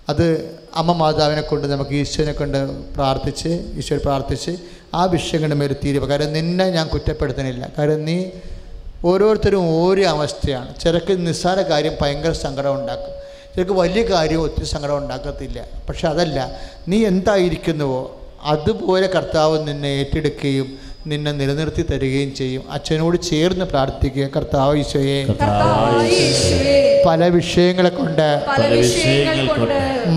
[0.09, 2.59] അത് അമ്മ മാതാവിനെ കൊണ്ട് നമുക്ക് ഈശ്വരനെ കൊണ്ട്
[2.95, 4.57] പ്രാർത്ഥിച്ച് ഈശ്വരൻ പ്രാർത്ഥിച്ച്
[4.95, 8.25] ആ വിഷയങ്ങളുടെ മേൽ തീരുവ കാരണം നിന്നെ ഞാൻ കുറ്റപ്പെടുത്തണില്ല കാരണം നീ
[9.05, 10.81] ഓരോരുത്തരും ഓരോ അവസ്ഥയാണ്.
[10.81, 13.15] ചിലക്ക് നിസ്സാര കാര്യം ഭയങ്കര സങ്കടം ഉണ്ടാക്കും.
[13.57, 15.65] ചിലക്ക് വലിയ കാര്യം ഒത്തിരി സങ്കടം ഉണ്ടാക്കത്തില്ല.
[15.89, 18.19] പക്ഷെ അതല്ല നീ എന്തായിരിക്കുന്നുവോ?
[18.43, 20.79] അതുപോലെ കർത്താവ് നിന്നെ ഏറ്റെടുക്കുകയും
[21.11, 22.63] നിന്നെ നിലനിർത്തി തരികയും ചെയ്യും.
[22.75, 24.27] അച്ഛനോട് ചേർന്ന് പ്രാർത്ഥിക്കുക.
[24.37, 25.21] കർത്താവ് ഈശോയെ.
[27.07, 28.29] പല വിഷയങ്ങളെ കൊണ്ട്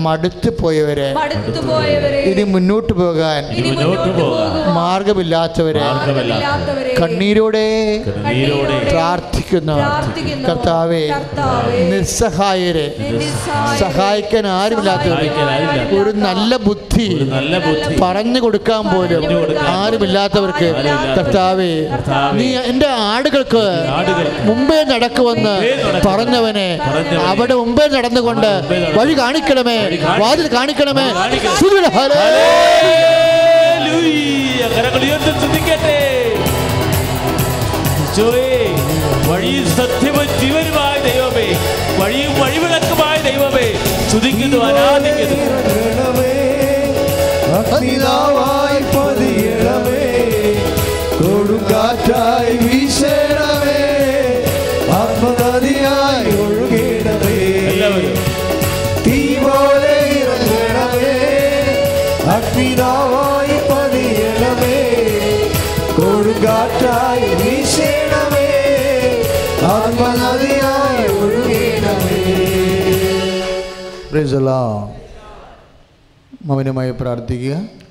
[0.04, 1.08] മടുത്തു പോയവരെ.
[1.18, 3.42] മടുത്തുപോയവരെ ഇനി മുന്നോട്ട് പോകാൻ
[4.78, 5.82] മാർഗമില്ലാത്തവരെ.
[5.88, 7.66] മാർഗമില്ലാത്തവരെ കണ്ണീരോടെ
[8.90, 9.72] പ്രാർത്ഥിക്കുന്ന.
[10.48, 11.02] കർത്താവെ
[11.90, 12.86] നിസ്സഹായരെ.
[13.82, 15.28] സഹായിക്കാൻ ആരുമില്ലാത്തവരെ.
[16.00, 17.08] ഒരു നല്ല ബുദ്ധി
[18.02, 19.24] പറഞ്ഞു കൊടുക്കാൻ പോലും
[19.76, 20.70] ആരുമില്ലാത്തവർക്ക്
[21.16, 21.70] കർത്താവേ
[22.38, 23.64] നീ എന്റെ ആടുകൾക്ക്
[24.44, 25.54] മുമ്പേ നടക്കുമെന്ന്
[26.06, 26.68] പറഞ്ഞവനെ
[27.28, 28.50] അവിടെ മുമ്പേ നടന്നുകൊണ്ട്
[28.96, 29.98] വഴി കാണിക്കണമേ വഴി
[30.48, 31.06] കാണിക്കണമേ.
[31.08, 31.76] വാതിൽ കാണിക്കണമേ.
[39.28, 41.46] വഴിയും സത്യവും ജീവനുമായ ദൈവമേ
[41.98, 43.66] വഴിയും വഴിവിളക്കുമായ ദൈവമേ
[44.04, 45.38] സ്തുതിക്കുന്നു ആരാധിക്കുന്നു.
[51.86, 53.82] കൊടുങ്കാറ്റായി വീശണമേ.
[54.90, 57.36] ആത്മനദിയായി ഒഴുകിടവേ
[59.04, 61.12] തീ പോലെ ഇറങ്ങണമേ.
[62.34, 64.80] അഗ്നിതാവായി പതിയണമേ
[65.98, 68.48] കൊടുങ്കാറ്റായി വീശണമേ.
[69.74, 72.20] ആത്മനദിയായി ഒഴുകണമേ.
[76.46, 77.85] മൗനമായി പ്രാർത്ഥിക്കുക.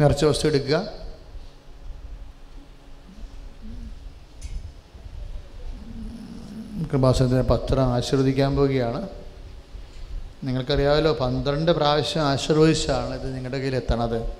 [0.00, 0.88] നിറച്ച വസ്തു എടുക്കുക.
[6.92, 9.08] കൃപാസനത്തിന്റെ പത്രം ആശീർവദിക്കാൻ പോവുകയാണ്.
[10.44, 14.32] നിങ്ങൾക്കറിയാമല്ലോ പന്ത്രണ്ട് പ്രാവശ്യം ആശീർവദിച്ചാണ് ഇത് നിങ്ങളുടെ കയ്യിൽ എത്തണത്.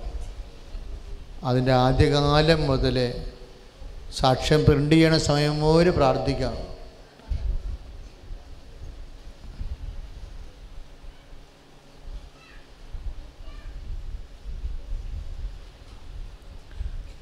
[1.43, 3.31] അതിന്റെ ആദ്യകാലം മുതലേ
[4.19, 6.70] സാക്ഷ്യം പ്രിന്റ് ചെയ്യണ സമയം പോലും പ്രാർത്ഥിക്കാം.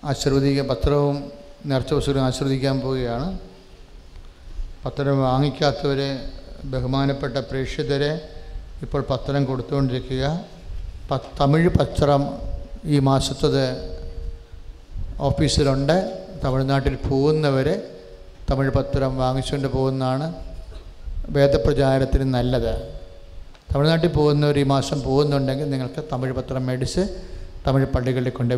[0.04, 1.32] ആശീർവദിക്കാൻ പത്രവും
[1.66, 3.40] നേർച്ച വസ്തുക്കളും ആശീർവദിക്കാൻ പോവുകയാണ്.
[4.86, 6.26] പത്രം വാങ്ങിക്കാത്തവരെ
[6.64, 8.30] ബഹുമാനപ്പെട്ട പ്രേക്ഷിതരെ
[8.82, 10.44] ഇപ്പോൾ പത്രം കൊടുത്തുകൊണ്ടിരിക്കുക.
[11.12, 12.30] പ- തമിഴ് പത്രം
[12.86, 14.00] ഈ മാസത്തത്
[15.20, 16.28] ഓഫീസിലുണ്ട്.
[16.44, 17.98] തമിഴ്നാട്ടിൽ പോകുന്നവരെ
[18.52, 20.34] തമിഴ് പത്രം വാങ്ങിച്ചുകൊണ്ട് പോകുന്നതാണ്
[21.30, 23.00] വേദപ്രചാരത്തിന് നല്ലത്.
[23.76, 27.22] തമിഴ്നാട്ടിൽ പോകുന്നവർ ഈ മാസം പോകുന്നുണ്ടെങ്കിൽ നിങ്ങൾക്ക് തമിഴ് പത്രം മേടിച്ച്
[27.68, 28.56] തമിഴ് പള്ളികളിൽ കൊണ്ട്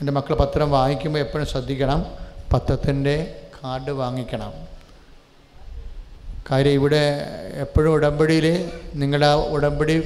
[0.00, 2.06] എന്റെ മക്കൾ പത്രം വാങ്ങിക്കുമ്പോൾ എപ്പോഴും ശ്രദ്ധിക്കണം.
[2.52, 4.52] പത്രത്തിന്റെ കാർഡ് വാങ്ങിക്കണം.
[6.50, 7.26] കാര്യം ഇവിടെ
[7.60, 10.00] എപ്പോഴും ഉടമ്പടിയിൽ നിങ്ങളുടെ ആ ഉടമ്പടി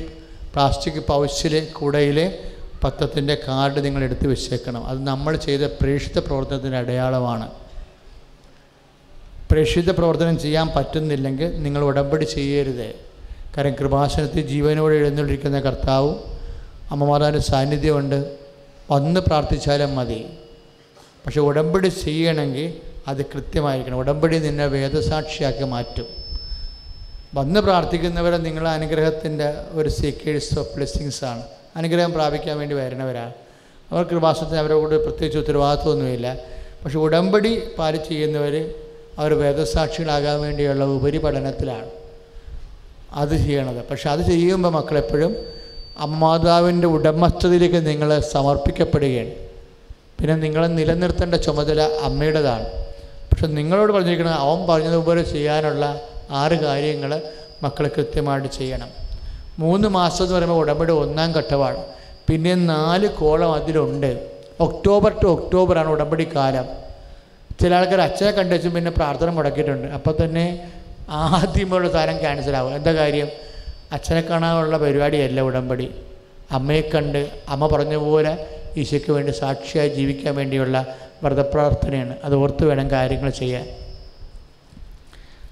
[0.52, 2.38] പ്ലാസ്റ്റിക് പൗച്ചിൽ കൂടയിൽ
[2.84, 4.86] പത്രത്തിന്റെ കാർഡ് നിങ്ങൾ എടുത്ത് വെച്ചേക്കണം.
[4.86, 7.50] അത് നമ്മൾ ചെയ്ത പ്രേക്ഷിത പ്രവർത്തനത്തിന്റെ അടയാളമാണ്.
[9.50, 12.94] പ്രേക്ഷിത പ്രവർത്തനം ചെയ്യാൻ പറ്റുന്നില്ലെങ്കിൽ നിങ്ങൾ ഉടമ്പടി ചെയ്യരുത്.
[13.56, 16.20] കാരണം കൃപാസനത്തിൽ ജീവനോടെ എഴുന്നള്ളിരിക്കുന്ന കർത്താവും
[16.90, 18.43] അമ്മമാതാവിന്റെ സാന്നിധ്യമുണ്ട്.
[18.90, 20.26] വന്ന് പ്രാർത്ഥിച്ചാലും മതി.
[21.26, 22.74] പക്ഷെ ഉടമ്പടി ചെയ്യണമെങ്കിൽ
[23.08, 23.96] അത് കൃത്യമായിരിക്കണം.
[23.96, 26.06] ഉടമ്പടി നിന്നെ വേദസാക്ഷിയാക്കി മാറ്റും.
[27.34, 31.42] വന്ന് പ്രാർത്ഥിക്കുന്നവരെ നിങ്ങളെ അനുഗ്രഹത്തിന്റെ ഒരു സീക്കേഴ്സ് ഓഫ് ബ്ലെസ്സിങ്സ് ആണ്.
[31.76, 33.32] അനുഗ്രഹം പ്രാപിക്കാൻ വേണ്ടി വരുന്നവരാണ്.
[33.90, 36.36] അവർ കൃപാസത്തിന് അവരോട് പ്രത്യേകിച്ച് ഉത്തരവാദിത്വമൊന്നുമില്ല.
[36.84, 38.74] പക്ഷെ ഉടമ്പടി പാലിച്ച് ചെയ്യുന്നവർ
[39.18, 41.90] അവർ വേദസാക്ഷികളാകാൻ വേണ്ടിയുള്ള ഉപരിപഠനത്തിലാണ്
[43.12, 43.84] അത് ചെയ്യണത്.
[43.88, 45.53] പക്ഷെ അത് ചെയ്യുമ്പോൾ മക്കളെപ്പോഴും
[45.98, 49.30] അമ്മാതാവിന്റെ ഉടമസ്ഥതയിലേക്ക് നിങ്ങൾ സമർപ്പിക്കപ്പെടുകയാണ്.
[50.20, 52.64] പിന്നെ നിങ്ങളെ നിലനിർത്തേണ്ട ചുമതല അമ്മയുടേതാണ്.
[53.30, 56.00] പക്ഷെ നിങ്ങളോട് പറഞ്ഞിരിക്കുന്നത് അവൻ പറഞ്ഞതുപോലെ ചെയ്യാനുള്ള
[56.30, 57.22] ആറ് കാര്യങ്ങൾ
[57.62, 58.88] മക്കൾ കൃത്യമായിട്ട് ചെയ്യണം.
[59.58, 61.84] മൂന്ന് മാസം എന്ന് പറയുമ്പോൾ ഉടമ്പടി ഒന്നാം ഘട്ടമാണ്.
[62.28, 64.26] പിന്നെ നാല് കോളം അതിലുണ്ട്.
[64.60, 66.66] ഒക്ടോബർ ടു ഒക്ടോബറാണ് ഉടമ്പടി കാലം.
[67.60, 69.88] ചില ആൾക്കാർ അച്ഛനെ കണ്ടുവച്ചും പിന്നെ പ്രാർത്ഥന മുടക്കിയിട്ടുണ്ട്.
[69.88, 70.70] അപ്പോൾ തന്നെ
[71.10, 72.74] ആദ്യമുള്ള താരം ക്യാൻസലാവും.
[72.74, 73.28] എന്താ കാര്യം?
[73.94, 75.86] അച്ഛനെ കാണാനുള്ള പരിപാടിയല്ല ഉടമ്പടി.
[76.56, 78.32] അമ്മയെ കണ്ട് അമ്മ പറഞ്ഞ പോലെ
[78.80, 80.76] ഈശോയ്ക്ക് വേണ്ടി സാക്ഷിയായി ജീവിക്കാൻ വേണ്ടിയുള്ള
[81.24, 82.14] വ്രതപ്രാർത്ഥനയാണ്.
[82.24, 83.66] അത് ഓർത്ത് വേണം കാര്യങ്ങൾ ചെയ്യാൻ.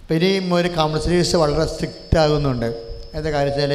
[0.09, 2.69] പിന്നെ ഈ ഒരു കൗൺസിലേഴ്സ് വളരെ സ്ട്രിക്റ്റ് ആകുന്നുണ്ട്.
[3.15, 3.75] എന്താ കാര്യം വെച്ചാൽ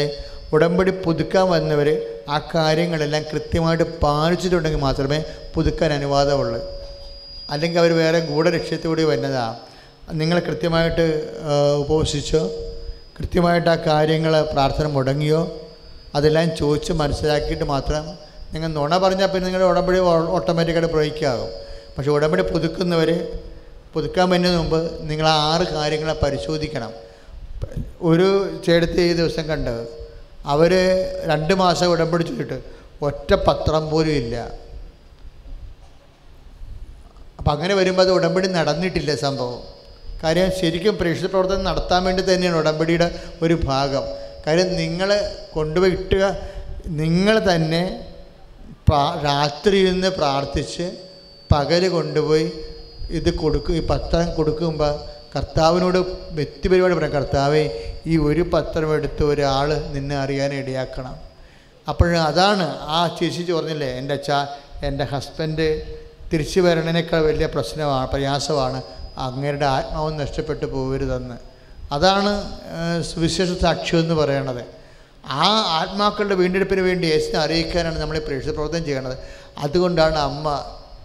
[0.56, 1.88] ഉടമ്പടി പുതുക്കാൻ വന്നവർ
[2.30, 5.19] ആ കാര്യങ്ങളെല്ലാം കൃത്യമായിട്ട് പാലിച്ചിട്ടുണ്ടെങ്കിൽ മാത്രമേ
[5.56, 6.60] പുതുക്കാൻ അനുവാദമുള്ളൂ.
[7.52, 9.56] അല്ലെങ്കിൽ അവർ വേറെ ഗൂഢലക്ഷ്യത്തോടെ വരുന്നതാണ്
[10.22, 11.06] നിങ്ങൾ കൃത്യമായിട്ട്
[11.84, 12.41] ഉപവസിച്ചോ?
[13.18, 15.41] കൃത്യമായിട്ട് ആ കാര്യങ്ങൾ പ്രാർത്ഥന മുടങ്ങിയോ?
[16.15, 18.03] അതെല്ലാം ചോദിച്ച് മനസ്സിലാക്കിയിട്ട് മാത്രം
[18.53, 19.98] നിങ്ങൾ നുണ പറഞ്ഞാൽ പിന്നെ നിങ്ങളുടെ ഉടമ്പടി
[20.35, 21.49] ഓട്ടോമാറ്റിക്കായിട്ട് പ്രയോഗിക്കാകും.
[21.95, 23.10] പക്ഷേ ഉടമ്പടി പുതുക്കുന്നവർ
[23.94, 24.80] പുതുക്കാൻ വരുന്നതിന് മുമ്പ്
[25.10, 26.91] നിങ്ങൾ ആ ആറ് കാര്യങ്ങളെ പരിശോധിക്കണം.
[28.10, 28.27] ഒരു
[28.65, 29.81] ചേടത്ത് ഈ ദിവസം കണ്ടത്
[30.53, 30.72] അവർ
[31.31, 32.57] രണ്ട് മാസം ഉടമ്പടി ചെയ്തിട്ട്
[33.07, 34.35] ഒറ്റ പത്രം പോലും ഇല്ല.
[37.39, 39.60] അപ്പം അങ്ങനെ വരുമ്പോൾ അത് ഉടമ്പടി നടന്നിട്ടില്ല സംഭവം.
[40.23, 43.07] കാര്യം ശരിക്കും പ്രേക്ഷിത പ്രവർത്തനം നടത്താൻ വേണ്ടി തന്നെയാണ് ഉടമ്പടിയുടെ
[43.41, 44.06] ഒരു ഭാഗം.
[44.48, 45.10] കാര്യം നിങ്ങൾ
[45.53, 46.23] കൊണ്ടുപോയി ഇട്ടുക
[47.02, 47.84] നിങ്ങൾ തന്നെ
[48.88, 50.85] പ്രാ രാത്രി ഇരുന്ന് പ്രാർത്ഥിച്ച്
[51.52, 52.52] പകൽ കൊണ്ടുപോയി
[53.10, 54.94] ഇത് കൊടുക്കും ഈ പത്രം കൊടുക്കുമ്പോൾ
[55.35, 55.98] കർത്താവിനോട്
[56.31, 57.64] വ്യക്തിപരിപാടി പറയാം കർത്താവെ
[58.07, 61.15] ഈ ഒരു പത്രം എടുത്ത് ഒരാൾ നിന്നെ അറിയാൻ ഇടയാക്കണം.
[61.89, 62.65] അപ്പോൾ അതാണ്
[62.98, 64.31] ആ ചേച്ചി പറഞ്ഞില്ലേ എന്റെ അച്ഛ
[64.85, 65.68] എന്റെ ഹസ്ബൻഡ്
[66.31, 68.80] തിരിച്ചു വരണേക്കാൾ വലിയ പ്രശ്നമാണ് പ്രയാസമാണ്.
[69.26, 71.38] അങ്ങയുടെ ആത്മാവ് നഷ്ടപ്പെട്ടു പോകരുതെന്ന്.
[71.91, 72.31] അതാണ്
[73.10, 74.64] സുവിശേഷ സാക്ഷ്യം എന്ന് പറയണത്.
[75.26, 75.48] ആ
[75.80, 79.18] ആത്മാക്കളുടെ വീണ്ടെടുപ്പിന് വേണ്ടി യേശുവിനെ അറിയിക്കാനാണ് നമ്മൾ പ്രേക്ഷിത പ്രവർത്തനം ചെയ്യണത്.
[79.57, 80.48] അതുകൊണ്ടാണ് അമ്മ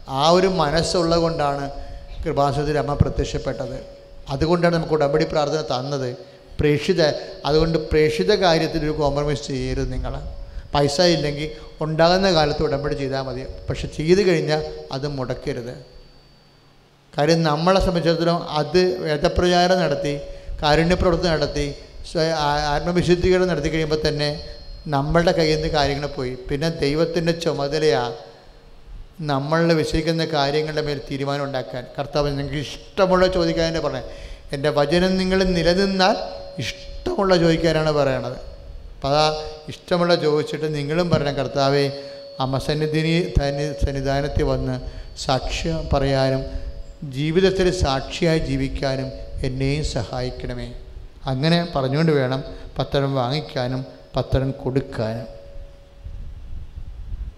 [0.08, 1.70] ആ ഒരു മനസ്സുള്ളത് കൊണ്ടാണ്
[2.24, 3.78] കൃപാസനത്തിൽ അമ്മ പ്രത്യക്ഷപ്പെട്ടത്.
[4.28, 6.16] അതുകൊണ്ടാണ് നമുക്ക് ഉടമ്പടി പ്രാർത്ഥന തന്നത്.
[6.60, 7.02] പ്രേക്ഷിത
[7.46, 10.14] അതുകൊണ്ട് പ്രേക്ഷിത കാര്യത്തിൽ ഒരു കോംപ്രമൈസ് ചെയ്യരുത് നിങ്ങൾ
[10.74, 11.48] പൈസ ഇല്ലെങ്കിൽ
[11.84, 13.42] ഉണ്ടാകുന്ന കാലത്ത് ഉടമ്പടി ചെയ്താൽ മതി.
[13.70, 14.62] പക്ഷെ ചെയ്ത് കഴിഞ്ഞാൽ
[14.92, 15.74] അത് മുടക്കരുത്.
[17.16, 20.14] കാര്യം നമ്മളെ സംബന്ധിച്ചിടത്തോളം അത് വേദപ്രചാരം നടത്തി
[20.62, 21.66] കാരുണ്യപ്രവർത്തനം നടത്തി
[22.74, 24.28] ആത്മവിശുദ്ധീകരണം നടത്തി കഴിയുമ്പോൾ തന്നെ
[24.94, 26.32] നമ്മളുടെ കയ്യിൽ നിന്ന് കാര്യങ്ങൾ പോയി.
[26.48, 28.16] പിന്നെ ദൈവത്തിന്റെ ചുമതലയാണ്
[29.30, 31.82] നമ്മളിൽ വിശ്വസിക്കുന്ന കാര്യങ്ങളുടെ മേൽ തീരുമാനം ഉണ്ടാക്കാൻ.
[31.98, 34.08] കർത്താവ് നിങ്ങൾക്ക് ഇഷ്ടമുള്ള ചോദിക്കാനാണ് പറഞ്ഞത്.
[34.54, 36.16] എന്റെ വചനം നിങ്ങൾ നിലനിന്നാൽ
[36.64, 38.38] ഇഷ്ടമുള്ള ചോദിക്കാനാണ് പറയണത്.
[38.94, 39.26] അപ്പം അതാ
[39.72, 41.84] ഇഷ്ടമുള്ള ചോദിച്ചിട്ട് നിങ്ങളും പറയണം കർത്താവെ
[42.44, 43.14] അമ്മസന്നിധിനി
[43.84, 44.76] സന്നിധാനത്തിൽ വന്ന്
[45.26, 46.42] സാക്ഷ്യം പറയാനും
[47.02, 49.10] ജീവിതത്തിൽ സാക്ഷിയായി ജീവിക്കാനും
[49.42, 50.72] എന്നെയും സഹായിക്കണമേ.
[51.26, 52.44] അങ്ങനെ പറഞ്ഞുകൊണ്ട് വേണം
[52.78, 55.26] പത്രം വാങ്ങിക്കാനും പത്രം കൊടുക്കാനും.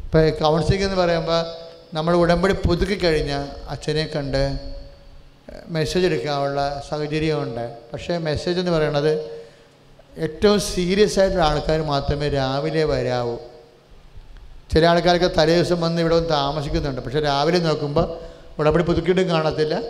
[0.05, 1.45] ഇപ്പോൾ കൗൺസിലിംഗ് എന്ന് പറയുമ്പോൾ
[1.95, 4.59] നമ്മൾ ഉടമ്പടി പുതുക്കി കഴിഞ്ഞാൽ അച്ഛനെ കണ്ട്
[5.69, 7.77] മെസ്സേജ് എടുക്കാനുള്ള സാഹചര്യമുണ്ട്.
[7.93, 9.45] പക്ഷേ മെസ്സേജ് എന്ന് പറയുന്നത്
[10.19, 13.37] ഏറ്റവും സീരിയസ് ആയിട്ടുള്ള ആൾക്കാർ മാത്രമേ രാവിലെ വരാവൂ.
[14.75, 17.01] ചില ആൾക്കാരൊക്കെ തലേ ദിവസം വന്ന് ഇവിടെ താമസിക്കുന്നുണ്ട്.
[17.01, 19.83] പക്ഷേ രാവിലെ നോക്കുമ്പോൾ ഉടമ്പടി പുതുക്കിയിട്ടും കാണത്തില്ല.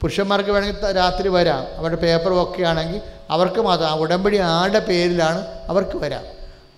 [0.00, 1.66] പുരുഷന്മാർക്ക് വേണമെങ്കിൽ രാത്രി വരാം.
[1.76, 3.00] അവരുടെ പേപ്പർ ഒക്കെ ആണെങ്കിൽ
[3.30, 6.24] അവർക്ക് മാത്രം ഉടമ്പടി ആരുടെ പേരിലാണ് അവർക്ക് വരാം.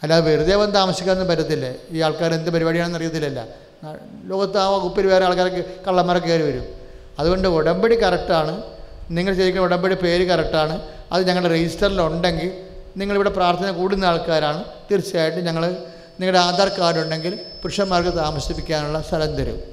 [0.02, 1.74] അല്ലാതെ വെറുതെ വന്ന് താമസിക്കാനൊന്നും പറ്റത്തില്ല.
[1.90, 3.44] ഈ ആൾക്കാർ എന്ത് പരിപാടിയാണെന്ന് അറിയത്തില്ലല്ല.
[4.24, 6.66] ലോകത്ത് ആ വകുപ്പിൽ വേറെ ആൾക്കാർക്ക് കള്ളന്മാരൊക്കെ കയറി വരും.
[7.18, 8.62] അതുകൊണ്ട് ഉടമ്പടി കറക്റ്റാണ്.
[9.10, 10.82] നിങ്ങൾ ശരിക്കും ഉടമ്പടി പേര് കറക്റ്റാണ്.
[11.12, 12.64] അത് ഞങ്ങളുടെ രജിസ്റ്ററിലുണ്ടെങ്കിൽ
[12.96, 14.64] നിങ്ങളിവിടെ പ്രാർത്ഥന കൂടുന്ന ആൾക്കാരാണ്.
[14.90, 15.68] തീർച്ചയായിട്ടും ഞങ്ങൾ
[16.20, 19.71] നിങ്ങളുടെ ആധാർ കാർഡ് ഉണ്ടെങ്കിൽ പുരുഷന്മാർക്ക് താമസിപ്പിക്കാനുള്ള സ്ഥലം തരും.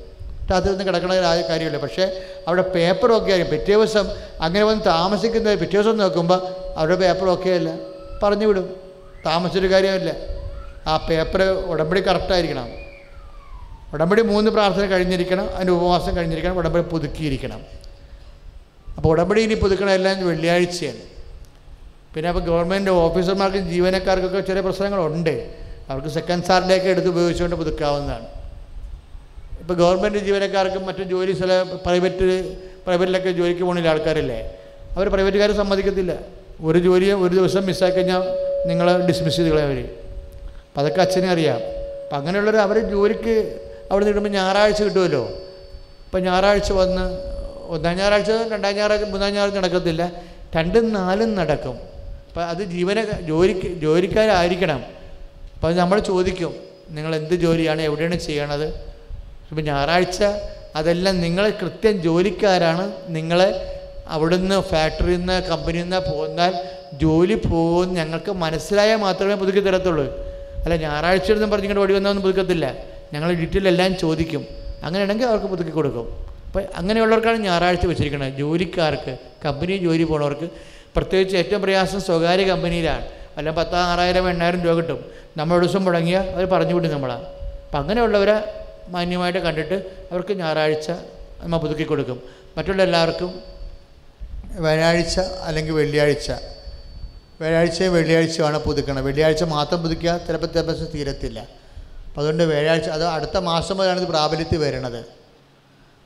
[0.52, 1.78] രാത്രി നിന്ന് കിടക്കണ കാ- കാര്യമില്ല.
[1.78, 3.60] പക്ഷേ അവിടെ പേപ്പറൊക്കെ ആയിരിക്കും.
[3.60, 4.10] പിറ്റേ ദിവസം
[4.42, 6.48] അങ്ങനെ വന്ന് താമസിക്കുന്ന പിറ്റേ ദിവസം നോക്കുമ്പോൾ
[6.78, 7.74] അവരുടെ പേപ്പറൊക്കെ അല്ല.
[8.24, 8.76] പറഞ്ഞു വിടും.
[9.26, 10.14] താമസിച്ചൊരു കാര്യമില്ല.
[10.88, 12.68] ആ പേപ്പർ ഉടമ്പടി കറക്റ്റായിരിക്കണം
[13.94, 15.56] ഉടമ്പടി മൂന്ന് പ്രാർത്ഥന കഴിഞ്ഞിരിക്കണം.
[15.56, 16.58] അതിന്റെ ഉപവാസം കഴിഞ്ഞിരിക്കണം.
[16.58, 17.62] ഉടമ്പടി പുതുക്കിയിരിക്കണം.
[18.98, 20.98] അപ്പോൾ ഉടമ്പടി ഇനി പുതുക്കണം എല്ലാം വെള്ളിയാഴ്ചയാണ്.
[22.16, 25.54] പിന്നെ അപ്പോൾ ഗവൺമെന്റ് ഓഫീസർമാർക്കും ജീവനക്കാർക്കൊക്കെ ചില പ്രശ്നങ്ങളുണ്ട്.
[25.90, 28.39] അവർക്ക് സെക്കൻഡ് സാറിന്റെയൊക്കെ എടുത്ത് ഉപയോഗിച്ചുകൊണ്ട് പുതുക്കാവുന്നതാണ്.
[29.70, 32.56] ഇപ്പോൾ ഗവൺമെന്റ് ജീവനക്കാർക്കും മറ്റു ജോലി സ്ഥല പ്രൈവറ്റ്
[32.86, 34.58] പ്രൈവറ്റിലൊക്കെ ജോലിക്ക് പോകുന്ന ആൾക്കാരില്ലേ?
[34.96, 36.14] അവർ പ്രൈവറ്റുകാർ സമ്മതിക്കത്തില്ല.
[36.62, 38.22] ഒരു ജോലി ഒരു ദിവസം മിസ്സാക്കി കഴിഞ്ഞാൽ
[38.68, 41.56] നിങ്ങൾ ഡിസ്മിസ് ചെയ്ത് കളയാൻ അവർ അപ്പം അതൊക്കെ അച്ഛനെ അറിയാം.
[41.56, 43.60] അപ്പം അങ്ങനെയുള്ളവർ അവർ ജോലിക്ക്
[43.92, 45.24] അവിടെ നിന്ന് ഇടുമ്പോൾ ഞായറാഴ്ച കിട്ടുമല്ലോ
[46.06, 47.02] ഇപ്പം ഞായറാഴ്ച വന്ന്
[47.68, 50.12] ഒന്നാം ഞായറാഴ്ച രണ്ടാം ഞായറാഴ്ച മൂന്നാം ഞായറാഴ്ച നടക്കത്തില്ല.
[50.58, 51.78] രണ്ടും നാലും നടക്കും.
[52.30, 54.84] അപ്പം അത് ജീവന ജോലിക്ക് ജോലിക്കാരായിരിക്കണം.
[55.56, 56.56] അപ്പം നമ്മൾ ചോദിക്കും.
[56.90, 58.89] നിങ്ങൾ എന്ത് ജോലിയാണ് എവിടെയാണ് ചെയ്യണത്?
[59.50, 60.24] ഇപ്പം ഞായറാഴ്ച
[60.76, 62.92] അതെല്ലാം നിങ്ങളെ കൃത്യം ജോലിക്കാരാണ്.
[63.08, 63.50] നിങ്ങളെ
[64.08, 66.54] അവിടുന്ന് ഫാക്ടറിയിൽ നിന്ന് കമ്പനിയിൽ നിന്ന് പോന്നാൽ
[66.94, 70.06] ജോലി പോകുമെന്ന് ഞങ്ങൾക്ക് മനസ്സിലായാൽ മാത്രമേ പുതുക്കി തരത്തുള്ളൂ.
[70.64, 72.74] അല്ല ഞായറാഴ്ച ഒന്നും ഇങ്ങോട്ട് ഓടി വന്നൊന്നും പുതുക്കത്തില്ല.
[73.14, 74.46] ഞങ്ങൾ ഡീറ്റെയിൽ എല്ലാം ചോദിക്കും.
[74.84, 76.08] അങ്ങനെയാണെങ്കിൽ അവർക്ക് പുതുക്കി കൊടുക്കും.
[76.48, 78.34] അപ്പം അങ്ങനെയുള്ളവർക്കാണ് ഞായറാഴ്ച വെച്ചിരിക്കുന്നത്.
[78.34, 80.50] ജോലിക്കാർക്ക് കമ്പനി ജോലി പോണവർക്ക്
[80.96, 83.06] പ്രത്യേകിച്ച് ഏറ്റവും പ്രയാസം സ്വകാര്യ കമ്പനിയിലാണ്.
[83.38, 85.06] അല്ല പത്താം ആറായിരം എണ്ണായിരം രൂപ കിട്ടും.
[85.38, 87.26] നമ്മൾ ദിവസം മുടങ്ങിയാൽ അവർ പറഞ്ഞു വിടും നമ്മളാണ്
[87.66, 88.38] അപ്പം അങ്ങനെയുള്ളവരെ
[88.90, 89.78] മാന്യമായിട്ട് കണ്ടിട്ട്
[90.12, 90.92] അവർക്ക് ഞായറാഴ്ച
[91.42, 92.24] നമ്മൾ പുതുക്കി കൊടുക്കും.
[92.58, 93.32] മറ്റുള്ള എല്ലാവർക്കും
[94.66, 96.32] വ്യാഴാഴ്ച അല്ലെങ്കിൽ വെള്ളിയാഴ്ച.
[97.42, 101.40] വ്യാഴാഴ്ചയും വെള്ളിയാഴ്ചയുമാണ് പുതുക്കണം വെള്ളിയാഴ്ച മാത്രം പുതുക്കിയാൽ ചിലപ്പോൾ ചിലപ്പോൾ തീരത്തില്ല.
[102.08, 105.02] അപ്പോൾ അതുകൊണ്ട് വ്യാഴാഴ്ച അത് അടുത്ത മാസം മുതലാണ് ഇത് പ്രാബല്യത്തിൽ വരണത്.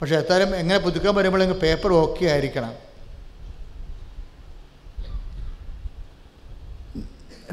[0.01, 2.73] പക്ഷേ എത്തായാലും എങ്ങനെ പുതുക്കാൻ വരുമ്പോഴെങ്കിൽ പേപ്പർ ഓക്കെ ആയിരിക്കണം.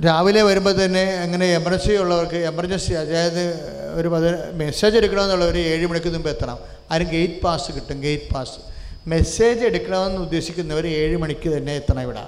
[0.06, 3.44] രാവിലെ വരുമ്പോൾ തന്നെ അങ്ങനെ എമർജൻസി ഉള്ളവർക്ക് എമർജൻസി അതായത്
[3.98, 4.08] ഒരു
[4.62, 6.58] മെസ്സേജ് എടുക്കണമെന്നുള്ളവർ ഏഴ് മണിക്ക് മുമ്പ് എത്തണം.
[6.92, 8.58] ആരും ഗേറ്റ് പാസ് കിട്ടും ഗേറ്റ് പാസ്
[9.12, 12.24] മെസ്സേജ് എടുക്കണമെന്ന് ഉദ്ദേശിക്കുന്നവർ ഏഴ് മണിക്ക് തന്നെ എത്തണം ഇവിടെ.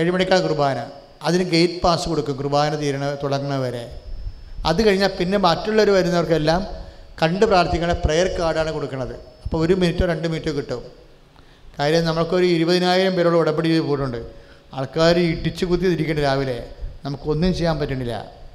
[0.00, 0.78] ഏഴ് മണിക്കാണ് കുർബാന.
[1.28, 3.84] അതിന് ഗേറ്റ് പാസ് കൊടുക്കും കുർബാന തീരണ തുടങ്ങുന്നവരെ.
[4.70, 6.62] അത് കഴിഞ്ഞാൽ പിന്നെ മറ്റുള്ളവർ വരുന്നവർക്കെല്ലാം
[7.20, 9.14] കണ്ട് പ്രാർത്ഥിക്കേണ്ട പ്രെയർ കാർഡാണ് കൊടുക്കുന്നത്
[9.44, 10.82] അപ്പോൾ ഒരു മിനിറ്റോ രണ്ട് മിനിറ്റോ കിട്ടും.
[11.78, 14.20] കാര്യം നമ്മൾക്കൊരു ഇരുപതിനായിരം പേരോട് ഉടമ്പടി ചെയ്ത് പോയിട്ടുണ്ട്.
[14.74, 16.70] ആൾക്കാർ ഇടിച്ചു കുത്തി തിരിക്കേണ്ട രാവിലെ
[17.04, 18.46] നമുക്കൊന്നും ചെയ്യാൻ പറ്റുന്നില്ല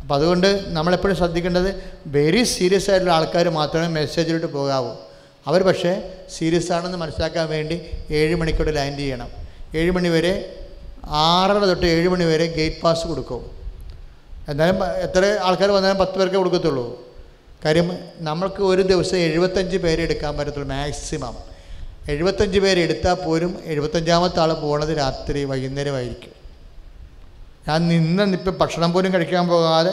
[0.00, 4.94] അപ്പോൾ അതുകൊണ്ട് നമ്മളെപ്പോഴും ശ്രദ്ധിക്കേണ്ടത് വെരി സീരിയസ് ആയിട്ടുള്ള ആൾക്കാർ മാത്രമേ മെസ്സേജിലോട്ട് പോകാവൂ.
[5.46, 9.28] അവർ പക്ഷേ സീരിയസ് ആണെന്ന് മനസ്സിലാക്കാൻ വേണ്ടി ഏഴ് മണിക്കൂടെ ലാൻഡ് ചെയ്യണം.
[9.74, 10.56] ഏഴ് മണി വരെ
[11.08, 13.50] ആറര തൊട്ട് ഏഴ് മണി വരെ ഗേറ്റ് പാസ് കൊടുക്കും.
[14.48, 17.12] എന്നാലും എത്ര ആൾക്കാർ വന്നാലും പത്ത് പേർക്കേ കൊടുക്കത്തുള്ളൂ.
[17.64, 21.51] കാര്യം നമ്മൾക്ക് ഒരു ദിവസം എഴുപത്തഞ്ച് പേരെ എടുക്കാൻ പറ്റത്തുള്ളൂ മാക്സിമം
[22.08, 26.32] എഴുപത്തഞ്ച് പേര് എടുത്താൽ പോലും എഴുപത്തഞ്ചാമത്തെ ആൾ പോണത് രാത്രി വൈകുന്നേരമായിരിക്കും.
[27.68, 29.92] ഞാൻ നിന്ന് നിപ്പം ഭക്ഷണം പോലും കഴിക്കാൻ പോകാതെ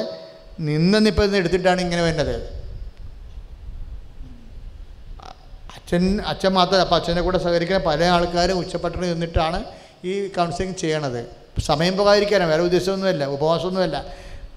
[0.60, 2.36] നിന്ന് നിപ്പം ഇന്ന് എടുത്തിട്ടാണ് ഇങ്ങനെ വരുന്നത്
[5.76, 9.60] അച്ഛൻ അച്ഛൻ മാത്രമല്ല അപ്പം അച്ഛന്റെ കൂടെ സഹകരിക്കുന്ന പല ആൾക്കാരും ഉച്ചപ്പട്ടണി നിന്നിട്ടാണ്
[10.06, 11.22] ഈ കൗൺസിലിംഗ് ചെയ്യണത്.
[11.60, 14.06] സമയം പോകാതിരിക്കാനാണ് വേറെ ഉദ്ദേശമൊന്നുമല്ല ഉപവാസമൊന്നുമല്ല.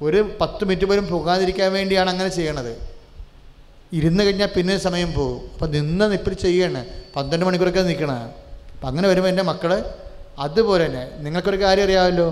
[0.03, 2.92] ഒരു പത്ത് മിനിറ്റ് പോലും പോകാതിരിക്കാൻ വേണ്ടിയാണ് അങ്ങനെ ചെയ്യണത്.
[3.93, 5.41] ഇരുന്ന് കഴിഞ്ഞാൽ പിന്നെ സമയം പോകും.
[5.55, 6.85] അപ്പം നിന്ന് നിപ്പിൽ ചെയ്യണേ.
[7.17, 8.23] പന്ത്രണ്ട് മണിക്കൂറൊക്കെ നിൽക്കണം
[8.75, 9.85] അപ്പം അങ്ങനെ വരുമ്പോൾ എന്റെ മക്കൾ
[10.39, 12.29] അതുപോലെ തന്നെ നിങ്ങൾക്കൊരു കാര്യം അറിയാമല്ലോ?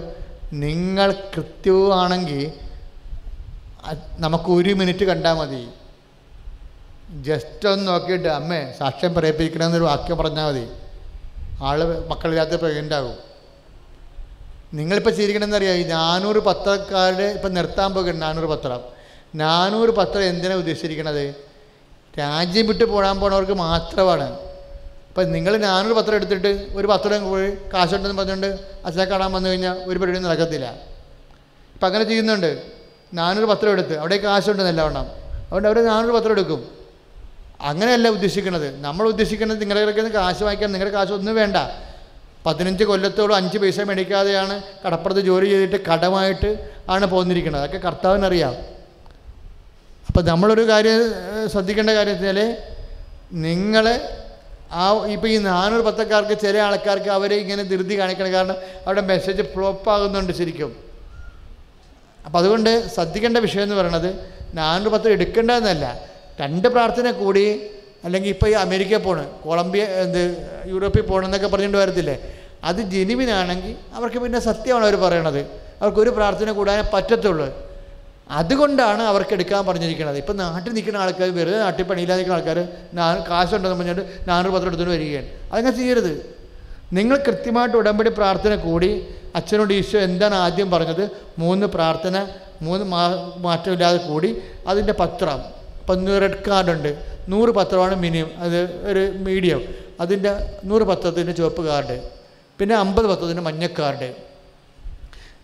[0.53, 2.53] നിങ്ങൾ കൃത്യവുമാണെങ്കിൽ
[4.19, 5.69] നമുക്ക് ഒരു മിനിറ്റ് കണ്ടാൽ മതി.
[7.23, 10.67] ജസ്റ്റ് ഒന്ന് നോക്കിയിട്ട് അമ്മേ സാക്ഷ്യം പറയിപ്പിക്കണമെന്നൊരു വാക്യം പറഞ്ഞാൽ മതി.
[11.63, 11.79] ആൾ
[12.09, 12.55] മക്കളില്ലാത്ത
[12.95, 13.17] ആകും.
[14.79, 18.81] നിങ്ങളിപ്പോൾ ചെയ്തിരിക്കണമെന്ന് അറിയാം ഈ നാനൂറ് പത്രക്കാരുടെ ഇപ്പം നിർത്താൻ പോകുന്നുണ്ട് നാനൂറ് പത്രം.
[19.35, 21.50] നാനൂറ് പത്രം എന്തിനാണ് ഉദ്ദേശിച്ചിരിക്കണത്?
[22.19, 24.31] രാജ്യം വിട്ട് പോകാൻ പോണവർക്ക് മാത്രമാണ്.
[25.09, 29.99] അപ്പം നിങ്ങൾ ഞാനൊരു പത്രം എടുത്തിട്ട് ഒരു പത്രം പോയി കാശുണ്ടെന്ന് പറഞ്ഞുകൊണ്ട് അച്ഛനെ കാണാൻ വന്നു കഴിഞ്ഞാൽ ഒരു
[29.99, 30.71] പരിപാടി നടക്കത്തില്ല.
[31.75, 32.63] ഇപ്പം അങ്ങനെ ചെയ്യുന്നുണ്ട്.
[33.15, 35.03] ഞാനൊരു പത്രം എടുത്ത് അവിടെ കാശുണ്ട് നല്ലവണ്ണം.
[35.03, 36.69] അതുകൊണ്ട് അവർ ഞാനൊരു പത്രം എടുക്കും.
[37.61, 38.81] അങ്ങനെയല്ല ഉദ്ദേശിക്കുന്നത്.
[38.81, 41.57] നമ്മൾ ഉദ്ദേശിക്കുന്നത് നിങ്ങളുടെ കാശ് വാങ്ങിക്കാൻ നിങ്ങളുടെ കാശ് ഒന്നും വേണ്ട.
[42.47, 47.63] പതിനഞ്ച് കൊല്ലത്തോളം അഞ്ച് പൈസ മേടിക്കാതെയാണ് കടപ്പുറത്ത് ജോലി ചെയ്തിട്ട് കടമായിട്ട് ആണ് പോന്നിരിക്കുന്നത്.
[47.63, 48.80] അതൊക്കെ കർത്താവിനറിയാം.
[50.11, 51.01] അപ്പോൾ നമ്മളൊരു കാര്യം
[51.53, 52.39] ശ്രദ്ധിക്കേണ്ട കാര്യം വെച്ചാൽ
[53.45, 53.87] നിങ്ങൾ
[54.81, 54.85] ആ
[55.15, 58.31] ഇപ്പോൾ ഈ നാനൂറ് പത്തക്കാർക്ക് ചില ആൾക്കാർക്ക് അവരെ ഇങ്ങനെ ധൃതി കാണിക്കണം.
[58.37, 58.57] കാരണം
[58.87, 60.71] അവിടെ മെസ്സേജ് ഫ്ലോപ്പ് ആകുന്നുണ്ട് ശരിക്കും.
[62.27, 64.11] അപ്പം അതുകൊണ്ട് ശ്രദ്ധിക്കേണ്ട വിഷയം എന്ന് പറയുന്നത്
[64.59, 65.87] നാനൂറ് പത്ത് എടുക്കേണ്ടതെന്നല്ല.
[66.43, 67.47] രണ്ട് പ്രാർത്ഥന കൂടി
[68.05, 70.23] അല്ലെങ്കിൽ ഇപ്പോൾ ഈ അമേരിക്കയിൽ പോണ് കൊളംബിയ എന്ത്
[70.73, 72.19] യൂറോപ്പിൽ പോകണമെന്നൊക്കെ പറഞ്ഞുകൊണ്ട് വരത്തില്ലേ?
[72.69, 75.43] അത് ജെനുവിനാണെങ്കിൽ അവർക്ക് പിന്നെ സത്യമാണ് അവർ പറയണത്.
[75.81, 77.49] അവർക്കൊരു പ്രാർത്ഥന കൂടാനേ പറ്റത്തുള്ളൂ.
[78.31, 80.17] അതുകൊണ്ടാണ് അവർക്ക് എടുക്കാൻ പറഞ്ഞിരിക്കുന്നത്.
[80.17, 82.59] ഇപ്പം നാട്ടിൽ നിൽക്കുന്ന ആൾക്കാർ വെറുതെ നാട്ടിൽ പണിയില്ലാതെ നിൽക്കുന്ന ആൾക്കാർ
[82.95, 85.27] ഞാൻ കാശുണ്ടെന്ന് പറഞ്ഞിട്ട് നാനൂറ് പത്രം എടുത്തുകൊണ്ട് വരികയാണ്.
[85.53, 86.13] അതങ്ങനെ ചെയ്യരുത്?
[86.93, 91.11] നിങ്ങൾ കൃത്യമായിട്ട് ഉടമ്പടി പ്രാർത്ഥന കൂടി അച്ഛനോട് ഈശോ എന്താണ് ആദ്യം പറഞ്ഞത്?
[91.39, 92.27] മൂന്ന് പ്രാർത്ഥന
[92.63, 93.03] മൂന്ന് മാ
[93.37, 95.41] മാറ്റമില്ലാതെ കൂടി അതിന്റെ പത്രം.
[95.81, 96.91] ഇപ്പം റെഡ് കാർഡുണ്ട്
[97.29, 98.59] നൂറ് പത്രമാണ് മിനിമം അത്
[98.91, 99.63] ഒരു മീഡിയം
[100.01, 100.33] അതിന്റെ
[100.65, 102.01] നൂറ് പത്രത്തിന്റെ ചുവപ്പ് കാർഡ്
[102.59, 104.30] പിന്നെ അമ്പത് പത്രത്തിന്റെ മഞ്ഞ കാർഡ്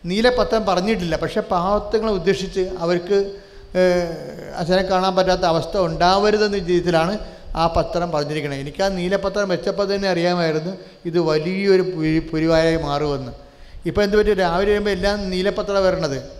[0.04, 3.36] നീലപത്രം പറഞ്ഞിട്ടില്ല പക്ഷെ പാവത്തങ്ങളെ ഉദ്ദേശിച്ച് അവർക്ക്
[4.56, 7.18] അച്ഛനെ കാണാൻ പറ്റാത്ത അവസ്ഥ ഉണ്ടാവരുതെന്ന രീതിയിലാണ്
[7.56, 13.32] ആ പത്രം പറഞ്ഞിരിക്കുന്നത് എനിക്ക് ആ നീലപത്രം വെച്ചപ്പോൾ തന്നെ അറിയാമായിരുന്നു ഇത് വലിയൊരു പുരി പുരിവായായി മാറുമെന്ന്.
[13.86, 14.34] ഇപ്പോൾ എന്ത് പറ്റും?
[14.34, 16.30] രാവിലെ വരുമ്പോൾ എല്ലാം നീലപത്രം വരണത്.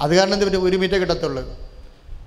[0.00, 0.64] അത് കാരണം എന്ത് പറ്റും?
[0.64, 1.58] ഒരു മീറ്റർ കിട്ടത്തുള്ളൂ.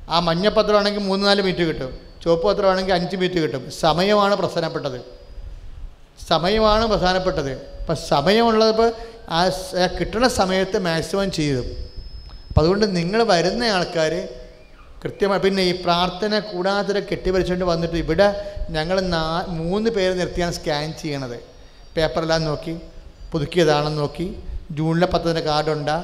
[0.09, 1.97] ആ മഞ്ഞപ്പത്രമാണെങ്കിൽ മൂന്ന് നാല് മീറ്റർ കിട്ടും.
[2.23, 3.71] ചുവപ്പ് പത്രമാണെങ്കിൽ അഞ്ച് മീറ്റർ കിട്ടും.
[3.71, 5.01] സമയമാണ് പ്രധാനപ്പെട്ടത്.
[6.27, 7.51] സമയമാണ് പ്രധാനപ്പെട്ടത്.
[7.51, 8.91] അപ്പം സമയമുള്ളതിപ്പോൾ
[9.35, 9.39] ആ
[9.97, 11.63] കിട്ടുന്ന സമയത്ത് മാക്സിമം ചെയ്തു.
[12.47, 14.13] അപ്പം അതുകൊണ്ട് നിങ്ങൾ വരുന്ന ആൾക്കാർ
[15.01, 18.27] കൃത്യമായി പിന്നെ ഈ പ്രാർത്ഥന കൂടാതെ കെട്ടിവരിച്ചുകൊണ്ട് വന്നിട്ട് ഇവിടെ
[18.75, 19.23] ഞങ്ങൾ നാ
[19.59, 21.37] മൂന്ന് പേര് നിർത്തിയാണ് സ്കാൻ ചെയ്യണത്.
[21.95, 22.73] പേപ്പറെല്ലാം നോക്കി
[23.31, 24.27] പുതുക്കിയതാണെന്ന് നോക്കി
[24.77, 25.97] ജൂണിലെ പത്തതിന്റെ കാർഡുണ്ടാ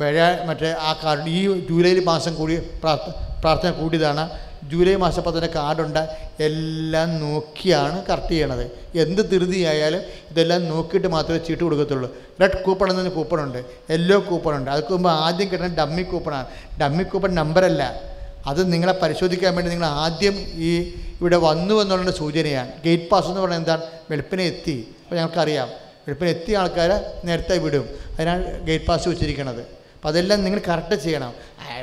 [0.00, 0.16] മഴ
[0.48, 3.08] മറ്റേ ആ കാർഡ് ഈ ജൂലൈയിൽ മാസം കൂടി പ്രാർത്ഥ
[3.42, 4.24] പ്രാർത്ഥന കൂടിയതാണ്.
[4.70, 6.08] ജൂലൈ മാസം പത്തതിന്റെ കാർഡുണ്ട്.
[6.40, 8.64] എല്ലാം നോക്കിയാണ് കറക്റ്റ് ചെയ്യണത്.
[8.94, 12.16] എന്ത് ധൃതിയായാലും ഇതെല്ലാം നോക്കിയിട്ട് മാത്രമേ ചീട്ട് കൊടുക്കത്തുള്ളൂ.
[12.40, 13.58] റെഡ് കൂപ്പൺ എന്നൊരു കൂപ്പണുണ്ട്
[13.90, 16.46] യെല്ലോ കൂപ്പണുണ്ട് അതൊക്കെ മുമ്പ് ആദ്യം കിട്ടുന്ന ഡമ്മി കൂപ്പണാണ്
[16.80, 18.12] ഡമ്മി കൂപ്പൺ നമ്പറല്ല
[18.46, 20.34] അത് നിങ്ങളെ പരിശോധിക്കാൻ വേണ്ടി നിങ്ങൾ ആദ്യം
[20.68, 22.70] ഈ ഇവിടെ വന്നു എന്നുള്ള സൂചനയാണ്.
[22.84, 23.82] ഗേറ്റ് പാസ് എന്ന് പറഞ്ഞാൽ എന്താണ്?
[24.10, 24.96] വെളുപ്പിനെ എത്തി.
[25.02, 25.68] അപ്പോൾ ഞങ്ങൾക്കറിയാം.
[26.06, 27.88] വെളുപ്പിനെ എത്തിയ ആൾക്കാരെ നേരത്തെ വിടും.
[28.14, 31.34] അതിനാണ് ഗേറ്റ് പാസ് വെച്ചിരിക്കുന്നത് അപ്പോൾ അതെല്ലാം നിങ്ങൾ കറക്റ്റ് ചെയ്യണം.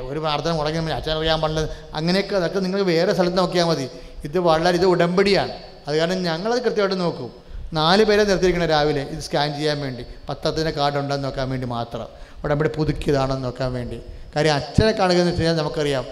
[0.02, 1.70] ഒരു പ്രാർത്ഥന മുടങ്ങി അച്ഛൻ അറിയാൻ പാടില്ല.
[1.94, 3.90] അങ്ങനെയൊക്കെ അതൊക്കെ നിങ്ങൾ വേറെ സ്ഥലത്ത് നോക്കിയാൽ മതി.
[4.24, 5.52] ഇത് വളരെ ഇത് ഉടമ്പടിയാണ്.
[5.88, 7.34] അത് കാരണം ഞങ്ങളത് കൃത്യമായിട്ട് നോക്കും.
[7.74, 9.02] നാല് പേരെ നിർത്തിയിരിക്കണം രാവിലെ.
[9.02, 10.06] ഇത് സ്കാൻ ചെയ്യാൻ വേണ്ടി.
[10.30, 12.08] പത്തത്തിന്റെ കാർഡ് ഉണ്ടെന്ന് നോക്കാൻ വേണ്ടി മാത്രം.
[12.44, 14.02] ഉടമ്പടി പുതുക്കിയതാണെന്ന് നോക്കാൻ വേണ്ടി.
[14.36, 16.06] കാര്യം അച്ഛനെ കാണുക എന്ന് വെച്ച് കഴിഞ്ഞാൽ നമുക്കറിയാം.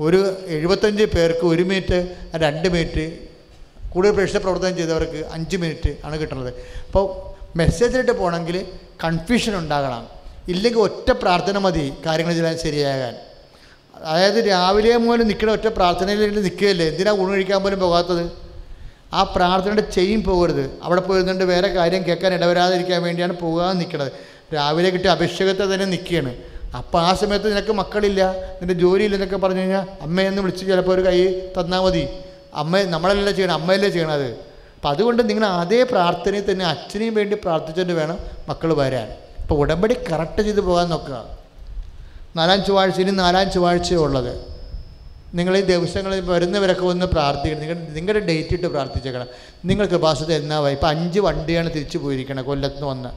[0.00, 3.18] ഒരു എഴുപത്തഞ്ച് പേർക്ക് ഒരു മിനിറ്റ് രണ്ട് മിനിറ്റ്
[3.88, 6.54] കൂടുതൽ പ്രേക്ഷക പ്രവർത്തനം ചെയ്തവർക്ക് അഞ്ച് മിനിറ്റ് ആണ് കിട്ടുന്നത്.
[6.86, 7.28] അപ്പോൾ
[7.58, 8.66] മെസ്സേജിലിട്ട് പോകണമെങ്കിൽ
[9.04, 10.17] കൺഫ്യൂഷൻ ഉണ്ടാകണം.
[10.48, 13.14] ഇല്ലെങ്കിൽ ഒറ്റ പ്രാർത്ഥന മതി കാര്യങ്ങൾ ചെയ്യാൻ ശരിയാകാൻ.
[14.04, 16.86] അതായത് രാവിലെ മുതൽ നിൽക്കുന്ന ഒറ്റ പ്രാർത്ഥനയിൽ നിൽക്കുകയല്ലേ?
[16.86, 18.32] എന്തിനാ ഊണ് കഴിക്കാൻ പോലും പോകാത്തത്?
[19.12, 20.70] ആ പ്രാർത്ഥനയുടെ ചെയിൻ പോകരുത്.
[20.82, 24.12] അവിടെ പോയിരുന്നുണ്ട് വേറെ കാര്യം കേൾക്കാൻ ഇടവരാതിരിക്കാൻ വേണ്ടിയാണ് പോകാൻ നിൽക്കുന്നത്
[24.54, 26.34] രാവിലെ കിട്ടിയ അഭിഷേകത്തെ തന്നെ നിൽക്കുകയാണ്.
[26.76, 28.22] അപ്പോൾ ആ സമയത്ത് നിനക്ക് മക്കളില്ല
[28.60, 31.18] നിന്റെ ജോലിയില്ലെന്നൊക്കെ പറഞ്ഞു കഴിഞ്ഞാൽ അമ്മയെന്ന് വിളിച്ച് ചിലപ്പോൾ ഒരു കൈ
[31.60, 32.08] തന്നാൽ മതി.
[32.54, 34.28] അമ്മ നമ്മളല്ലേ ചെയ്യണം അമ്മയല്ലേ ചെയ്യണത്.
[34.76, 38.18] അപ്പം അതുകൊണ്ട് നിങ്ങൾ അതേ പ്രാർത്ഥനയിൽ തന്നെ അച്ഛനെയും വേണ്ടി പ്രാർത്ഥിച്ചുകൊണ്ട് വേണം
[38.48, 39.27] മക്കൾ വരാൻ.
[39.48, 41.38] ഇപ്പോൾ ഉടമ്പടി കറക്റ്റ് ചെയ്ത് പോകാൻ നോക്കുക.
[42.36, 44.58] നാലാം ചൊവ്വാഴ്ച ഇനി നാലാം ചൊവ്വാഴ്ചയേ ഉള്ളത്.
[45.34, 47.60] നിങ്ങൾ ഈ ദിവസങ്ങളിൽ വരുന്നവരൊക്കെ ഒന്ന് പ്രാർത്ഥിക്കണം.
[47.60, 49.26] നിങ്ങൾ നിങ്ങളുടെ ഡേറ്റ് ഇട്ട് പ്രാർത്ഥിച്ചേക്കണം.
[49.64, 53.08] നിങ്ങൾ എന്നാ എന്നാവായി ഇപ്പം അഞ്ച് വണ്ടിയാണ് തിരിച്ചു പോയിരിക്കണം കൊല്ലത്ത് നിന്ന് വന്ന്.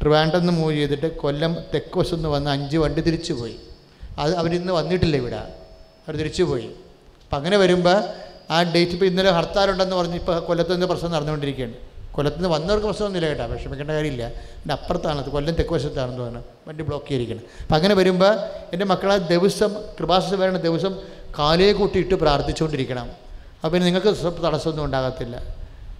[0.00, 3.56] ട്രിവാൻഡ്രം നിന്ന് മൂവ് ചെയ്തിട്ട് കൊല്ലം തെക്ക് വശത്ത് വന്ന് അഞ്ച് വണ്ടി തിരിച്ചു പോയി.
[4.18, 5.36] അത് അവരിന്ന് വന്നിട്ടില്ല ഇവിടെ.
[5.36, 6.66] അവർ തിരിച്ചു പോയി.
[7.24, 8.04] അപ്പം അങ്ങനെ വരുമ്പോൾ
[8.50, 11.93] ആ ഡേറ്റ് ഇപ്പോൾ ഇന്നലെ ഹർത്താലുണ്ടെന്ന് പറഞ്ഞ് ഇപ്പോൾ കൊല്ലത്ത് നിന്ന് പ്രശ്നം നടന്നുകൊണ്ടിരിക്കുകയാണ്.
[12.14, 13.46] കൊല്ലത്ത് നിന്ന് വന്നവർക്ക് പ്രശ്നമൊന്നുമില്ല കേട്ടോ.
[13.46, 14.26] വിഷമിക്കേണ്ട കാര്യമില്ല.
[14.26, 16.44] എന്റെ അപ്പുറത്താണ് കൊല്ലം തെക്ക് വശത്താണെന്ന് തോന്നുന്നു.
[16.68, 17.40] വണ്ടി ബ്ലോക്ക് ചെയ്തിരിക്കണം.
[17.62, 18.34] അപ്പം അങ്ങനെ വരുമ്പോൾ
[18.72, 20.98] എന്റെ മക്കളെ ദിവസം കൃപാസന വരണ ദിവസം
[21.38, 23.10] കാലേ കൂട്ടിയിട്ട് പ്രാർത്ഥിച്ചുകൊണ്ടിരിക്കണം.
[23.64, 24.08] പിന്നെ നിങ്ങൾക്ക്
[24.42, 25.36] തടസ്സമൊന്നും ഉണ്ടാകത്തില്ല.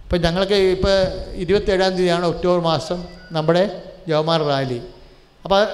[0.03, 0.95] ഇപ്പം ഞങ്ങൾക്ക് ഇപ്പോൾ
[1.33, 4.81] ഇരുപത്തേഴാം തീയതിയാണ് ഒക്ടോബർ മാസം നമ്മുടെ ജവമാർ റാലി.
[5.43, 5.67] അപ്പോൾ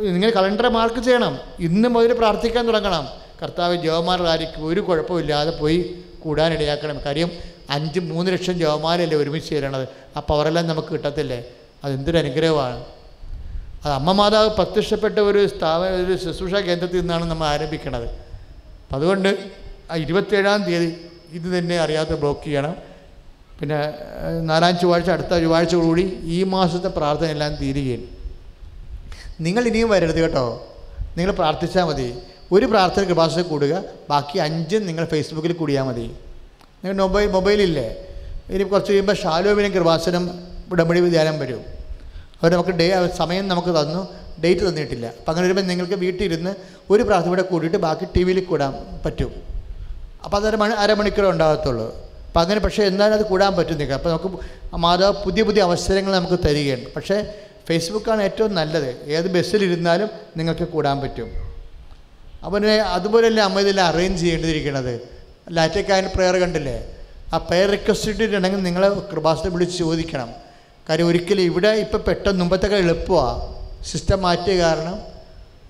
[0.00, 1.38] നിങ്ങൾ കലണ്ടർ മാർക്ക് ചെയ്യണം.
[1.58, 3.08] ഇന്ന് മുതൽ പ്രാർത്ഥിക്കാൻ തുടങ്ങണം.
[3.42, 7.00] കർത്താവ് ജവമാർ റാലിക്ക് ഒരു കുഴപ്പമില്ലാതെ പോയി കൂടാനിടയാക്കണം.
[7.04, 7.30] കാര്യം
[7.70, 9.88] അഞ്ച് മൂന്ന് ലക്ഷം ജവമാലയല്ലേ ഒരുമിച്ച് ചേരണത്?
[10.16, 11.44] ആ പവറെല്ലാം നമുക്ക് കിട്ടത്തില്ലേ?
[11.84, 12.84] അതെന്തൊരു അനുഗ്രഹമാണ്.
[13.84, 19.50] അത് അമ്മ മാതാവ് പ്രത്യക്ഷപ്പെട്ട ഒരു സ്ഥാപന ഒരു ശുശ്രൂഷ കേന്ദ്രത്തിൽ നിന്നാണ് നമ്മൾ ആരംഭിക്കുന്നത് അപ്പം അതുകൊണ്ട്
[19.90, 20.96] ആ ഇരുപത്തേഴാം തീയതി
[21.32, 22.74] ഇത് തന്നെ അറിയാതെ ബ്ലോക്ക് ചെയ്യണം.
[23.60, 23.94] പിന്നെ
[24.40, 28.18] നാലാം ചൊവ്വാഴ്ച അടുത്ത ചൊവ്വാഴ്ച കൂടി ഈ മാസത്തെ പ്രാർത്ഥന എല്ലാം തീരുകയും
[29.40, 30.66] നിങ്ങൾ ഇനിയും വരരുത് കേട്ടോ.
[31.16, 32.14] നിങ്ങൾ പ്രാർത്ഥിച്ചാൽ മതി.
[32.52, 33.84] ഒരു പ്രാർത്ഥന കൃപാസത്തിൽ കൂടുക.
[34.10, 36.10] ബാക്കി അഞ്ചും നിങ്ങൾ ഫേസ്ബുക്കിൽ കൂടിയാൽ മതി.
[36.84, 37.96] നിങ്ങൾ മൊബൈൽ മൊബൈലില്ലേ?
[38.50, 40.24] ഇനി കുറച്ച് കഴിയുമ്പോൾ ഷാലോവിനും കൃപാസനം
[40.72, 41.60] ഉടമ്പടി വിദ്യാലയം വരും.
[42.40, 44.08] അവർ നമുക്ക് ഡേ സമയം നമുക്ക് തന്നു
[44.44, 45.06] ഡേറ്റ് തന്നിട്ടില്ല.
[45.06, 46.54] അപ്പം അങ്ങനെ വരുമ്പോൾ നിങ്ങൾക്ക് വീട്ടിലിരുന്ന്
[46.90, 48.72] ഒരു പ്രാർത്ഥനയുടെ കൂടിയിട്ട് ബാക്കി ടി വിയിൽ കൂടാൻ
[49.04, 49.32] പറ്റും.
[50.24, 51.86] അപ്പോൾ അത് അരമണി അരമണിക്കൂർ ഉണ്ടാകത്തുള്ളൂ.
[52.26, 53.92] അപ്പം അങ്ങനെ പക്ഷേ എന്നാലും അത് കൂടാൻ പറ്റുന്നില്ല.
[53.92, 54.28] അപ്പോൾ നമുക്ക്
[54.74, 56.84] മാതാവ് പുതിയ പുതിയ അവസരങ്ങൾ നമുക്ക് തരികയാണ്.
[56.96, 57.16] പക്ഷേ
[57.68, 59.06] ഫേസ്ബുക്കാണ് ഏറ്റവും നല്ലത്.
[59.06, 61.30] ഏത് ബസ്സിലിരുന്നാലും നിങ്ങൾക്ക് കൂടാൻ പറ്റും.
[62.44, 65.11] അപ്പം അതുപോലെയല്ലേ അമ്മ ഇതെല്ലാം അറേഞ്ച് ചെയ്യേണ്ടിയിരിക്കുന്നത്
[65.50, 66.94] ലാറ്റക്കായൻ പ്രയർ കണ്ടില്ലേ?
[67.34, 70.30] ആ പ്രയർ റിക്വസ്റ്റ് ഇട്ടിട്ടുണ്ടെങ്കിൽ നിങ്ങൾ കൃപാസത്തെ വിളിച്ച് ചോദിക്കണം.
[70.88, 73.54] കാര്യം ഒരിക്കലും ഇവിടെ ഇപ്പം പെട്ടെന്ന് മുമ്പത്തൊക്കെ എളുപ്പമാണ്
[73.84, 74.98] സിസ്റ്റം മാറ്റിയ കാരണം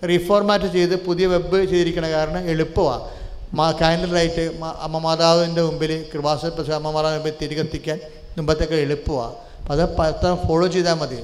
[0.08, 3.22] റീഫോർമാറ്റ് ചെയ്ത് പുതിയ വെബ് ചെയ്തിരിക്കണ കാരണം എളുപ്പമാണ്
[3.54, 8.00] മാ കാലണ്ടറായിട്ട് അമ്മ മാതാവിന്റെ മുമ്പിൽ കൃപാസ പ്രശ്നം അമ്മ മാതാവിന്റെ മുമ്പിൽ തിരികെത്തിക്കാൻ
[8.38, 9.34] മുമ്പത്തൊക്കെ എളുപ്പമാണ്
[9.70, 11.22] അത് പത്രം ഫോളോ ചെയ്താൽ മതി.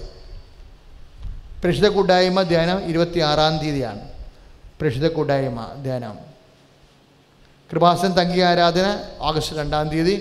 [1.64, 4.00] പ്രഷിത കൂട്ടായ്മ ധ്യാനം ഇരുപത്തി ആറാം തീയതിയാണ്.
[4.80, 6.27] പ്രഷിത കൂട്ടായ്മ ധ്യാനം.
[7.70, 8.86] കൃപാസൻ തങ്കി ആരാധന
[9.28, 10.16] ആഗസ്റ്റ് രണ്ടാം തീയതി.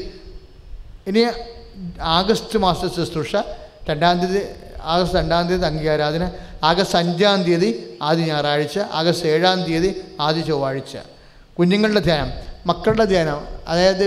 [1.09, 1.21] ഇനി
[2.17, 3.33] ആഗസ്റ്റ് മാസ ശുശ്രൂഷ
[3.89, 4.41] രണ്ടാം തീയതി
[4.93, 6.23] ആഗസ്റ്റ് രണ്ടാം തീയതി തങ്കി ആരാധന
[6.69, 7.69] ആഗസ്റ്റ് അഞ്ചാം തീയതി
[8.07, 9.91] ആദ്യ ഞായറാഴ്ച ആഗസ്റ്റ് ഏഴാം തീയതി
[10.25, 10.93] ആദ്യ ചൊവ്വാഴ്ച.
[11.57, 12.31] കുഞ്ഞുങ്ങളുടെ ധ്യാനം
[12.69, 13.39] മക്കളുടെ ധ്യാനം
[13.71, 14.05] അതായത്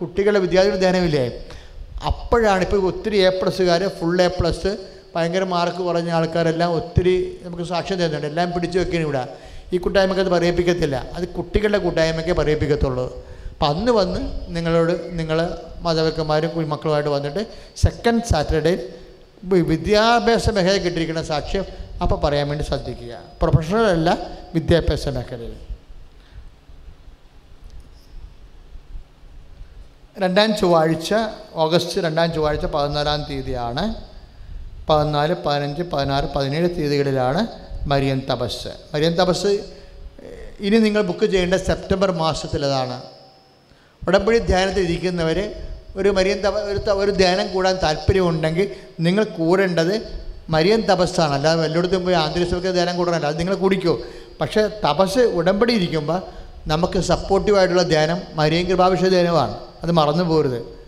[0.00, 1.24] കുട്ടികളുടെ വിദ്യാർത്ഥികളുടെ ധ്യാനമില്ലേ?
[2.10, 4.70] അപ്പോഴാണ് ഇപ്പോൾ ഒത്തിരി എ പ്ലസ്സുകാർ ഫുൾ എ പ്ലസ്
[5.14, 7.14] ഭയങ്കര മാർക്ക് കുറഞ്ഞ ആൾക്കാരെല്ലാം ഒത്തിരി
[7.44, 8.26] നമുക്ക് സാക്ഷ്യം തരുന്നുണ്ട്.
[8.26, 9.24] എല്ലാം പിടിച്ചു വെക്കണം ഇവിടെ
[9.72, 11.06] ഈ കൂട്ടായ്മക്ക് അത് പറയിപ്പിക്കത്തില്ല.
[11.14, 13.26] അത് കുട്ടികളുടെ കൂട്ടായ്മയ്ക്കേ പറയിപ്പിക്കത്തുള്ളൂ.
[13.50, 18.88] അപ്പം അന്ന് വന്ന് നിങ്ങളോട് നിങ്ങൾ മാതാപിതാക്കന്മാരും മക്കളുമായിട്ട് വന്നിട്ട് സെക്കൻഡ് സാറ്റർഡേ
[19.42, 21.64] വിദ്യാഭ്യാസ മേഖല കിട്ടിയിരിക്കുന്ന സാക്ഷ്യം
[22.02, 23.18] അപ്പോൾ പറയാൻ വേണ്ടി ശ്രദ്ധിക്കുക.
[23.42, 24.18] പ്രൊഫഷണൽ അല്ല
[24.54, 25.54] വിദ്യാഭ്യാസ മേഖലയിൽ.
[30.18, 31.14] രണ്ടാം ചൊവ്വാഴ്ച
[31.54, 33.94] ഓഗസ്റ്റ് രണ്ടാം ചൊവ്വാഴ്ച പതിനാലാം തീയതിയാണ്.
[34.88, 37.46] പതിനാല് പതിനഞ്ച് പതിനാറ് പതിനേഴ് തീയതികളിലാണ്
[37.86, 38.68] മരിയൻ തപസ്.
[38.94, 39.64] മരിയൻ തപസ്
[40.60, 43.02] ഇനി നിങ്ങൾ ബുക്ക് ചെയ്യേണ്ട സെപ്റ്റംബർ മാസത്തിലതാണ്.
[44.08, 45.54] ഉടമ്പടി ധ്യാനത്തിൽ ഇരിക്കുന്നവർ
[45.96, 48.70] ഒരു മരിയൻ തപ ഒരു ഒരു ധ്യാനം കൂടാൻ താല്പര്യമുണ്ടെങ്കിൽ
[49.00, 51.32] നിങ്ങൾ കൂടേണ്ടത് മരിയൻ തപസ്സാണ്.
[51.32, 53.26] അല്ലാതെ എല്ലായിടത്തും പോയി ആന്തരിക ധ്യാനം കൂടണമല്ല.
[53.26, 53.98] അത് നിങ്ങൾ കുടിക്കോ.
[54.40, 56.22] പക്ഷേ തപസ് ഉടമ്പടി ഇരിക്കുമ്പോൾ
[56.66, 60.79] നമുക്ക് സപ്പോർട്ടീവായിട്ടുള്ള ധ്യാനം മരിയൻ കൃപാഭിഷേക ധ്യാനമാണ് അത് മറന്നു പോരുത്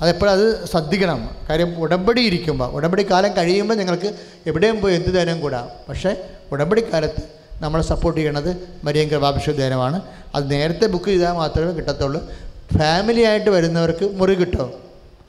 [0.00, 1.36] അതെപ്പോഴും അത് ശ്രദ്ധിക്കണം.
[1.50, 5.70] കാര്യം ഉടമ്പടി ഇരിക്കുമ്പോൾ ഉടമ്പടി കാലം കഴിയുമ്പോൾ നിങ്ങൾക്ക് എവിടെയും പോയി എന്ത് ധ്യാനം കൂടാം.
[5.88, 7.22] പക്ഷേ ഉടമ്പടി കാലത്ത്
[7.62, 10.02] നമ്മൾ സപ്പോർട്ട് ചെയ്യണത് മരിയൻ കൃപാഭിഷേക ധ്യാനമാണ്
[10.34, 12.30] അത് നേരത്തെ ബുക്ക് ചെയ്താൽ മാത്രമേ കിട്ടത്തുള്ളൂ.
[12.78, 14.72] ഫാമിലി ആയിട്ട് വരുന്നവർക്ക് മുറി കിട്ടും.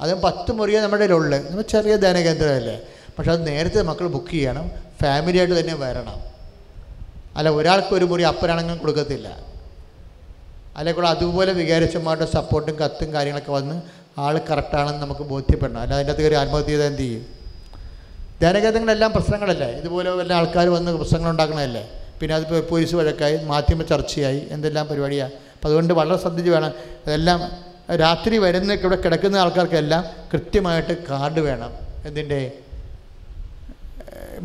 [0.01, 2.79] അത് പത്ത് മുറിയേ നമ്മുടെ ഉള്ളത് നമ്മൾ ചെറിയ ധ്യാന കേന്ദ്രമല്ലേ.
[3.17, 4.71] പക്ഷെ അത് നേരത്തെ മക്കൾ ബുക്ക് ചെയ്യണം.
[5.01, 6.17] ഫാമിലി ആയിട്ട് തന്നെ വരണം.
[7.35, 9.49] അല്ല ഒരാൾക്ക് ഒരു മുറി അപ്പനാണെങ്കിലും കൊടുക്കത്തില്ല.
[10.77, 13.81] അല്ലെങ്കിൽ അതുപോലെ വികാരിച്ചമാരുടെ സപ്പോർട്ടും കത്തും കാര്യങ്ങളൊക്കെ വന്ന്
[14.25, 15.79] ആൾ കറക്റ്റാണെന്ന് നമുക്ക് ബോധ്യപ്പെടണം.
[15.83, 17.23] അല്ല അതിന്റെ അകത്ത് കയറി ആത്മഹത്യ ചെയ്താൽ എന്ത് ചെയ്യും?
[18.41, 19.69] ധ്യാനകേന്ദ്രങ്ങളെല്ലാം പ്രശ്നങ്ങളല്ലേ?
[19.79, 21.83] ഇതുപോലെ വല്ല ആൾക്കാർ വന്ന് പ്രശ്നങ്ങൾ ഉണ്ടാക്കണമല്ലേ
[22.19, 26.71] പിന്നെ അത് പോലീസ് വഴക്കായി മാധ്യമ ചർച്ചയായി എന്തെല്ലാം പരിപാടിയാണ് അപ്പം അതുകൊണ്ട് വളരെ ശ്രദ്ധിച്ച് വേണം.
[27.05, 27.39] അതെല്ലാം
[28.03, 31.71] രാത്രി വരുന്ന ഇവിടെ കിടക്കുന്ന ആൾക്കാർക്കെല്ലാം കൃത്യമായിട്ട് കാർഡ് വേണം.
[32.07, 32.39] എന്തിന്റെ?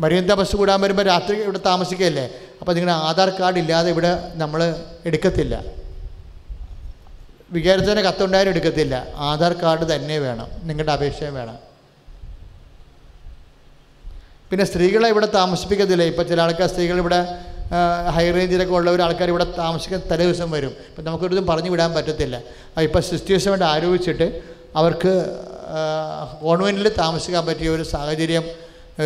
[0.03, 2.25] മരിയന്ത ബസ് കൂടാൻ വരുമ്പോൾ രാത്രി ഇവിടെ താമസിക്കുകയല്ലേ
[2.61, 4.11] അപ്പോൾ നിങ്ങളുടെ ആധാർ കാർഡ് ഇല്ലാതെ ഇവിടെ
[4.41, 4.61] നമ്മൾ
[5.09, 5.55] എടുക്കത്തില്ല.
[7.51, 9.07] വികാരത്തിന് കത്തുണ്ടായാലും എടുക്കത്തില്ല.
[9.15, 10.47] ആധാർ കാർഡ് തന്നെ വേണം.
[10.63, 11.57] നിങ്ങളുടെ അപേക്ഷയും വേണം.
[14.51, 16.03] പിന്നെ സ്ത്രീകളെ ഇവിടെ താമസിപ്പിക്കത്തില്ല.
[16.03, 17.27] ഇപ്പോൾ ചില ആൾക്കാർ സ്ത്രീകൾ ഇവിടെ
[18.15, 20.69] ഹൈ റേഞ്ചിലൊക്കെ ഒരു ആൾക്കാർ ഇവിടെ താമസിക്കാൻ തലേ ദിവസം വരും.
[20.69, 22.41] ഇപ്പം നമുക്കൊരിതും പറഞ്ഞു വിടാൻ പറ്റത്തില്ല.
[22.81, 24.41] ഇപ്പോൾ സിസ്റ്റേഴ്സ് വേണ്ടി ആലോചിച്ചിട്ട്
[24.75, 25.41] അവർക്ക്
[26.41, 28.43] കോൺവെന്റിൽ താമസിക്കാൻ പറ്റിയ ഒരു സാഹചര്യം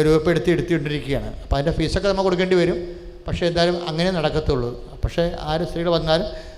[0.06, 1.41] രൂപപ്പെടുത്തി എടുത്തിട്ടിരിക്കുകയാണ്.
[1.41, 2.95] അപ്പോൾ അതിന്റെ ഫീസൊക്കെ നമ്മൾ കൊടുക്കേണ്ടി വരും.
[3.28, 4.99] പക്ഷേ എന്തായാലും അങ്ങനെ നടക്കത്തുള്ളൂ.
[5.03, 6.48] പക്ഷേ ആര് സ്ത്രീകൾ വന്നാലും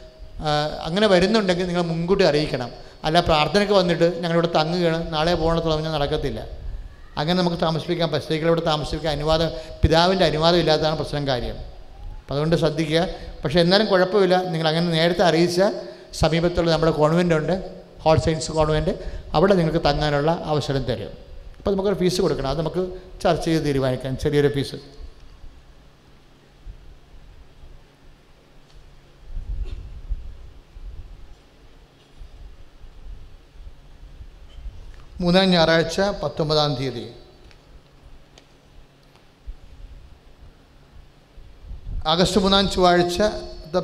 [0.82, 2.70] അങ്ങനെ വരുന്നുണ്ടെങ്കിൽ നിങ്ങൾ മുൻകൂട്ടി അറിയിക്കണം.
[3.04, 6.48] അല്ല പ്രാർത്ഥനയ്ക്ക് വന്നിട്ട് ഞങ്ങളിവിടെ തങ്ങുകയാണ് നാളെ പോകണമെന്ന് പറഞ്ഞാൽ നടക്കത്തില്ല.
[7.18, 9.50] അങ്ങനെ നമുക്ക് താമസിപ്പിക്കാൻ പറ്റും സ്ത്രീകളെ ഇവിടെ താമസിപ്പിക്കാൻ അനുവാദം
[9.82, 11.56] പിതാവിന്റെ അനുവാദം ഇല്ലാത്തതാണ് പ്രശ്നം കാര്യം.
[12.20, 13.08] അപ്പോൾ അതുകൊണ്ട് ശ്രദ്ധിക്കുക.
[13.44, 14.44] പക്ഷേ എന്നാലും കുഴപ്പമില്ല.
[14.44, 15.62] നിങ്ങൾ അങ്ങനെ നേരത്തെ അറിയിച്ച
[16.14, 17.72] സമീപത്തുള്ള നമ്മുടെ കോൺവെന്റ് ഉണ്ട്.
[18.02, 19.00] ഹോൾ സയൻസ് കോൺവെന്റ്
[19.34, 21.12] അവിടെ നിങ്ങൾക്ക് തങ്ങാനുള്ള അവസരം തരും.
[21.58, 22.50] അപ്പോൾ നമുക്കൊരു ഫീസ് കൊടുക്കണം.
[22.50, 22.88] അത് നമുക്ക്
[23.24, 24.18] ചർച്ച ചെയ്ത് തീരുമാനിക്കാം.
[24.18, 24.76] ചെറിയൊരു ഫീസ്.
[35.22, 37.06] മൂന്നാം ഞായറാഴ്ച പത്തൊമ്പതാം തീയതി.
[42.08, 43.22] ആഗസ്റ്റ് മൂന്നാം ചൊവ്വാഴ്ച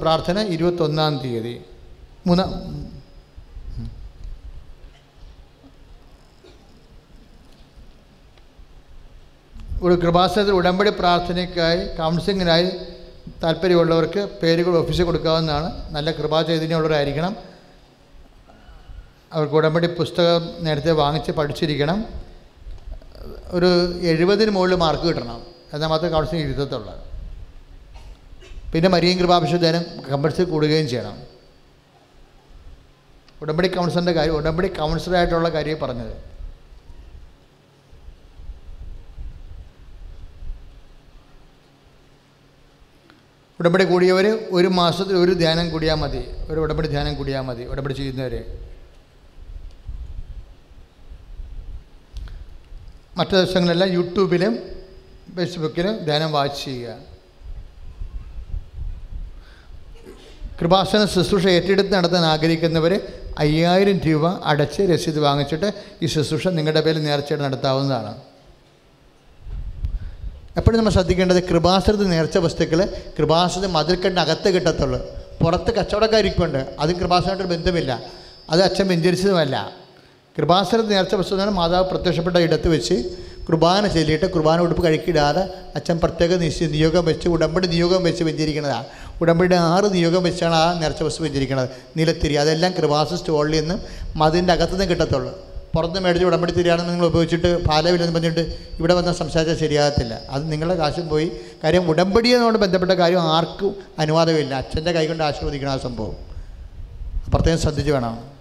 [0.03, 1.55] പ്രാർത്ഥന ഇരുപത്തൊന്നാം തീയതി.
[2.27, 2.49] മൂന്നാം
[9.81, 12.71] ഒരു കൃപാസനത്തിൽ ഉടമ്പടി പ്രാർത്ഥനയ്ക്കായി കൗൺസിലിങ്ങിനായി
[13.43, 15.69] താല്പര്യമുള്ളവർക്ക് പേരുകൾ ഓഫീസിൽ കൊടുക്കാവുന്നതാണ്.
[15.95, 17.35] നല്ല കൃപാചൈതന്യമുള്ളവരായിരിക്കണം.
[19.33, 22.05] അവർക്ക് ഉടമ്പടി പുസ്തകം നേരത്തെ വാങ്ങിച്ച് പഠിച്ചിരിക്കണം.
[23.47, 25.43] ഒരു എഴുപതിന് മുകളിൽ മാർക്ക് കിട്ടണം.
[25.73, 26.93] എന്നാൽ മാത്രമേ കൗൺസിലിംഗ് ഇരുത്തത്തുള്ളൂ.
[28.73, 31.17] പിന്നെ മരിയൻ കൃപാഭിഷേദനം കമ്പൽസറി കൂടുകയും ചെയ്യണം.
[33.41, 36.37] ഉടമ്പടി കൗൺസിലറിന്റെ കാര്യം ഉടമ്പടി കൗൺസിലറായിട്ടുള്ള കാര്യം പറഞ്ഞത്.
[43.59, 46.23] ഉടമ്പടി കൂടിയവർ ഒരു മാസത്തിൽ ഒരു ധ്യാനം കൂടിയാൽ മതി.
[46.49, 47.63] ഒരു ഉടമ്പടി ധ്യാനം കൂടിയാൽ മതി.
[47.63, 48.66] ഉടമ്പടി ചെയ്യുന്നവർ
[53.17, 54.59] മറ്റു ദിവസങ്ങളെല്ലാം യൂട്യൂബിലും
[55.35, 56.95] ഫേസ്ബുക്കിലും ധ്യാനം വാച്ച് ചെയ്യുക.
[60.61, 63.01] കൃപാസന ശുശ്രൂഷ ഏറ്റെടുത്ത് നടത്താൻ ആഗ്രഹിക്കുന്നവർ
[63.39, 68.15] അയ്യായിരം രൂപ അടച്ച് രസീത് വാങ്ങിച്ചിട്ട് ഈ ശുശ്രൂഷ നിങ്ങളുടെ പേരിൽ നേർച്ചയായിട്ട് നടത്താവുന്നതാണ്.
[70.57, 72.79] എപ്പോഴും നമ്മൾ ശ്രദ്ധിക്കേണ്ടത് കൃപാസനത്ത് നേർച്ച വസ്തുക്കൾ
[73.19, 74.99] കൃപാസനം മതിൽക്കെട്ടിന് അകത്ത് കിട്ടത്തുള്ളൂ.
[75.43, 78.03] പുറത്ത് കച്ചവടക്കാരിക്കുണ്ട് അതും കൃപാസനമായിട്ട് ബന്ധമില്ല.
[78.49, 79.86] അത് അച്ഛൻ വെഞ്ചരിച്ചതുമല്ല.
[80.37, 83.03] കൃപാസനത്ത് നേർച്ച വസ്തു മാതാവ് പ്രത്യക്ഷപ്പെട്ട ഇടത്ത് വെച്ച്
[83.47, 85.43] കുർബാന ചൊല്ലിയിട്ട് കുർബാന ഉടുപ്പ് കഴിക്കിടാതെ
[85.75, 88.85] അച്ഛൻ പ്രത്യേക നിയോഗം വെച്ച് ഉടമ്പടി നിയോഗം വെച്ച് വെഞ്ചരിക്കുന്നതാണ്
[89.21, 93.81] ഉടമ്പടിയുടെ ആറ് നിയോഗം വെച്ചാണ് ആ നേർച്ച വസ്തു വെഞ്ചരിക്കുന്നത് നിലത്തിരി അതെല്ലാം കൃപാസ സ്റ്റോളിൽ നിന്നും
[94.15, 95.33] മതിന്റെ അകത്തു നിന്ന് കിട്ടത്തുള്ളൂ.
[95.75, 100.21] പുറത്ത് മേടിച്ച് ഉടമ്പടി തിരിയാണെന്ന് നിങ്ങൾ ഉപയോഗിച്ചിട്ട് പാലവില്ലെന്ന് പറഞ്ഞിട്ട് ഇവിടെ വന്ന് സംസാരിച്ചാൽ ശരിയാകത്തില്ല.
[100.29, 101.31] അത് നിങ്ങളുടെ കാശും പോയി.
[101.63, 104.53] കാര്യം ഉടമ്പടിയെന്നോട് ബന്ധപ്പെട്ട കാര്യം ആർക്കും അനുവാദമില്ല.
[104.53, 106.15] അച്ഛന്റെ കൈകൊണ്ട് ആശീർവദിക്കണം ആ സംഭവം.
[107.33, 108.36] പ്രത്യേകം ശ്രദ്ധിച്ച് വേണം.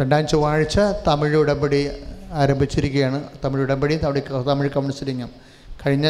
[0.00, 1.80] രണ്ടാം ചൊവ്വാഴ്ച തമിഴ് ഉടമ്പടി
[2.40, 3.18] ആരംഭിച്ചിരിക്കുകയാണ്.
[3.42, 4.20] തമിഴ് ഉടമ്പടി തമിഴ്
[4.50, 5.30] തമിഴ് കൗൺസിലിങ്ങും
[5.80, 6.06] കഴിഞ്ഞ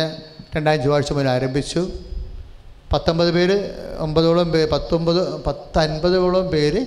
[0.54, 1.82] രണ്ടാം ചൊവ്വാഴ്ച മുതൽ ആരംഭിച്ചു.
[2.92, 3.56] പത്തൊമ്പത് പേര്
[4.04, 6.80] ഒമ്പതോളം പേര് പത്തൊമ്പത് പത്തൻപതോളം പേര്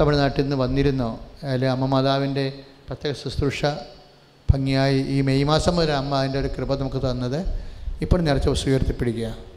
[0.00, 1.10] തമിഴ്നാട്ടിൽ നിന്ന് വന്നിരുന്നു.
[1.44, 2.44] അതിൽ അമ്മ മാതാവിന്റെ
[2.88, 3.60] പ്രത്യേക ശുശ്രൂഷ
[4.48, 7.40] ഭംഗിയായി ഈ മെയ് മാസം മുതൽ അമ്മ അതിന്റെ ഒരു കൃപ നമുക്ക് തന്നത്
[8.04, 9.49] ഇപ്പോൾ നിറച്ച വസ്തു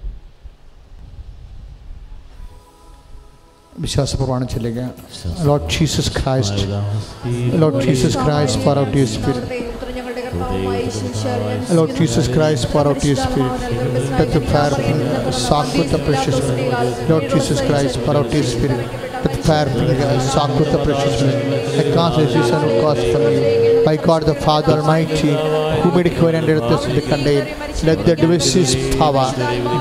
[3.81, 4.81] വിശ്വാസ പ്രമാണം ചെല്ലുക
[5.45, 6.65] Lord Jesus Christ
[7.61, 9.59] Lord Jesus Christ pour out your spirit
[11.75, 13.69] Lord Jesus Christ pour out your spirit
[14.19, 14.73] touch fire
[15.39, 16.43] soak with precious
[17.09, 19.02] Lord Jesus Christ pour out your spirit
[19.49, 19.97] out your spirit.
[19.97, 21.35] The fire soak with the precious blood.
[21.75, 23.83] I cast as and who caused from you.
[23.85, 25.33] By God the Father Almighty,
[25.81, 27.59] who made heaven and earth as the contain.
[27.83, 29.33] Let the divisive power,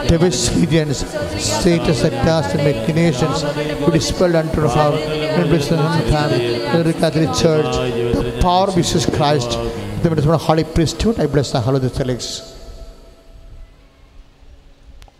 [0.08, 0.98] divisive regions,
[1.40, 3.44] status, tasks and machinations
[3.84, 5.70] be dispelled unto our and blessed
[6.10, 6.30] time.
[6.84, 7.74] The Catholic Church,
[8.14, 9.50] the power of Jesus Christ,
[10.02, 12.52] the minister of Holy Priesthood, I bless the Holy Thalics.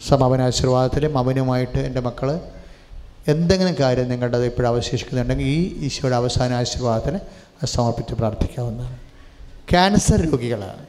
[0.01, 2.29] സമാപന ആശീർവാദത്തിലും അവനുമായിട്ട് എന്റെ മക്കൾ
[3.29, 7.17] എന്തെങ്കിലും കാര്യം നിങ്ങളുടെ അത് ഇപ്പോഴും അവശേഷിക്കുന്നുണ്ടെങ്കിൽ ഈ ഈശോയുടെ അവസാന ആശീർവാദത്തിന്
[7.63, 8.99] അത് സമർപ്പിച്ച് പ്രാർത്ഥിക്കാവുന്നതാണ്.
[9.71, 10.87] ക്യാൻസർ രോഗികളാണ്.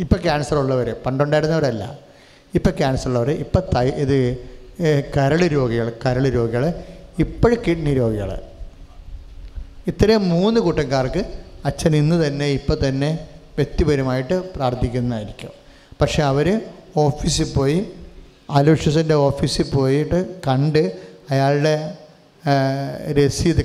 [0.00, 1.98] ഇപ്പം ക്യാൻസർ ഉള്ളവർ പണ്ടുണ്ടായിരുന്നവരല്ല.
[2.54, 4.46] ഇപ്പം ക്യാൻസർ ഉള്ളവർ ഇപ്പം തൈ ഇത്
[5.16, 6.74] കരൾ രോഗികൾ കരൾ രോഗികൾ
[7.18, 8.40] ഇപ്പോഴും കിഡ്നി രോഗികൾ
[9.86, 11.24] ഇത്രയും മൂന്ന് കൂട്ടക്കാർക്ക്
[11.64, 15.50] അച്ഛൻ ഇന്ന് തന്നെ ഇപ്പം തന്നെ വ്യക്തിപരമായിട്ട് പ്രാർത്ഥിക്കുന്നതായിരിക്കും.
[16.00, 16.60] പക്ഷെ അവർ
[16.96, 17.86] ഓഫീസിൽ പോയി
[18.50, 21.98] അലോഷ്യസിന്റെ ഓഫീസിൽ പോയിട്ട് കണ്ട് അയാളുടെ
[23.12, 23.64] രസീത്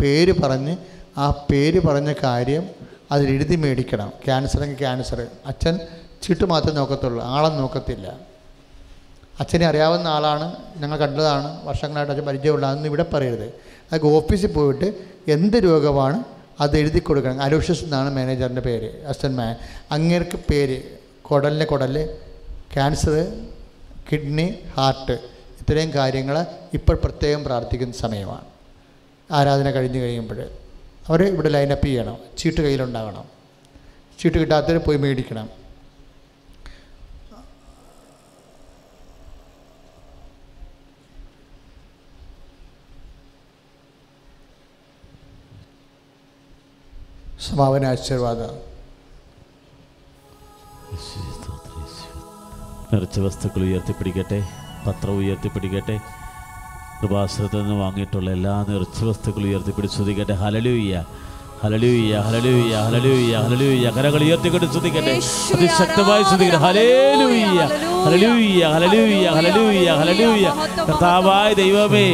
[0.00, 0.76] പേര് പറഞ്ഞ്
[1.18, 2.68] ആ പേര് പറഞ്ഞ കാര്യം
[3.12, 4.12] അതിലെഴുതി മേടിക്കണം.
[4.24, 5.26] ക്യാൻസറെങ്കിൽ ക്യാൻസർ.
[5.46, 5.78] അച്ഛൻ
[6.22, 7.24] ചിട്ടു മാത്രമേ നോക്കത്തുള്ളൂ.
[7.24, 8.18] ആളെ നോക്കത്തില്ല.
[9.40, 10.56] അച്ഛനെ അറിയാവുന്ന ആളാണ്.
[10.76, 11.64] ഞങ്ങൾ കണ്ടതാണ്.
[11.64, 13.44] വർഷങ്ങളായിട്ട് അച്ഛൻ പരിചയമുള്ള അതൊന്നും ഇവിടെ പറയരുത്.
[13.44, 14.94] അതൊക്കെ ഓഫീസിൽ പോയിട്ട്
[15.28, 16.24] എന്ത് രോഗമാണ്
[16.60, 17.40] അത് എഴുതി കൊടുക്കണം.
[17.40, 19.04] അലോഷ്യസ് എന്നാണ് മാനേജറിന്റെ പേര്.
[19.04, 19.56] അസിസ്റ്റന്റ് മാൻ
[19.90, 20.82] അങ്ങേർക്ക് പേര്.
[21.22, 22.10] കുടലിന് കുടൽ
[22.74, 23.42] ക്യാൻസർ
[24.12, 25.33] കിഡ്നി ഹാർട്ട്.
[25.64, 28.44] ഇത്രയും കാര്യങ്ങൾ ഇപ്പോൾ പ്രത്യേകം പ്രാർത്ഥിക്കുന്ന സമയമാണ്.
[29.30, 30.40] ആരാധന കഴിഞ്ഞ് കഴിയുമ്പോൾ
[31.08, 32.18] അവർ ഇവിടെ ലൈനപ്പ് ചെയ്യണം.
[32.38, 33.24] ചീട്ട് കയ്യിലുണ്ടാകണം.
[34.18, 35.48] ചീട്ട് കിട്ടാത്തവർ പോയി മേടിക്കണം.
[47.40, 48.74] സമാപന ആശീർവാദം.
[52.92, 54.63] നിറച്ച വസ്തുക്കൾ ഉയർത്തിപ്പിടിക്കട്ടെ.
[54.86, 55.96] പത്രം ഉയർത്തിപ്പിടിക്കട്ടെ.
[56.98, 60.94] കൃപാശ്രത്തിൽ നിന്ന് വാങ്ങിയിട്ടുള്ള എല്ലാ നിർച്ചവസ്തുക്കളും ഉയർത്തിപ്പിടിച്ച് ശ്രദ്ധിക്കട്ടെ ഹലലൂയ്യ
[61.62, 65.14] ഹലലൂയ്യ ഹലലൂയ്യ ഹലലൂയ്യ ഹലലൂയ്യ കരകൾ ഉയർത്തിക്കൊണ്ട് ശ്രദ്ധിക്കട്ടെ
[65.56, 67.60] അതിശക്തമായി ശ്രദ്ധിക്കട്ടെ ഹലേലൂയ്യ
[68.04, 70.48] ഹലലൂയ്യ ഹലലൂയ്യ ഹലലൂയ്യ ഹലലൂയ്യ
[70.88, 72.06] കർത്താവായ ദൈവമേ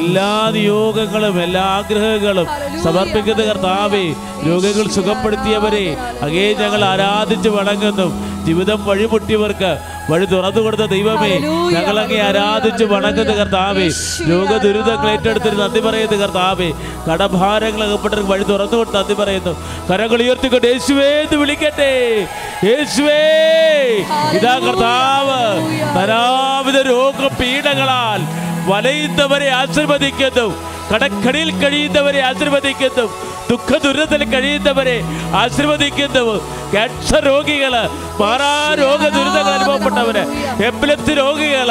[0.00, 2.48] എല്ലാ നിയോഗങ്ങളും എല്ലാ ആഗ്രഹങ്ങളും
[2.84, 4.04] സമർപ്പിക്കുന്ന കർത്താവേ
[4.48, 5.84] രോഗങ്ങൾ സുഖപ്പെടുത്തിയവരെ
[6.26, 8.08] അങ്ങേ ഞങ്ങൾ ആരാധിച്ച് വണങ്ങുന്നു.
[8.46, 9.70] ജീവിതം വഴിമുട്ടിയവർക്ക്
[10.10, 11.30] വഴി തുറന്നു കൊടുത്ത ദൈവമേ
[11.74, 13.86] ഞങ്ങൾ അങ്ങേ ആരാധിച്ച് വണങ്ങുന്ന കർത്താവേ.
[14.30, 16.68] രോഗ ദുരിതങ്ങൾ ഏറ്റെടുത്തിട്ട് നന്ദി പറയുന്ന കർത്താവേ.
[17.08, 19.52] കടഭാരങ്ങൾ അകപ്പെട്ടവർക്ക് വഴി തുറന്നു കൊടുത്ത് നന്ദി പറയുന്നു.
[19.90, 21.92] കരങ്ങൾ ഉയർത്തിക്കൊണ്ട് യേശുവേ എന്ന് വിളിക്കട്ടെ.
[22.70, 23.20] യേശുവേ
[24.38, 25.40] ഇതാ കർത്താവ്
[25.98, 28.20] പരാവിധ രോഗപീഠങ്ങളാൽ
[28.68, 30.46] വലയുന്നവരെ ആശീർവദിക്കുന്നു.
[30.92, 33.04] കടക്കടിയിൽ കഴിയുന്നവരെ ആശീർവദിക്കുന്നു.
[33.50, 35.02] ദുഃഖ ദുരിതത്തിൽ കഴിയുന്നവരെ
[35.34, 36.24] ആശീർവദിക്കുന്നു.
[36.72, 37.74] ക്യാൻസർ രോഗികൾ
[38.20, 40.24] മാറാ രോഗ ദുരിതങ്ങൾ അനുഭവപ്പെട്ടവര്
[40.64, 41.70] എപ്പിലപ്സി രോഗികൾ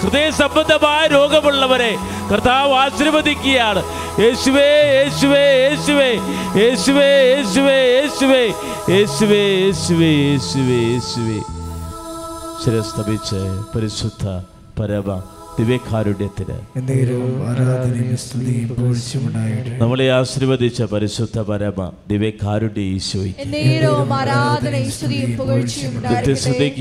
[0.00, 1.92] ഹൃദയ സംബന്ധമായ രോഗമുള്ളവരെ
[2.32, 3.82] കർത്താവ് ആശീർവദിക്കുകയാണ്.
[4.24, 4.66] യേശുവേ
[4.96, 6.10] യേശുവേ യേശുവേ
[6.62, 8.42] യേശുവേ യേശുവേ യേശുവേ
[8.94, 11.38] യേശുവേ യേശുവേ യേശുവേ യേശുവേ.
[12.64, 13.40] ശിരസ്തപിച്ച്
[13.72, 14.24] പരിശുദ്ധ
[14.78, 15.22] പരമ
[15.58, 16.56] ദിവ്യകാരുണ്യത്തിന്
[19.78, 21.78] നമ്മളെ ആശീർവദിച്ച പരിശുദ്ധ പരമ
[22.10, 23.46] ദിവ്യകാരുണ്യ ഈശോയ്ക്ക്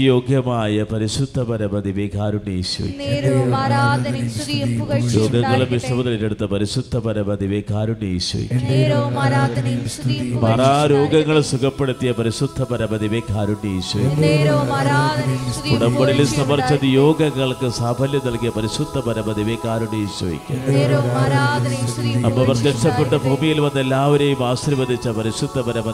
[0.05, 2.97] യോഗ്യമായ പരിശുദ്ധ പരമ ദിവ്യകാരുണ്യ ഈശോയ്ക്ക്
[4.75, 5.69] പുകഴ്ചയും രോഗങ്ങളും
[6.53, 14.13] പരിശുദ്ധ പരമ ദിവ്യകാരുണ്യ ഈശോയ്ക്ക് എന്നേരവും ആരാധനയും സ്തുതിയും മാറാ പുകഴ്ചയും രോഗങ്ങൾ സുഖപ്പെടുത്തിയ പരിശുദ്ധ പരമ ദിവ്യകാരുണ്യ ഈശോയ്ക്ക്
[15.75, 16.71] ഉടമ്പടിയിൽ സമർച്ച.
[16.83, 20.53] നിയോഗങ്ങൾക്ക് സാഫല്യം നൽകിയ പരിശുദ്ധ പരമ ദിവ്യകാരുണ്യ ഈശോയ്ക്ക്
[22.27, 25.87] അമ്മ പ്രത്യക്ഷപ്പെട്ട ഭൂമിയിൽ വന്ന എല്ലാവരെയും ആശീർവദിച്ച പരിശുദ്ധ പരമ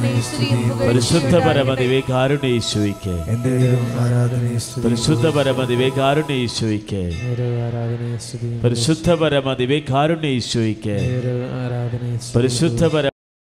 [0.00, 1.70] പുകഴ്ചയും പരിശുദ്ധ പരമ.
[1.82, 3.14] ദിവ്യകാരുണ്യ ഈശോയ്ക്ക്.
[4.84, 7.02] പരിശുദ്ധ പരമ ദിവ്യകാരുണ്യ ഈശോയ്ക്ക്.
[8.64, 10.98] പരിശുദ്ധ പരമ ദിവ്യകാരുണ്യ ഈശോയ്ക്ക്.
[12.36, 13.09] പരിശുദ്ധ പരമ